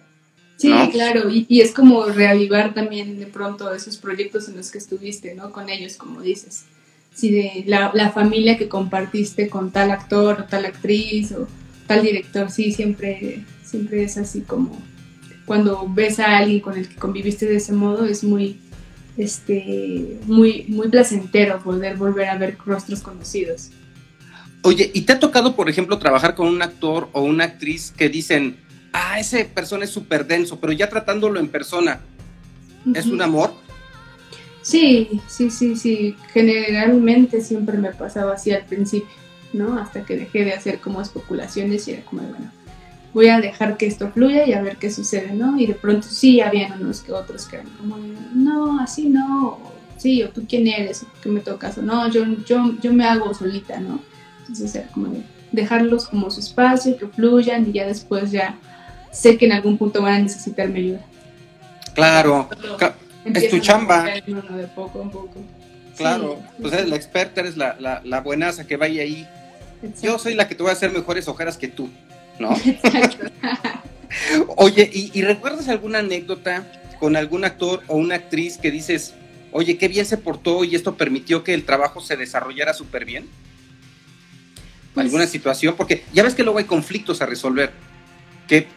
Sí, 0.57 0.69
¿no? 0.69 0.89
claro, 0.89 1.29
y, 1.29 1.45
y 1.47 1.61
es 1.61 1.73
como 1.73 2.03
reavivar 2.05 2.73
también 2.73 3.19
de 3.19 3.27
pronto 3.27 3.71
esos 3.73 3.97
proyectos 3.97 4.49
en 4.49 4.57
los 4.57 4.71
que 4.71 4.79
estuviste, 4.79 5.35
¿no? 5.35 5.51
Con 5.51 5.69
ellos, 5.69 5.95
como 5.95 6.21
dices. 6.21 6.65
Sí, 7.19 7.31
de 7.31 7.63
la, 7.67 7.91
la 7.93 8.11
familia 8.11 8.57
que 8.57 8.69
compartiste 8.69 9.49
con 9.49 9.71
tal 9.71 9.91
actor 9.91 10.39
o 10.39 10.43
tal 10.45 10.63
actriz 10.63 11.33
o 11.33 11.49
tal 11.85 12.01
director, 12.01 12.49
sí, 12.49 12.71
siempre, 12.71 13.43
siempre 13.61 14.03
es 14.03 14.17
así 14.17 14.39
como 14.39 14.81
cuando 15.43 15.85
ves 15.89 16.21
a 16.21 16.37
alguien 16.37 16.61
con 16.61 16.77
el 16.77 16.87
que 16.87 16.95
conviviste 16.95 17.45
de 17.45 17.57
ese 17.57 17.73
modo, 17.73 18.05
es 18.05 18.23
muy, 18.23 18.57
este, 19.17 20.17
muy, 20.27 20.63
muy 20.69 20.87
placentero 20.87 21.59
poder 21.59 21.97
volver 21.97 22.29
a 22.29 22.37
ver 22.37 22.57
rostros 22.65 23.01
conocidos. 23.01 23.71
Oye, 24.61 24.89
¿y 24.93 25.01
te 25.01 25.11
ha 25.11 25.19
tocado, 25.19 25.57
por 25.57 25.69
ejemplo, 25.69 25.99
trabajar 25.99 26.35
con 26.35 26.47
un 26.47 26.61
actor 26.61 27.09
o 27.11 27.23
una 27.23 27.43
actriz 27.43 27.91
que 27.97 28.07
dicen, 28.07 28.55
ah, 28.93 29.19
ese 29.19 29.43
persona 29.43 29.83
es 29.83 29.89
súper 29.89 30.25
denso, 30.25 30.57
pero 30.61 30.71
ya 30.71 30.87
tratándolo 30.87 31.37
en 31.41 31.49
persona, 31.49 31.99
¿es 32.93 33.07
Ujú. 33.07 33.15
un 33.15 33.21
amor? 33.23 33.68
Sí, 34.61 35.21
sí, 35.27 35.49
sí, 35.49 35.75
sí. 35.75 36.15
Generalmente 36.33 37.41
siempre 37.41 37.77
me 37.77 37.91
pasaba 37.91 38.33
así 38.33 38.51
al 38.51 38.65
principio, 38.65 39.09
¿no? 39.53 39.77
Hasta 39.79 40.03
que 40.05 40.17
dejé 40.17 40.43
de 40.45 40.53
hacer 40.53 40.79
como 40.79 41.01
especulaciones 41.01 41.87
y 41.87 41.91
era 41.93 42.03
como, 42.05 42.21
bueno, 42.23 42.51
voy 43.13 43.27
a 43.29 43.39
dejar 43.39 43.77
que 43.77 43.87
esto 43.87 44.11
fluya 44.11 44.45
y 44.45 44.53
a 44.53 44.61
ver 44.61 44.77
qué 44.77 44.91
sucede, 44.91 45.33
¿no? 45.33 45.59
Y 45.59 45.65
de 45.65 45.73
pronto 45.75 46.07
sí, 46.07 46.41
habían 46.41 46.81
unos 46.81 47.01
que 47.01 47.11
otros 47.11 47.45
que 47.45 47.57
eran 47.57 47.69
como, 47.77 47.97
no, 48.33 48.79
así 48.79 49.09
no, 49.09 49.47
o, 49.47 49.73
sí, 49.97 50.21
o 50.23 50.29
tú 50.29 50.45
quién 50.47 50.67
eres, 50.67 51.03
o 51.03 51.07
qué 51.21 51.29
me 51.29 51.39
tocas, 51.39 51.77
o 51.77 51.81
no, 51.81 52.09
yo, 52.09 52.23
yo, 52.45 52.73
yo 52.81 52.93
me 52.93 53.05
hago 53.05 53.33
solita, 53.33 53.79
¿no? 53.79 53.99
Entonces 54.41 54.75
era 54.75 54.87
como 54.89 55.07
de 55.07 55.21
dejarlos 55.51 56.05
como 56.07 56.29
su 56.29 56.41
espacio, 56.41 56.97
que 56.97 57.07
fluyan 57.07 57.67
y 57.67 57.71
ya 57.73 57.87
después 57.87 58.29
ya 58.31 58.55
sé 59.11 59.37
que 59.37 59.45
en 59.45 59.53
algún 59.53 59.77
punto 59.77 60.01
van 60.01 60.13
a 60.13 60.19
necesitar 60.19 60.69
mi 60.69 60.79
ayuda. 60.81 61.01
Claro, 61.95 62.47
Pero 62.49 62.77
ca- 62.77 62.95
empiezan 63.35 63.49
tu 63.49 63.55
a 63.57 63.61
chamba. 63.61 64.03
de 64.05 64.67
poco 64.75 65.01
en 65.01 65.09
poco. 65.11 65.41
claro. 65.97 66.37
Sí, 66.39 66.61
pues 66.61 66.73
eres 66.73 66.89
la 66.89 66.95
experta, 66.95 67.41
eres 67.41 67.57
la, 67.57 67.75
la, 67.79 68.01
la 68.03 68.21
buenaza 68.21 68.65
que 68.67 68.77
vaya 68.77 69.01
ahí. 69.03 69.27
exacto. 69.83 70.01
Yo 70.01 70.19
soy 70.19 70.33
la 70.35 70.47
que 70.47 70.55
te 70.55 70.63
voy 70.63 70.69
a 70.69 70.73
hacer 70.73 70.91
mejores 70.91 71.27
ojeras 71.27 71.57
que 71.57 71.67
tú, 71.67 71.89
¿no? 72.39 72.55
Exacto. 72.65 73.27
Oye, 74.57 74.89
¿y, 74.91 75.11
y 75.17 75.21
recuerdas 75.21 75.67
alguna 75.69 75.99
anécdota 75.99 76.65
con 76.99 77.15
algún 77.15 77.45
actor 77.45 77.83
o 77.87 77.95
una 77.97 78.15
actriz 78.15 78.57
que 78.57 78.71
dices, 78.71 79.13
oye, 79.51 79.77
qué 79.77 79.87
bien 79.87 80.05
se 80.05 80.17
portó 80.17 80.63
y 80.63 80.75
esto 80.75 80.95
permitió 80.97 81.43
que 81.43 81.53
el 81.53 81.63
trabajo 81.63 82.01
se 82.01 82.17
desarrollara 82.17 82.73
súper 82.73 83.05
bien? 83.05 83.27
Pues- 84.93 85.05
¿Alguna 85.05 85.27
situación? 85.27 85.75
Porque 85.77 86.03
ya 86.13 86.23
ves 86.23 86.33
que 86.35 86.43
luego 86.43 86.57
hay 86.59 86.65
conflictos 86.65 87.21
a 87.21 87.25
resolver. 87.27 87.71
Que, 88.47 88.67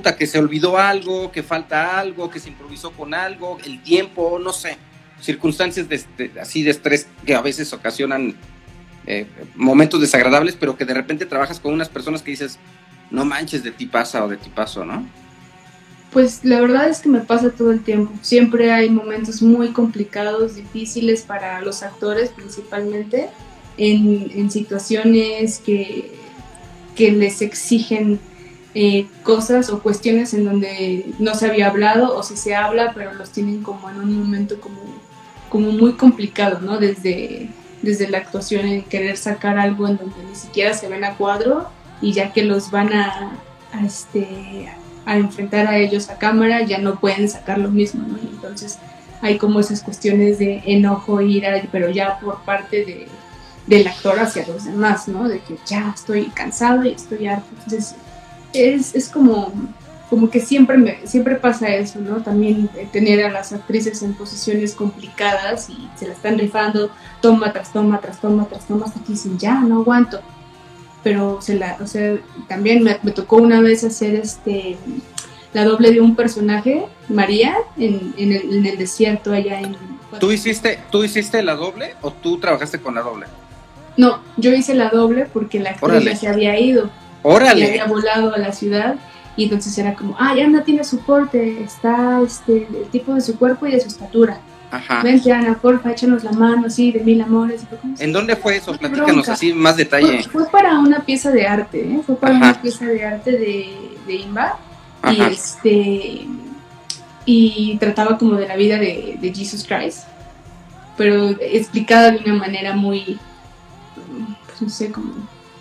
que 0.00 0.26
se 0.26 0.38
olvidó 0.38 0.78
algo, 0.78 1.30
que 1.32 1.42
falta 1.42 1.98
algo, 1.98 2.30
que 2.30 2.40
se 2.40 2.48
improvisó 2.48 2.92
con 2.92 3.12
algo, 3.12 3.58
el 3.64 3.82
tiempo, 3.82 4.38
no 4.42 4.52
sé. 4.52 4.78
Circunstancias 5.20 5.88
de- 5.88 6.30
así 6.40 6.62
de 6.62 6.70
estrés 6.70 7.06
que 7.26 7.34
a 7.34 7.42
veces 7.42 7.72
ocasionan 7.72 8.34
eh, 9.06 9.26
momentos 9.56 10.00
desagradables, 10.00 10.56
pero 10.58 10.76
que 10.76 10.84
de 10.84 10.94
repente 10.94 11.26
trabajas 11.26 11.58
con 11.58 11.72
unas 11.74 11.88
personas 11.88 12.22
que 12.22 12.30
dices, 12.30 12.58
no 13.10 13.24
manches, 13.24 13.62
de 13.64 13.72
ti 13.72 13.86
pasa 13.86 14.24
o 14.24 14.28
de 14.28 14.36
ti 14.36 14.48
paso, 14.48 14.84
¿no? 14.84 15.04
Pues 16.12 16.44
la 16.44 16.60
verdad 16.60 16.88
es 16.88 17.00
que 17.00 17.08
me 17.08 17.20
pasa 17.20 17.50
todo 17.50 17.72
el 17.72 17.82
tiempo. 17.82 18.12
Siempre 18.22 18.70
hay 18.70 18.90
momentos 18.90 19.42
muy 19.42 19.72
complicados, 19.72 20.54
difíciles 20.56 21.22
para 21.22 21.60
los 21.62 21.82
actores 21.82 22.30
principalmente, 22.30 23.28
en, 23.76 24.30
en 24.34 24.50
situaciones 24.50 25.58
que, 25.58 26.12
que 26.94 27.10
les 27.12 27.42
exigen 27.42 28.20
eh, 28.74 29.06
cosas 29.22 29.68
o 29.68 29.82
cuestiones 29.82 30.32
en 30.32 30.44
donde 30.44 31.06
no 31.18 31.34
se 31.34 31.46
había 31.46 31.68
hablado 31.68 32.16
o 32.16 32.22
si 32.22 32.36
se 32.36 32.54
habla, 32.54 32.92
pero 32.94 33.12
los 33.12 33.30
tienen 33.30 33.62
como 33.62 33.90
en 33.90 33.98
un 33.98 34.18
momento 34.18 34.60
como, 34.60 34.80
como 35.50 35.72
muy 35.72 35.92
complicado, 35.92 36.60
¿no? 36.60 36.78
Desde, 36.78 37.50
desde 37.82 38.08
la 38.08 38.18
actuación 38.18 38.66
en 38.66 38.82
querer 38.82 39.16
sacar 39.18 39.58
algo 39.58 39.86
en 39.88 39.98
donde 39.98 40.24
ni 40.26 40.34
siquiera 40.34 40.72
se 40.72 40.88
ven 40.88 41.04
a 41.04 41.16
cuadro 41.16 41.68
y 42.00 42.12
ya 42.12 42.32
que 42.32 42.44
los 42.44 42.70
van 42.70 42.94
a, 42.94 43.38
este, 43.84 44.72
a 45.04 45.18
enfrentar 45.18 45.66
a 45.66 45.76
ellos 45.76 46.08
a 46.08 46.16
cámara 46.16 46.62
ya 46.62 46.78
no 46.78 46.98
pueden 46.98 47.28
sacar 47.28 47.58
lo 47.58 47.70
mismo, 47.70 48.06
¿no? 48.06 48.18
Entonces 48.18 48.78
hay 49.20 49.36
como 49.36 49.60
esas 49.60 49.82
cuestiones 49.82 50.38
de 50.38 50.62
enojo, 50.64 51.20
ira, 51.20 51.62
pero 51.70 51.90
ya 51.90 52.18
por 52.20 52.42
parte 52.42 52.84
de, 52.84 53.06
del 53.66 53.86
actor 53.86 54.18
hacia 54.18 54.46
los 54.46 54.64
demás, 54.64 55.08
¿no? 55.08 55.28
De 55.28 55.40
que 55.40 55.58
ya 55.66 55.92
estoy 55.94 56.26
cansado 56.26 56.84
y 56.84 56.92
estoy 56.92 57.26
harto. 57.26 57.46
Es, 58.52 58.94
es 58.94 59.08
como, 59.08 59.52
como 60.10 60.30
que 60.30 60.40
siempre, 60.40 60.76
me, 60.78 61.06
siempre 61.06 61.36
pasa 61.36 61.68
eso, 61.68 62.00
¿no? 62.00 62.22
También 62.22 62.68
eh, 62.76 62.88
tener 62.90 63.24
a 63.24 63.30
las 63.30 63.52
actrices 63.52 64.02
en 64.02 64.14
posiciones 64.14 64.74
complicadas 64.74 65.70
y 65.70 65.88
se 65.96 66.06
la 66.06 66.14
están 66.14 66.38
rifando 66.38 66.90
toma 67.20 67.52
tras 67.52 67.72
toma, 67.72 68.00
tras 68.00 68.20
toma, 68.20 68.46
tras 68.46 68.66
toma, 68.66 68.86
hasta 68.86 69.00
que 69.00 69.12
dicen, 69.12 69.38
ya, 69.38 69.60
no 69.60 69.80
aguanto 69.80 70.20
pero 71.02 71.40
se 71.42 71.56
la, 71.56 71.78
o 71.80 71.86
sea, 71.88 72.16
también 72.48 72.82
me, 72.84 72.96
me, 73.02 73.10
tocó 73.10 73.36
una 73.36 73.60
vez 73.60 73.82
hacer 73.82 74.14
este 74.14 74.76
la 75.52 75.64
doble 75.64 75.92
de 75.92 76.00
un 76.00 76.16
personaje, 76.16 76.86
María, 77.08 77.56
en, 77.76 78.14
en, 78.16 78.32
el, 78.32 78.54
en 78.54 78.66
el, 78.66 78.78
desierto 78.78 79.32
allá 79.32 79.60
en... 79.60 79.76
¿Tú 80.18 80.32
hiciste, 80.32 80.78
¿Tú 80.90 81.04
hiciste 81.04 81.42
la 81.42 81.54
doble 81.54 81.94
o 82.00 82.10
tú 82.10 82.38
trabajaste 82.38 82.78
con 82.80 82.94
la 82.94 83.02
doble? 83.02 83.26
No, 83.98 84.20
yo 84.38 84.52
hice 84.52 84.74
la 84.74 84.88
doble 84.88 85.26
porque 85.30 85.60
la 85.60 85.70
actriz 85.70 85.82
Órale. 85.84 86.12
ya 86.12 86.16
se 86.16 86.28
había 86.28 86.58
ido. 86.58 86.90
Órale. 87.22 87.60
Y 87.60 87.68
había 87.68 87.86
volado 87.86 88.34
a 88.34 88.38
la 88.38 88.52
ciudad 88.52 88.96
y 89.36 89.44
entonces 89.44 89.76
era 89.78 89.94
como, 89.94 90.14
ah, 90.18 90.34
ya 90.36 90.46
no 90.46 90.62
tiene 90.62 90.84
soporte, 90.84 91.62
está 91.62 92.20
este, 92.20 92.66
el 92.66 92.88
tipo 92.90 93.14
de 93.14 93.20
su 93.20 93.38
cuerpo 93.38 93.66
y 93.66 93.72
de 93.72 93.80
su 93.80 93.88
estatura. 93.88 94.40
Ajá. 94.70 95.02
Vente, 95.02 95.30
Ana, 95.30 95.58
porfa, 95.58 95.90
échanos 95.90 96.24
la 96.24 96.32
mano, 96.32 96.70
sí, 96.70 96.92
de 96.92 97.00
mil 97.00 97.20
amores. 97.20 97.62
¿En 97.98 98.12
dónde 98.12 98.36
fue 98.36 98.56
eso? 98.56 98.72
Platícanos 98.76 99.28
así 99.28 99.52
más 99.52 99.76
detalle. 99.76 100.22
Fue, 100.24 100.48
para 100.48 100.78
una 100.78 101.00
pieza 101.00 101.30
de 101.30 101.46
arte, 101.46 101.80
¿eh? 101.80 102.00
Fue 102.06 102.16
para 102.16 102.36
una 102.36 102.60
pieza 102.60 102.86
de 102.86 103.04
arte 103.04 103.32
de, 103.32 103.98
de 104.06 104.14
Imba. 104.14 104.58
Y 105.10 105.20
este. 105.20 106.26
Y 107.26 107.76
trataba 107.78 108.16
como 108.16 108.36
de 108.36 108.48
la 108.48 108.56
vida 108.56 108.78
de, 108.78 109.18
de 109.20 109.34
Jesus 109.34 109.66
Christ. 109.66 110.04
Pero 110.96 111.30
explicada 111.40 112.12
de 112.12 112.18
una 112.24 112.34
manera 112.34 112.74
muy. 112.74 113.18
Pues 114.46 114.62
no 114.62 114.70
sé, 114.70 114.90
como 114.90 115.12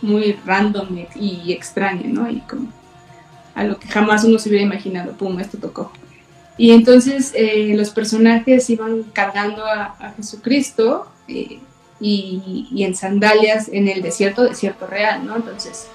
muy 0.01 0.33
random 0.45 1.05
y 1.15 1.51
extraña, 1.53 2.07
¿no? 2.07 2.29
Y 2.29 2.39
como 2.41 2.69
a 3.55 3.63
lo 3.63 3.77
que 3.77 3.87
jamás 3.87 4.23
uno 4.23 4.39
se 4.39 4.49
hubiera 4.49 4.65
imaginado, 4.65 5.13
pum, 5.13 5.39
esto 5.39 5.57
tocó. 5.57 5.91
Y 6.57 6.71
entonces 6.71 7.33
eh, 7.35 7.73
los 7.75 7.89
personajes 7.89 8.69
iban 8.69 9.03
cargando 9.13 9.65
a, 9.65 10.13
Jesucristo 10.17 11.07
eh, 11.27 11.59
y, 11.99 12.83
en 12.83 12.95
sandalias 12.95 13.69
en 13.69 13.87
el 13.87 14.01
desierto, 14.01 14.43
desierto 14.43 14.87
real, 14.87 15.25
¿no? 15.25 15.35
Entonces, 15.35 15.87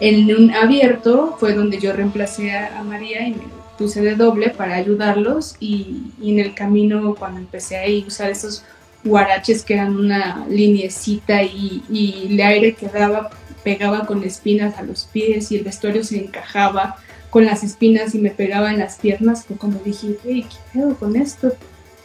en 0.00 0.34
un 0.34 0.52
abierto 0.52 1.36
fue 1.38 1.54
donde 1.54 1.78
yo 1.78 1.92
reemplacé 1.92 2.52
a, 2.52 2.82
María 2.82 3.26
y 3.26 3.32
me 3.32 3.42
puse 3.76 4.00
de 4.00 4.14
doble 4.14 4.50
para 4.50 4.74
ayudarlos 4.74 5.56
y, 5.60 6.12
y, 6.20 6.30
en 6.32 6.38
el 6.38 6.54
camino 6.54 7.14
cuando 7.14 7.40
empecé 7.40 7.78
a 7.78 8.06
usar 8.06 8.30
esos 8.30 8.64
guaraches 9.04 9.64
que 9.64 9.74
eran 9.74 9.96
una 9.96 10.46
liniecita 10.48 11.42
y, 11.42 11.82
y 11.88 12.28
el 12.30 12.40
aire 12.40 12.74
que 12.74 12.88
daba 12.88 13.30
pegaba 13.62 14.06
con 14.06 14.22
espinas 14.24 14.78
a 14.78 14.82
los 14.82 15.04
pies 15.04 15.52
y 15.52 15.56
el 15.56 15.64
vestuario 15.64 16.04
se 16.04 16.18
encajaba 16.18 16.96
con 17.30 17.46
las 17.46 17.62
espinas 17.62 18.14
y 18.14 18.18
me 18.18 18.30
pegaba 18.30 18.70
en 18.70 18.78
las 18.78 18.96
piernas, 18.96 19.44
fue 19.46 19.56
cuando 19.56 19.78
dije, 19.80 20.18
hey, 20.24 20.46
¿qué 20.48 20.78
pedo 20.78 20.96
con 20.96 21.16
esto? 21.16 21.52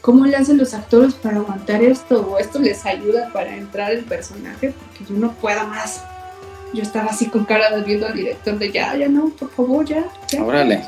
¿Cómo 0.02 0.26
le 0.26 0.38
hacen 0.38 0.58
los 0.58 0.76
actores 0.76 1.16
para 1.16 1.38
aguantar 1.38 1.84
esto? 1.84 2.30
¿O 2.30 2.38
esto 2.38 2.60
les 2.60 2.86
ayuda 2.86 3.32
para 3.34 3.56
entrar 3.56 3.92
el 3.92 4.04
personaje? 4.04 4.72
Porque 4.72 5.12
yo 5.12 5.20
no 5.20 5.32
puedo 5.34 5.66
más. 5.66 6.04
Yo 6.74 6.84
estaba 6.84 7.08
así 7.08 7.26
con 7.26 7.46
cara 7.46 7.76
de 7.76 7.84
viendo 7.84 8.06
al 8.06 8.14
director 8.14 8.60
de 8.60 8.72
ya, 8.72 8.96
ya 8.96 9.08
no, 9.08 9.30
por 9.30 9.50
favor, 9.50 9.84
ya. 9.84 10.06
ya. 10.32 10.44
Órale. 10.44 10.84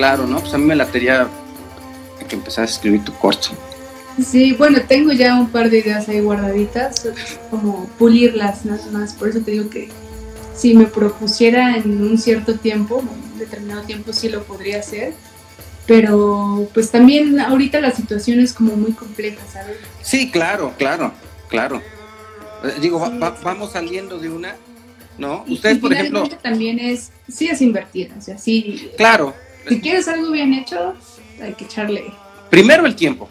Claro, 0.00 0.26
¿no? 0.26 0.40
Pues 0.40 0.54
a 0.54 0.56
mí 0.56 0.64
me 0.64 0.74
latería 0.74 1.28
que 2.26 2.34
empezaras 2.34 2.70
a 2.70 2.72
escribir 2.72 3.04
tu 3.04 3.12
corto. 3.12 3.50
Sí, 4.24 4.54
bueno, 4.54 4.78
tengo 4.88 5.12
ya 5.12 5.34
un 5.38 5.50
par 5.50 5.68
de 5.68 5.80
ideas 5.80 6.08
ahí 6.08 6.20
guardaditas, 6.20 7.06
como 7.50 7.84
pulirlas 7.98 8.64
nada 8.64 8.80
más, 8.92 9.12
por 9.12 9.28
eso 9.28 9.40
te 9.40 9.50
digo 9.50 9.68
que 9.68 9.90
si 10.56 10.72
me 10.72 10.86
propusiera 10.86 11.76
en 11.76 12.00
un 12.00 12.16
cierto 12.16 12.54
tiempo, 12.54 12.96
un 12.96 13.38
determinado 13.38 13.82
tiempo 13.82 14.14
sí 14.14 14.30
lo 14.30 14.42
podría 14.44 14.78
hacer, 14.78 15.12
pero 15.86 16.66
pues 16.72 16.90
también 16.90 17.38
ahorita 17.38 17.82
la 17.82 17.90
situación 17.90 18.40
es 18.40 18.54
como 18.54 18.76
muy 18.76 18.92
compleja, 18.92 19.42
¿sabes? 19.52 19.76
Sí, 20.00 20.30
claro, 20.30 20.72
claro, 20.78 21.12
claro. 21.48 21.82
Eh, 22.64 22.72
digo, 22.80 23.06
vamos 23.42 23.72
saliendo 23.72 24.18
de 24.18 24.30
una, 24.30 24.56
¿no? 25.18 25.44
Ustedes, 25.46 25.76
por 25.76 25.92
ejemplo... 25.92 26.26
También 26.42 26.78
es, 26.78 27.10
sí 27.28 27.48
es 27.48 27.60
invertir, 27.60 28.12
o 28.18 28.22
sea, 28.22 28.38
sí... 28.38 28.90
Claro, 28.96 29.34
si 29.68 29.80
quieres 29.80 30.08
algo 30.08 30.30
bien 30.30 30.54
hecho, 30.54 30.94
hay 31.42 31.54
que 31.54 31.64
echarle. 31.64 32.12
Primero 32.50 32.86
el 32.86 32.94
tiempo, 32.94 33.28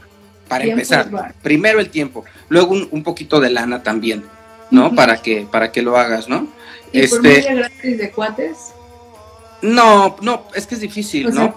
para 0.48 0.66
empezar. 0.66 1.10
Primero 1.42 1.80
el 1.80 1.90
tiempo. 1.90 2.26
Luego 2.50 2.76
un, 2.92 3.04
poquito 3.04 3.40
de 3.40 3.50
lana 3.50 3.84
también, 3.84 4.24
¿no? 4.72 4.96
Para 4.96 5.22
que, 5.22 5.48
para 5.50 5.72
que 5.72 5.82
lo 5.82 5.98
hagas, 5.98 6.28
¿no? 6.28 6.48
¿Y 6.92 7.02
este, 7.02 7.44
por 7.44 7.56
gratis 7.56 7.98
de 7.98 8.12
cuates? 8.12 8.58
No, 9.62 10.16
no, 10.22 10.46
es 10.56 10.66
que 10.66 10.76
es 10.76 10.82
difícil, 10.82 11.34
¿no? 11.34 11.56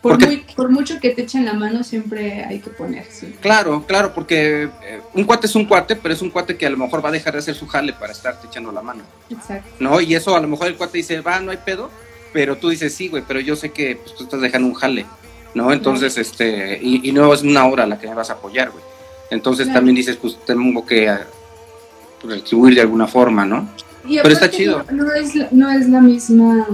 por, 0.00 0.70
mucho 0.70 0.98
que 0.98 1.10
te 1.10 1.22
echen 1.22 1.44
la 1.44 1.52
mano, 1.52 1.84
siempre 1.84 2.44
hay 2.44 2.60
que 2.60 2.70
poner, 2.70 3.06
Claro, 3.40 3.84
claro, 3.86 4.14
porque 4.14 4.70
eh, 4.82 5.00
un 5.14 5.24
cuate 5.24 5.46
es 5.46 5.54
un 5.54 5.66
cuate, 5.66 5.96
pero 5.96 6.14
es 6.14 6.22
un 6.22 6.30
cuate 6.30 6.56
que 6.56 6.66
a 6.66 6.70
lo 6.70 6.78
mejor 6.78 7.04
va 7.04 7.10
a 7.10 7.12
dejar 7.12 7.34
de 7.34 7.40
hacer 7.40 7.54
su 7.54 7.66
jale 7.66 7.92
para 7.92 8.12
estarte 8.12 8.46
echando 8.46 8.72
la 8.72 8.82
mano. 8.82 9.02
Exacto. 9.28 9.68
¿No? 9.78 10.00
Y 10.00 10.14
eso 10.14 10.34
a 10.34 10.40
lo 10.40 10.48
mejor 10.48 10.68
el 10.68 10.76
cuate 10.76 10.98
dice, 10.98 11.20
va, 11.20 11.40
no 11.40 11.50
hay 11.50 11.58
pedo, 11.58 11.90
pero 12.32 12.56
tú 12.56 12.68
dices, 12.68 12.94
sí, 12.94 13.08
güey, 13.08 13.22
pero 13.26 13.40
yo 13.40 13.56
sé 13.56 13.70
que 13.70 13.96
pues, 13.96 14.14
tú 14.14 14.24
estás 14.24 14.40
dejando 14.40 14.68
un 14.68 14.74
jale, 14.74 15.06
¿no? 15.54 15.72
Entonces, 15.72 16.16
este, 16.16 16.78
y, 16.82 17.10
no 17.12 17.32
es 17.32 17.42
una 17.42 17.66
hora 17.66 17.86
la 17.86 17.98
que 17.98 18.08
me 18.08 18.14
vas 18.14 18.30
a 18.30 18.34
apoyar, 18.34 18.70
güey. 18.70 18.84
Entonces 19.30 19.72
también 19.72 19.94
dices, 19.94 20.16
pues 20.16 20.38
tengo 20.44 20.84
que 20.84 21.08
uh, 21.08 22.28
retribuir 22.28 22.74
de 22.74 22.80
alguna 22.80 23.06
forma, 23.06 23.46
¿no? 23.46 23.68
pero 24.04 24.28
está 24.28 24.50
chido. 24.50 24.84
No, 24.90 25.12
es, 25.12 25.34
no 25.52 25.70
es 25.70 25.88
la 25.88 26.00
misma 26.00 26.66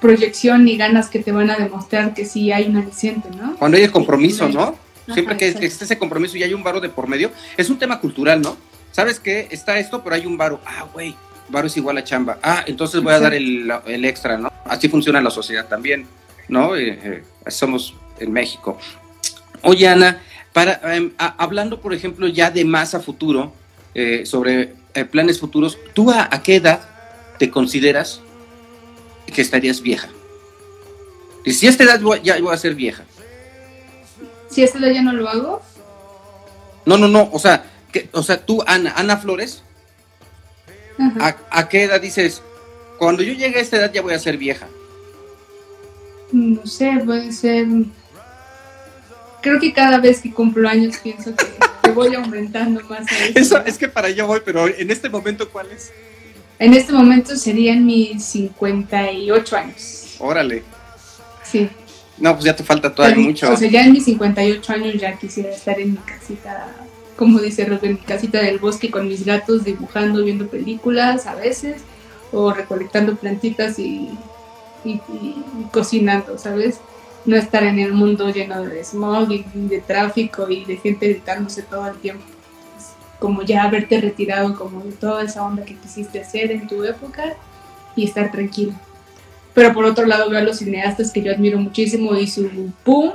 proyección 0.00 0.64
ni 0.64 0.76
ganas 0.76 1.08
que 1.08 1.18
te 1.18 1.32
van 1.32 1.50
a 1.50 1.56
demostrar 1.56 2.14
que 2.14 2.24
sí 2.24 2.52
hay 2.52 2.68
un 2.68 2.76
aliciente, 2.76 3.28
¿no? 3.36 3.56
Cuando 3.56 3.76
hay 3.76 3.84
el 3.84 3.90
compromiso, 3.90 4.48
¿no? 4.48 4.76
Siempre 5.12 5.36
que, 5.36 5.54
que 5.54 5.66
esté 5.66 5.84
ese 5.84 5.98
compromiso 5.98 6.36
y 6.36 6.42
hay 6.42 6.54
un 6.54 6.62
varo 6.62 6.80
de 6.80 6.88
por 6.88 7.08
medio, 7.08 7.30
es 7.56 7.68
un 7.70 7.78
tema 7.78 7.98
cultural, 7.98 8.40
¿no? 8.40 8.56
¿Sabes 8.92 9.20
qué? 9.20 9.48
Está 9.50 9.78
esto, 9.78 10.02
pero 10.02 10.16
hay 10.16 10.26
un 10.26 10.36
varo. 10.36 10.60
Ah, 10.64 10.86
güey, 10.92 11.14
varo 11.48 11.66
es 11.66 11.76
igual 11.76 11.98
a 11.98 12.04
chamba. 12.04 12.38
Ah, 12.42 12.64
entonces 12.66 13.02
voy 13.02 13.12
a 13.12 13.20
dar 13.20 13.34
el, 13.34 13.70
el 13.86 14.04
extra, 14.04 14.38
¿no? 14.38 14.50
Así 14.68 14.88
funciona 14.88 15.20
la 15.20 15.30
sociedad 15.30 15.66
también, 15.66 16.06
¿no? 16.48 16.76
Eh, 16.76 16.98
eh, 17.02 17.50
somos 17.50 17.94
en 18.18 18.32
México. 18.32 18.78
Oye, 19.62 19.88
Ana, 19.88 20.22
para, 20.52 20.94
em, 20.94 21.12
hablando, 21.16 21.80
por 21.80 21.94
ejemplo, 21.94 22.28
ya 22.28 22.50
de 22.50 22.64
más 22.64 22.94
a 22.94 23.00
futuro, 23.00 23.52
eh, 23.94 24.26
sobre 24.26 24.74
planes 25.10 25.38
futuros, 25.38 25.78
¿tú 25.94 26.10
a, 26.10 26.28
qué 26.42 26.56
edad 26.56 26.80
te 27.38 27.50
consideras 27.50 28.20
que 29.32 29.42
estarías 29.42 29.80
vieja? 29.80 30.08
Y 31.44 31.52
si 31.52 31.66
a 31.66 31.70
esta 31.70 31.84
edad 31.84 32.00
ya 32.22 32.40
voy 32.40 32.52
a 32.52 32.56
ser 32.56 32.74
vieja. 32.74 33.04
¿Si 34.50 34.62
a 34.62 34.64
esta 34.64 34.78
edad 34.78 34.90
ya 34.90 35.02
no 35.02 35.12
lo 35.12 35.28
hago? 35.28 35.62
No, 36.84 36.96
no, 36.96 37.06
no, 37.06 37.28
o 37.32 37.38
sea, 37.38 37.64
que, 37.92 38.08
o 38.12 38.22
sea, 38.22 38.44
tú, 38.44 38.62
Ana, 38.66 38.92
Ana 38.96 39.18
Flores, 39.18 39.62
¿A, 41.20 41.68
qué 41.68 41.84
edad 41.84 42.00
dices, 42.00 42.42
cuando 42.98 43.22
yo 43.22 43.32
llegue 43.32 43.58
a 43.58 43.62
esta 43.62 43.76
edad 43.76 43.92
ya 43.92 44.02
voy 44.02 44.14
a 44.14 44.18
ser 44.18 44.36
vieja? 44.36 44.68
No 46.32 46.64
sé, 46.66 47.00
puede 47.04 47.32
ser... 47.32 47.66
Creo 49.40 49.60
que 49.60 49.72
cada 49.72 49.98
vez 49.98 50.20
que 50.20 50.32
cumplo 50.32 50.68
años 50.68 50.96
pienso 51.02 51.34
que, 51.34 51.92
voy 51.92 52.14
aumentando 52.14 52.82
más 52.88 53.10
a 53.10 53.24
eso. 53.26 53.38
Eso 53.38 53.64
es 53.64 53.78
que 53.78 53.88
para 53.88 54.08
allá 54.08 54.24
voy, 54.24 54.40
pero 54.44 54.68
en 54.68 54.90
este 54.90 55.08
momento, 55.08 55.48
¿cuál 55.48 55.70
es? 55.70 55.90
En 56.58 56.74
este 56.74 56.92
momento 56.92 57.36
serían 57.36 57.86
mis 57.86 58.24
58 58.24 59.56
años. 59.56 60.16
Órale. 60.18 60.64
Sí. 61.44 61.68
No, 62.18 62.34
pues 62.34 62.44
ya 62.44 62.54
te 62.54 62.64
falta 62.64 62.92
todavía 62.92 63.24
mucho. 63.24 63.50
O 63.52 63.56
sea, 63.56 63.70
ya 63.70 63.84
en 63.84 63.92
mis 63.92 64.04
58 64.04 64.72
años 64.72 64.94
ya 64.94 65.16
quisiera 65.16 65.50
estar 65.50 65.78
en 65.80 65.92
mi 65.92 65.98
casita 65.98 66.74
como 67.18 67.40
dice 67.40 67.64
Rob, 67.64 67.80
en 67.82 67.94
mi 67.94 67.98
casita 67.98 68.40
del 68.40 68.58
bosque 68.58 68.92
con 68.92 69.08
mis 69.08 69.26
gatos 69.26 69.64
dibujando, 69.64 70.22
viendo 70.22 70.46
películas 70.46 71.26
a 71.26 71.34
veces, 71.34 71.82
o 72.32 72.52
recolectando 72.52 73.16
plantitas 73.16 73.78
y, 73.78 74.10
cocinando, 75.72 76.38
¿sabes? 76.38 76.80
No 77.24 77.36
estar 77.36 77.62
en 77.64 77.78
el 77.78 77.92
mundo 77.92 78.30
lleno 78.30 78.62
de 78.62 78.82
smog 78.84 79.30
y 79.30 79.44
de 79.52 79.80
tráfico 79.80 80.48
y 80.48 80.64
de 80.64 80.76
gente 80.76 81.08
gritándose 81.08 81.62
todo 81.62 81.86
el 81.88 81.96
tiempo. 81.96 82.24
como 83.18 83.42
ya 83.42 83.64
haberte 83.64 84.00
retirado 84.00 84.56
como 84.56 84.80
de 84.84 84.92
toda 84.92 85.24
esa 85.24 85.44
onda 85.44 85.64
que 85.64 85.74
quisiste 85.74 86.20
hacer 86.20 86.52
en 86.52 86.68
tu 86.68 86.84
época 86.84 87.34
y 87.96 88.04
estar 88.04 88.30
tranquilo. 88.30 88.74
Pero 89.54 89.74
por 89.74 89.84
otro 89.86 90.06
lado 90.06 90.30
veo 90.30 90.38
a 90.38 90.42
los 90.42 90.58
cineastas 90.58 91.10
que 91.10 91.20
yo 91.20 91.32
admiro 91.32 91.58
muchísimo 91.58 92.14
y 92.14 92.28
su 92.28 92.48
boom 92.84 93.12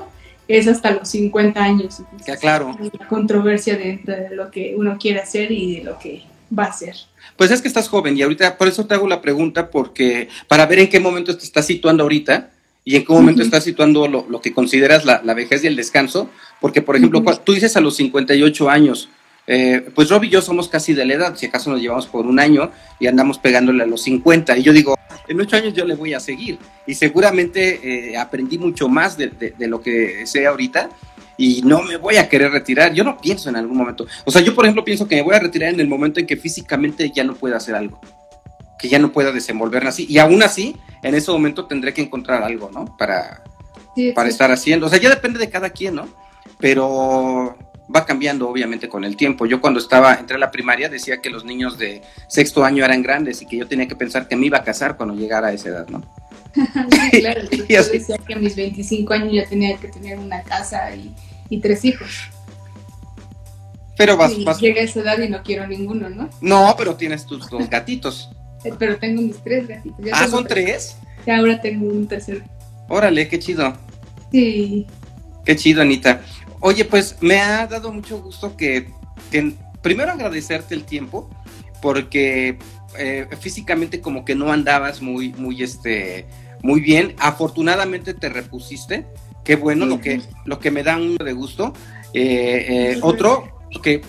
es 0.47 0.67
hasta 0.67 0.91
los 0.91 1.07
50 1.07 1.63
años. 1.63 2.01
Ya, 2.27 2.35
claro. 2.35 2.75
La 2.99 3.07
controversia 3.07 3.77
dentro 3.77 4.13
de 4.13 4.35
lo 4.35 4.51
que 4.51 4.75
uno 4.77 4.97
quiere 4.99 5.21
hacer 5.21 5.53
y 5.53 5.77
de 5.77 5.83
lo 5.85 5.97
que 5.97 6.23
va 6.57 6.65
a 6.65 6.69
hacer. 6.69 6.95
Pues 7.37 7.51
es 7.51 7.61
que 7.61 7.67
estás 7.67 7.87
joven 7.89 8.17
y 8.17 8.21
ahorita, 8.21 8.57
por 8.57 8.67
eso 8.67 8.85
te 8.85 8.93
hago 8.93 9.07
la 9.07 9.21
pregunta, 9.21 9.69
porque 9.71 10.29
para 10.47 10.65
ver 10.65 10.79
en 10.79 10.89
qué 10.89 10.99
momento 10.99 11.37
te 11.37 11.43
estás 11.43 11.65
situando 11.65 12.03
ahorita 12.03 12.51
y 12.85 12.95
en 12.95 13.05
qué 13.05 13.13
momento 13.13 13.41
estás 13.41 13.63
situando 13.63 14.07
lo, 14.07 14.41
que 14.41 14.53
consideras 14.53 15.05
la, 15.05 15.33
vejez 15.33 15.63
y 15.63 15.67
el 15.67 15.75
descanso, 15.75 16.29
porque 16.61 16.81
por 16.81 16.95
ejemplo, 16.95 17.23
tú 17.43 17.53
dices 17.53 17.75
a 17.77 17.81
los 17.81 17.95
58 17.95 18.69
años, 18.69 19.09
eh, 19.45 19.85
pues 19.93 20.09
Rob 20.09 20.23
y 20.23 20.29
yo 20.29 20.41
somos 20.41 20.69
casi 20.69 20.93
de 20.93 21.05
la 21.05 21.13
edad, 21.13 21.35
si 21.35 21.47
acaso 21.47 21.69
nos 21.69 21.81
llevamos 21.81 22.07
por 22.07 22.25
un 22.25 22.39
año 22.39 22.71
y 22.99 23.07
andamos 23.07 23.39
pegándole 23.39 23.83
a 23.83 23.87
los 23.87 24.01
50. 24.03 24.57
Y 24.57 24.63
yo 24.63 24.71
digo, 24.71 24.95
en 25.27 25.41
ocho 25.41 25.55
años 25.57 25.73
yo 25.73 25.85
le 25.85 25.95
voy 25.95 26.13
a 26.13 26.19
seguir. 26.19 26.57
Y 26.87 26.95
seguramente 26.95 28.11
eh, 28.11 28.17
aprendí 28.17 28.57
mucho 28.57 28.87
más 28.87 29.17
de, 29.17 29.53
lo 29.59 29.81
que 29.81 30.25
sé 30.27 30.45
ahorita 30.47 30.89
y 31.37 31.61
no 31.63 31.81
me 31.81 31.97
voy 31.97 32.17
a 32.17 32.29
querer 32.29 32.51
retirar. 32.51 32.93
Yo 32.93 33.03
no 33.03 33.17
pienso 33.17 33.49
en 33.49 33.55
algún 33.55 33.77
momento. 33.77 34.05
O 34.25 34.31
sea, 34.31 34.41
yo 34.41 34.53
por 34.53 34.65
ejemplo 34.65 34.83
pienso 34.83 35.07
que 35.07 35.15
me 35.15 35.21
voy 35.21 35.35
a 35.35 35.39
retirar 35.39 35.73
en 35.73 35.79
el 35.79 35.87
momento 35.87 36.19
en 36.19 36.27
que 36.27 36.37
físicamente 36.37 37.11
ya 37.13 37.23
no 37.23 37.35
pueda 37.35 37.57
hacer 37.57 37.75
algo, 37.75 37.99
que 38.79 38.89
ya 38.89 38.99
no 38.99 39.11
pueda 39.11 39.31
desenvolverme 39.31 39.89
así. 39.89 40.05
Y 40.09 40.17
aún 40.17 40.43
así, 40.43 40.75
en 41.01 41.15
ese 41.15 41.31
momento 41.31 41.65
tendré 41.65 41.93
que 41.93 42.01
encontrar 42.01 42.43
algo, 42.43 42.69
¿no? 42.71 42.97
Para, 42.97 43.43
para 44.15 44.29
estar 44.29 44.51
haciendo. 44.51 44.87
O 44.87 44.89
sea, 44.89 44.99
ya 44.99 45.09
depende 45.09 45.39
de 45.39 45.49
cada 45.49 45.69
quien, 45.69 45.95
¿no? 45.95 46.07
Pero 46.59 47.57
va 47.93 48.05
cambiando 48.05 48.49
obviamente 48.49 48.87
con 48.87 49.03
el 49.03 49.15
tiempo. 49.15 49.45
Yo 49.45 49.59
cuando 49.61 49.79
estaba, 49.79 50.15
entré 50.15 50.35
a 50.35 50.39
la 50.39 50.51
primaria 50.51 50.89
decía 50.89 51.21
que 51.21 51.29
los 51.29 51.43
niños 51.43 51.77
de 51.77 52.01
sexto 52.27 52.63
año 52.63 52.83
eran 52.85 53.01
grandes 53.01 53.41
y 53.41 53.45
que 53.45 53.57
yo 53.57 53.67
tenía 53.67 53.87
que 53.87 53.95
pensar 53.95 54.27
que 54.27 54.35
me 54.35 54.45
iba 54.45 54.59
a 54.59 54.63
casar 54.63 54.97
cuando 54.97 55.15
llegara 55.15 55.47
a 55.47 55.53
esa 55.53 55.69
edad, 55.69 55.87
¿no? 55.87 56.01
sí, 57.11 57.19
claro, 57.19 57.41
yo 57.69 57.83
decía 57.83 58.17
que 58.17 58.33
a 58.33 58.37
mis 58.37 58.55
25 58.55 59.13
años 59.13 59.33
ya 59.33 59.45
tenía 59.45 59.77
que 59.77 59.87
tener 59.87 60.19
una 60.19 60.43
casa 60.43 60.95
y, 60.95 61.13
y 61.49 61.59
tres 61.59 61.83
hijos. 61.85 62.29
Pero 63.97 64.17
vas, 64.17 64.43
vas... 64.43 64.59
Llega 64.59 64.81
a 64.81 64.83
esa 64.83 65.01
edad 65.01 65.19
y 65.19 65.29
no 65.29 65.43
quiero 65.43 65.67
ninguno, 65.67 66.09
¿no? 66.09 66.29
No, 66.41 66.75
pero 66.77 66.95
tienes 66.95 67.25
tus 67.25 67.49
dos 67.49 67.69
gatitos. 67.69 68.29
Eh, 68.65 68.71
pero 68.79 68.97
tengo 68.97 69.21
mis 69.21 69.43
tres 69.43 69.67
gatitos. 69.67 70.05
ah, 70.13 70.25
¿son 70.29 70.47
tres? 70.47 70.95
Y 71.25 71.31
ahora 71.31 71.59
tengo 71.59 71.85
un 71.85 72.07
tercero. 72.07 72.45
Órale, 72.87 73.27
qué 73.27 73.37
chido. 73.37 73.73
Sí. 74.31 74.87
Qué 75.43 75.57
chido, 75.57 75.81
Anita. 75.81 76.21
Oye, 76.61 76.85
pues 76.85 77.17
me 77.19 77.41
ha 77.41 77.67
dado 77.67 77.91
mucho 77.91 78.21
gusto 78.21 78.55
que, 78.55 78.87
primero 79.81 80.13
agradecerte 80.13 80.75
el 80.75 80.85
tiempo, 80.85 81.29
porque 81.81 82.57
eh, 82.97 83.27
físicamente 83.37 83.99
como 83.99 84.23
que 84.23 84.33
no 84.33 84.49
andabas 84.49 85.01
muy, 85.01 85.33
muy, 85.33 85.61
este, 85.61 86.25
muy 86.63 86.81
bien. 86.81 87.13
Afortunadamente 87.19 88.15
te 88.15 88.29
repusiste. 88.29 89.05
Qué 89.43 89.57
bueno, 89.57 89.85
lo, 89.85 90.01
que, 90.01 90.21
lo 90.45 90.59
que 90.59 90.71
me 90.71 90.81
da 90.81 90.97
un 90.97 91.17
de 91.17 91.33
gusto. 91.33 91.73
Eh, 92.13 92.97
otro, 93.01 93.53
que 93.81 94.01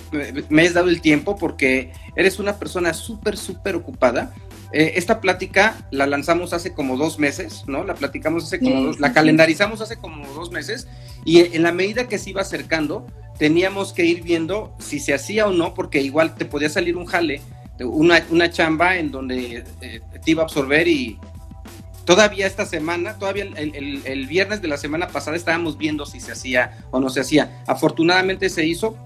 me 0.48 0.62
has 0.62 0.74
dado 0.74 0.88
el 0.88 1.00
tiempo 1.00 1.36
porque 1.36 1.92
eres 2.16 2.38
una 2.38 2.58
persona 2.58 2.94
súper, 2.94 3.36
súper 3.36 3.76
ocupada. 3.76 4.32
Eh, 4.72 4.94
esta 4.96 5.20
plática 5.20 5.86
la 5.90 6.06
lanzamos 6.06 6.52
hace 6.52 6.72
como 6.72 6.96
dos 6.96 7.18
meses, 7.18 7.64
¿no? 7.66 7.84
La 7.84 7.94
platicamos 7.94 8.44
hace 8.44 8.58
como 8.58 8.82
dos, 8.82 8.98
la 8.98 9.12
calendarizamos 9.12 9.80
hace 9.80 9.96
como 9.96 10.26
dos 10.34 10.50
meses 10.50 10.88
y 11.24 11.54
en 11.54 11.62
la 11.62 11.70
medida 11.70 12.08
que 12.08 12.18
se 12.18 12.30
iba 12.30 12.40
acercando, 12.40 13.06
teníamos 13.38 13.92
que 13.92 14.04
ir 14.04 14.22
viendo 14.22 14.74
si 14.80 14.98
se 14.98 15.14
hacía 15.14 15.46
o 15.46 15.52
no, 15.52 15.74
porque 15.74 16.00
igual 16.00 16.34
te 16.34 16.44
podía 16.44 16.68
salir 16.68 16.96
un 16.96 17.06
jale, 17.06 17.40
una, 17.80 18.24
una 18.30 18.50
chamba 18.50 18.96
en 18.96 19.12
donde 19.12 19.64
eh, 19.80 20.00
te 20.24 20.30
iba 20.30 20.42
a 20.42 20.46
absorber 20.46 20.88
y 20.88 21.18
todavía 22.04 22.46
esta 22.46 22.66
semana, 22.66 23.18
todavía 23.18 23.44
el, 23.56 24.02
el, 24.04 24.26
viernes 24.26 24.62
de 24.62 24.68
la 24.68 24.76
semana 24.76 25.08
pasada 25.08 25.36
estábamos 25.36 25.78
viendo 25.78 26.06
si 26.06 26.20
se 26.20 26.32
hacía 26.32 26.78
o 26.90 27.00
no 27.00 27.08
se 27.08 27.20
hacía. 27.20 27.62
Afortunadamente 27.66 28.48
se 28.48 28.66
hizo, 28.66 28.96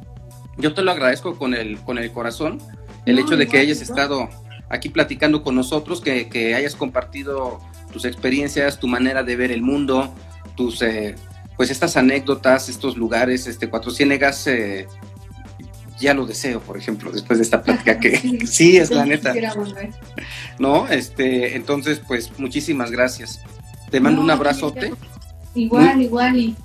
yo 0.56 0.74
te 0.74 0.82
lo 0.82 0.90
agradezco 0.90 1.36
con 1.36 1.54
el, 1.54 1.78
con 1.80 1.98
el 1.98 2.10
corazón, 2.12 2.60
el 3.06 3.18
hecho 3.18 3.36
de 3.36 3.46
que 3.46 3.58
hayas 3.58 3.80
estado 3.80 4.28
aquí 4.68 4.88
platicando 4.88 5.42
con 5.42 5.54
nosotros, 5.54 6.00
que, 6.00 6.28
que, 6.28 6.54
hayas 6.54 6.74
compartido 6.74 7.60
tus 7.92 8.04
experiencias, 8.04 8.78
tu 8.78 8.86
manera 8.86 9.22
de 9.22 9.36
ver 9.36 9.50
el 9.50 9.62
mundo, 9.62 10.12
tus, 10.56 10.82
eh, 10.82 11.14
pues 11.56 11.70
estas 11.70 11.96
anécdotas, 11.96 12.68
estos 12.68 12.96
lugares, 12.96 13.46
este 13.46 13.68
Cuatro 13.70 13.90
Ciénegas, 13.90 14.46
eh, 14.46 14.86
ya 16.00 16.14
lo 16.14 16.26
deseo, 16.26 16.60
por 16.60 16.76
ejemplo, 16.76 17.10
después 17.10 17.38
de 17.38 17.44
esta 17.44 17.62
plática 17.62 17.98
que 17.98 18.18
sí, 18.46 18.76
es 18.76 18.90
la 18.90 19.04
neta. 19.04 19.34
No, 20.58 20.88
este, 20.88 21.56
entonces, 21.56 22.00
pues 22.06 22.30
muchísimas 22.38 22.90
gracias. 22.90 23.40
Te 23.90 24.00
mando 24.00 24.20
un 24.20 24.30
abrazote. 24.30 24.92
Igual, 25.54 26.02
igual, 26.02 26.36
y 26.36 26.56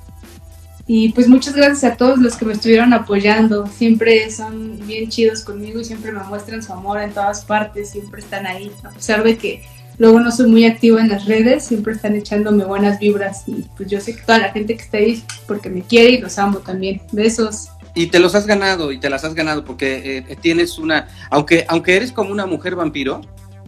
y 0.86 1.10
pues 1.14 1.30
muchas 1.30 1.56
gracias 1.56 1.84
a 1.86 1.96
todos 1.96 2.20
los 2.20 2.36
que 2.36 2.46
me 2.46 2.54
estuvieron 2.54 2.94
apoyando. 2.94 3.68
Siempre 3.68 4.30
son 4.30 4.86
bien 4.86 5.10
chidos 5.10 5.42
conmigo 5.42 5.80
y 5.80 5.86
siempre 5.86 6.12
me 6.12 6.24
muestran 6.24 6.62
su 6.62 6.74
amor 6.74 7.02
en 7.02 7.14
todas 7.14 7.46
partes. 7.46 7.92
Siempre 7.92 8.22
están 8.22 8.46
ahí. 8.46 8.70
A 8.84 8.90
pesar 8.90 9.24
de 9.24 9.38
que 9.38 9.64
luego 9.98 10.20
no 10.20 10.30
soy 10.32 10.50
muy 10.50 10.66
activa 10.66 11.00
en 11.00 11.08
las 11.08 11.26
redes, 11.26 11.66
siempre 11.66 11.94
están 11.94 12.16
echándome 12.16 12.66
buenas 12.66 13.00
vibras. 13.00 13.44
Y 13.48 13.66
pues 13.78 13.90
yo 13.90 14.02
sé 14.02 14.16
que 14.16 14.24
toda 14.24 14.40
la 14.40 14.52
gente 14.52 14.76
que 14.76 14.84
está 14.84 14.98
ahí 14.98 15.24
porque 15.48 15.70
me 15.70 15.84
quiere 15.84 16.12
y 16.12 16.18
los 16.18 16.38
amo 16.38 16.60
también. 16.60 17.02
Besos. 17.14 17.70
Y 17.96 18.08
te 18.08 18.20
los 18.20 18.34
has 18.34 18.48
ganado 18.48 18.92
y 18.92 19.00
te 19.00 19.10
las 19.10 19.24
has 19.24 19.36
ganado 19.36 19.64
porque 19.64 20.26
eh, 20.28 20.38
tienes 20.42 20.80
una, 20.80 21.08
aunque, 21.30 21.66
aunque 21.68 21.96
eres 21.96 22.12
como 22.12 22.32
una 22.32 22.46
mujer 22.46 22.76
vampiro, 22.76 23.22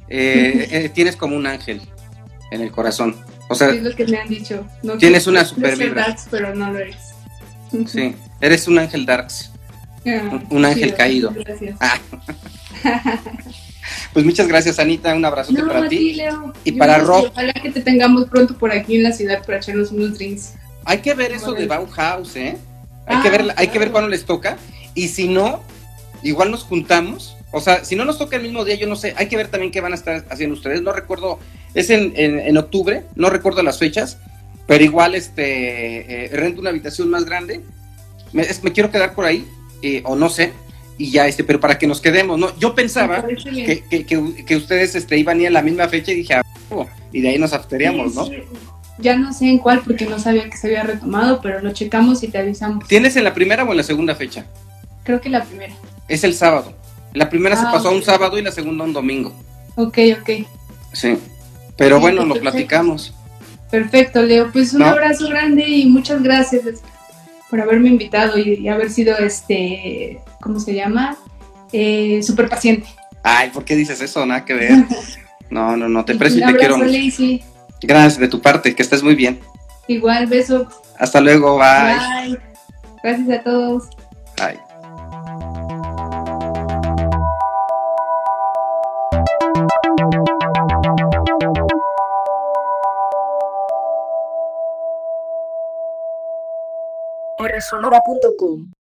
eh, 0.08 0.68
eh, 0.72 0.90
tienes 0.90 1.16
como 1.16 1.36
un 1.36 1.46
ángel 1.48 1.82
en 2.52 2.62
el 2.62 2.72
corazón. 2.72 3.16
O 3.50 3.56
sea, 3.56 3.70
es 3.70 3.84
lo 3.84 3.96
que 3.96 4.06
me 4.08 4.18
han 4.18 4.28
dicho. 4.28 4.66
No 4.82 4.98
tienes 4.98 5.28
una 5.28 5.46
super 5.46 5.78
vibra. 5.78 6.16
pero 6.32 6.56
no 6.56 6.72
lo 6.72 6.80
eres. 6.80 6.98
Sí, 7.88 8.16
eres 8.40 8.70
un 8.70 8.80
ángel 8.80 9.06
darks. 9.06 9.52
Ah, 10.08 10.40
un, 10.50 10.64
ángel 10.64 10.94
caído. 10.94 11.34
Gracias. 11.36 11.76
Ah. 11.82 12.00
pues 14.14 14.24
muchas 14.24 14.48
gracias, 14.48 14.80
Anita. 14.80 15.14
Un 15.14 15.26
abrazote 15.26 15.62
para 15.62 15.90
ti. 15.90 16.14
Leo. 16.14 16.54
Y 16.64 16.74
para 16.74 17.00
Rob. 17.00 17.32
Ojalá 17.32 17.52
que 17.54 17.72
te 17.72 17.82
tengamos 17.82 18.30
pronto 18.30 18.58
por 18.58 18.72
aquí 18.72 18.96
en 18.96 19.04
la 19.04 19.12
ciudad 19.12 19.44
para 19.46 19.58
echarnos 19.58 19.92
unos 19.92 20.18
drinks. 20.18 20.54
Hay 20.86 21.00
que 21.00 21.16
ver 21.16 21.34
eso 21.34 21.54
de 21.54 21.66
Bauhaus, 21.66 22.36
¿eh? 22.38 22.56
Hay, 23.08 23.22
que 23.22 23.30
ver, 23.30 23.54
hay 23.56 23.68
que 23.68 23.80
ver 23.80 23.92
cuándo 23.92 24.10
les 24.10 24.26
toca. 24.26 24.58
Y 24.94 25.10
si 25.10 25.28
no, 25.28 25.62
igual 26.24 26.52
nos 26.52 26.64
juntamos. 26.64 27.38
O 27.52 27.62
sea, 27.62 27.86
si 27.86 27.96
no 27.96 28.06
nos 28.06 28.18
toca 28.18 28.36
el 28.36 28.44
mismo 28.44 28.66
día, 28.66 28.76
yo 28.76 28.88
no 28.88 28.96
sé. 28.96 29.14
Hay 29.18 29.28
que 29.28 29.38
ver 29.38 29.48
también 29.48 29.72
qué 29.72 29.82
van 29.82 29.94
a 29.94 29.96
estar 29.96 30.26
haciendo 30.30 30.56
ustedes. 30.56 30.82
No 30.82 30.92
recuerdo 30.92 31.40
es 31.76 31.90
en, 31.90 32.14
en, 32.16 32.58
octubre, 32.58 33.04
no 33.16 33.30
recuerdo 33.30 33.62
las 33.62 33.78
fechas, 33.78 34.18
pero 34.66 34.84
igual 34.84 35.14
este, 35.14 36.26
eh, 36.26 36.30
rento 36.32 36.62
una 36.62 36.70
habitación 36.70 37.10
más 37.10 37.26
grande. 37.26 37.62
Me, 38.32 38.46
quiero 38.72 38.90
quedar 38.92 39.14
por 39.14 39.26
ahí, 39.26 39.46
eh, 39.82 40.02
o 40.06 40.16
no 40.16 40.30
sé, 40.30 40.54
y 40.98 41.12
ya, 41.12 41.28
este, 41.28 41.44
pero 41.44 41.60
para 41.60 41.78
que 41.78 41.86
nos 41.86 42.00
quedemos, 42.00 42.40
¿no? 42.40 42.58
Yo 42.58 42.74
pensaba 42.74 43.26
que, 43.26 43.84
que, 44.06 44.56
ustedes 44.56 44.96
este, 44.96 45.18
iban 45.18 45.40
a 45.40 45.42
ir 45.42 45.48
a 45.50 45.52
la 45.52 45.62
misma 45.62 45.90
fecha 45.90 46.14
y 46.14 46.16
dije, 46.16 46.36
ah, 46.36 46.44
y 47.12 47.20
de 47.20 47.30
ahí 47.30 47.38
nos 47.38 47.52
afteríamos, 47.52 48.16
¿no? 48.16 48.30
Ya 48.98 49.18
no 49.18 49.34
sé 49.34 49.46
en 49.50 49.58
cuál 49.58 49.82
porque 49.82 50.06
no 50.06 50.20
sabía 50.20 50.50
que 50.50 50.56
se 50.58 50.68
había 50.68 50.84
retomado, 50.84 51.42
pero 51.42 51.62
lo 51.62 51.74
checamos 51.74 52.24
y 52.24 52.30
te 52.30 52.38
avisamos. 52.38 52.88
¿Tienes 52.88 53.16
en 53.18 53.24
la 53.26 53.34
primera 53.34 53.64
o 53.64 53.72
en 53.72 53.78
la 53.78 53.84
segunda 53.84 54.16
fecha? 54.16 54.46
Creo 55.04 55.20
que 55.20 55.30
la 55.30 55.44
primera. 55.44 55.74
Es 56.08 56.24
el 56.24 56.34
sábado. 56.34 56.74
La 57.14 57.30
primera 57.30 57.56
se 57.56 57.66
Ah, 57.66 57.72
pasó 57.74 57.90
a 57.90 57.92
un 57.92 58.04
sábado 58.04 58.38
y 58.38 58.42
la 58.42 58.52
segunda 58.52 58.84
a 58.84 58.88
un 58.88 58.94
domingo. 58.94 59.34
Ok, 59.76 59.98
ok. 60.22 60.30
Sí. 60.94 61.18
Pero 61.78 61.98
Sí, 61.98 62.02
bueno, 62.02 62.22
lo 62.26 62.34
perfecto. 62.36 62.42
platicamos. 62.52 63.14
Perfecto, 63.70 64.22
Leo. 64.24 64.50
Pues 64.52 64.74
un 64.74 64.80
¿No? 64.80 64.86
abrazo 64.88 65.28
grande 65.28 65.68
y 65.68 65.86
muchas 65.88 66.24
gracias 66.24 66.62
por 67.50 67.60
haberme 67.60 67.90
invitado 67.90 68.38
y, 68.40 68.54
y 68.56 68.70
haber 68.70 68.90
sido 68.90 69.18
este, 69.18 70.20
¿cómo 70.42 70.60
se 70.60 70.74
llama? 70.74 71.18
Eh, 71.74 72.22
súper 72.24 72.48
paciente. 72.48 72.88
Ay, 73.24 73.50
¿por 73.50 73.66
qué 73.66 73.76
dices 73.76 74.00
eso? 74.02 74.26
Nada 74.26 74.46
que 74.46 74.54
ver. 74.54 74.72
No, 75.52 75.78
no, 75.78 75.88
no, 75.88 76.04
te 76.04 76.14
aprecio 76.14 76.40
y 76.40 76.52
te 76.52 76.58
quiero 76.58 76.74
abrazo, 76.76 76.92
mucho. 76.92 77.06
Lacey. 77.06 77.44
Gracias 77.82 78.20
de 78.20 78.28
tu 78.28 78.42
parte, 78.42 78.76
que 78.76 78.82
estés 78.82 79.04
muy 79.04 79.16
bien. 79.16 79.40
Igual, 79.88 80.28
beso. 80.28 80.68
Hasta 80.98 81.22
luego, 81.22 81.58
bye. 81.58 82.28
Bye. 82.28 82.40
Gracias 83.04 83.40
a 83.40 83.44
todos. 83.44 83.90
Bye. 84.38 84.60
Sonora.com 97.62 98.85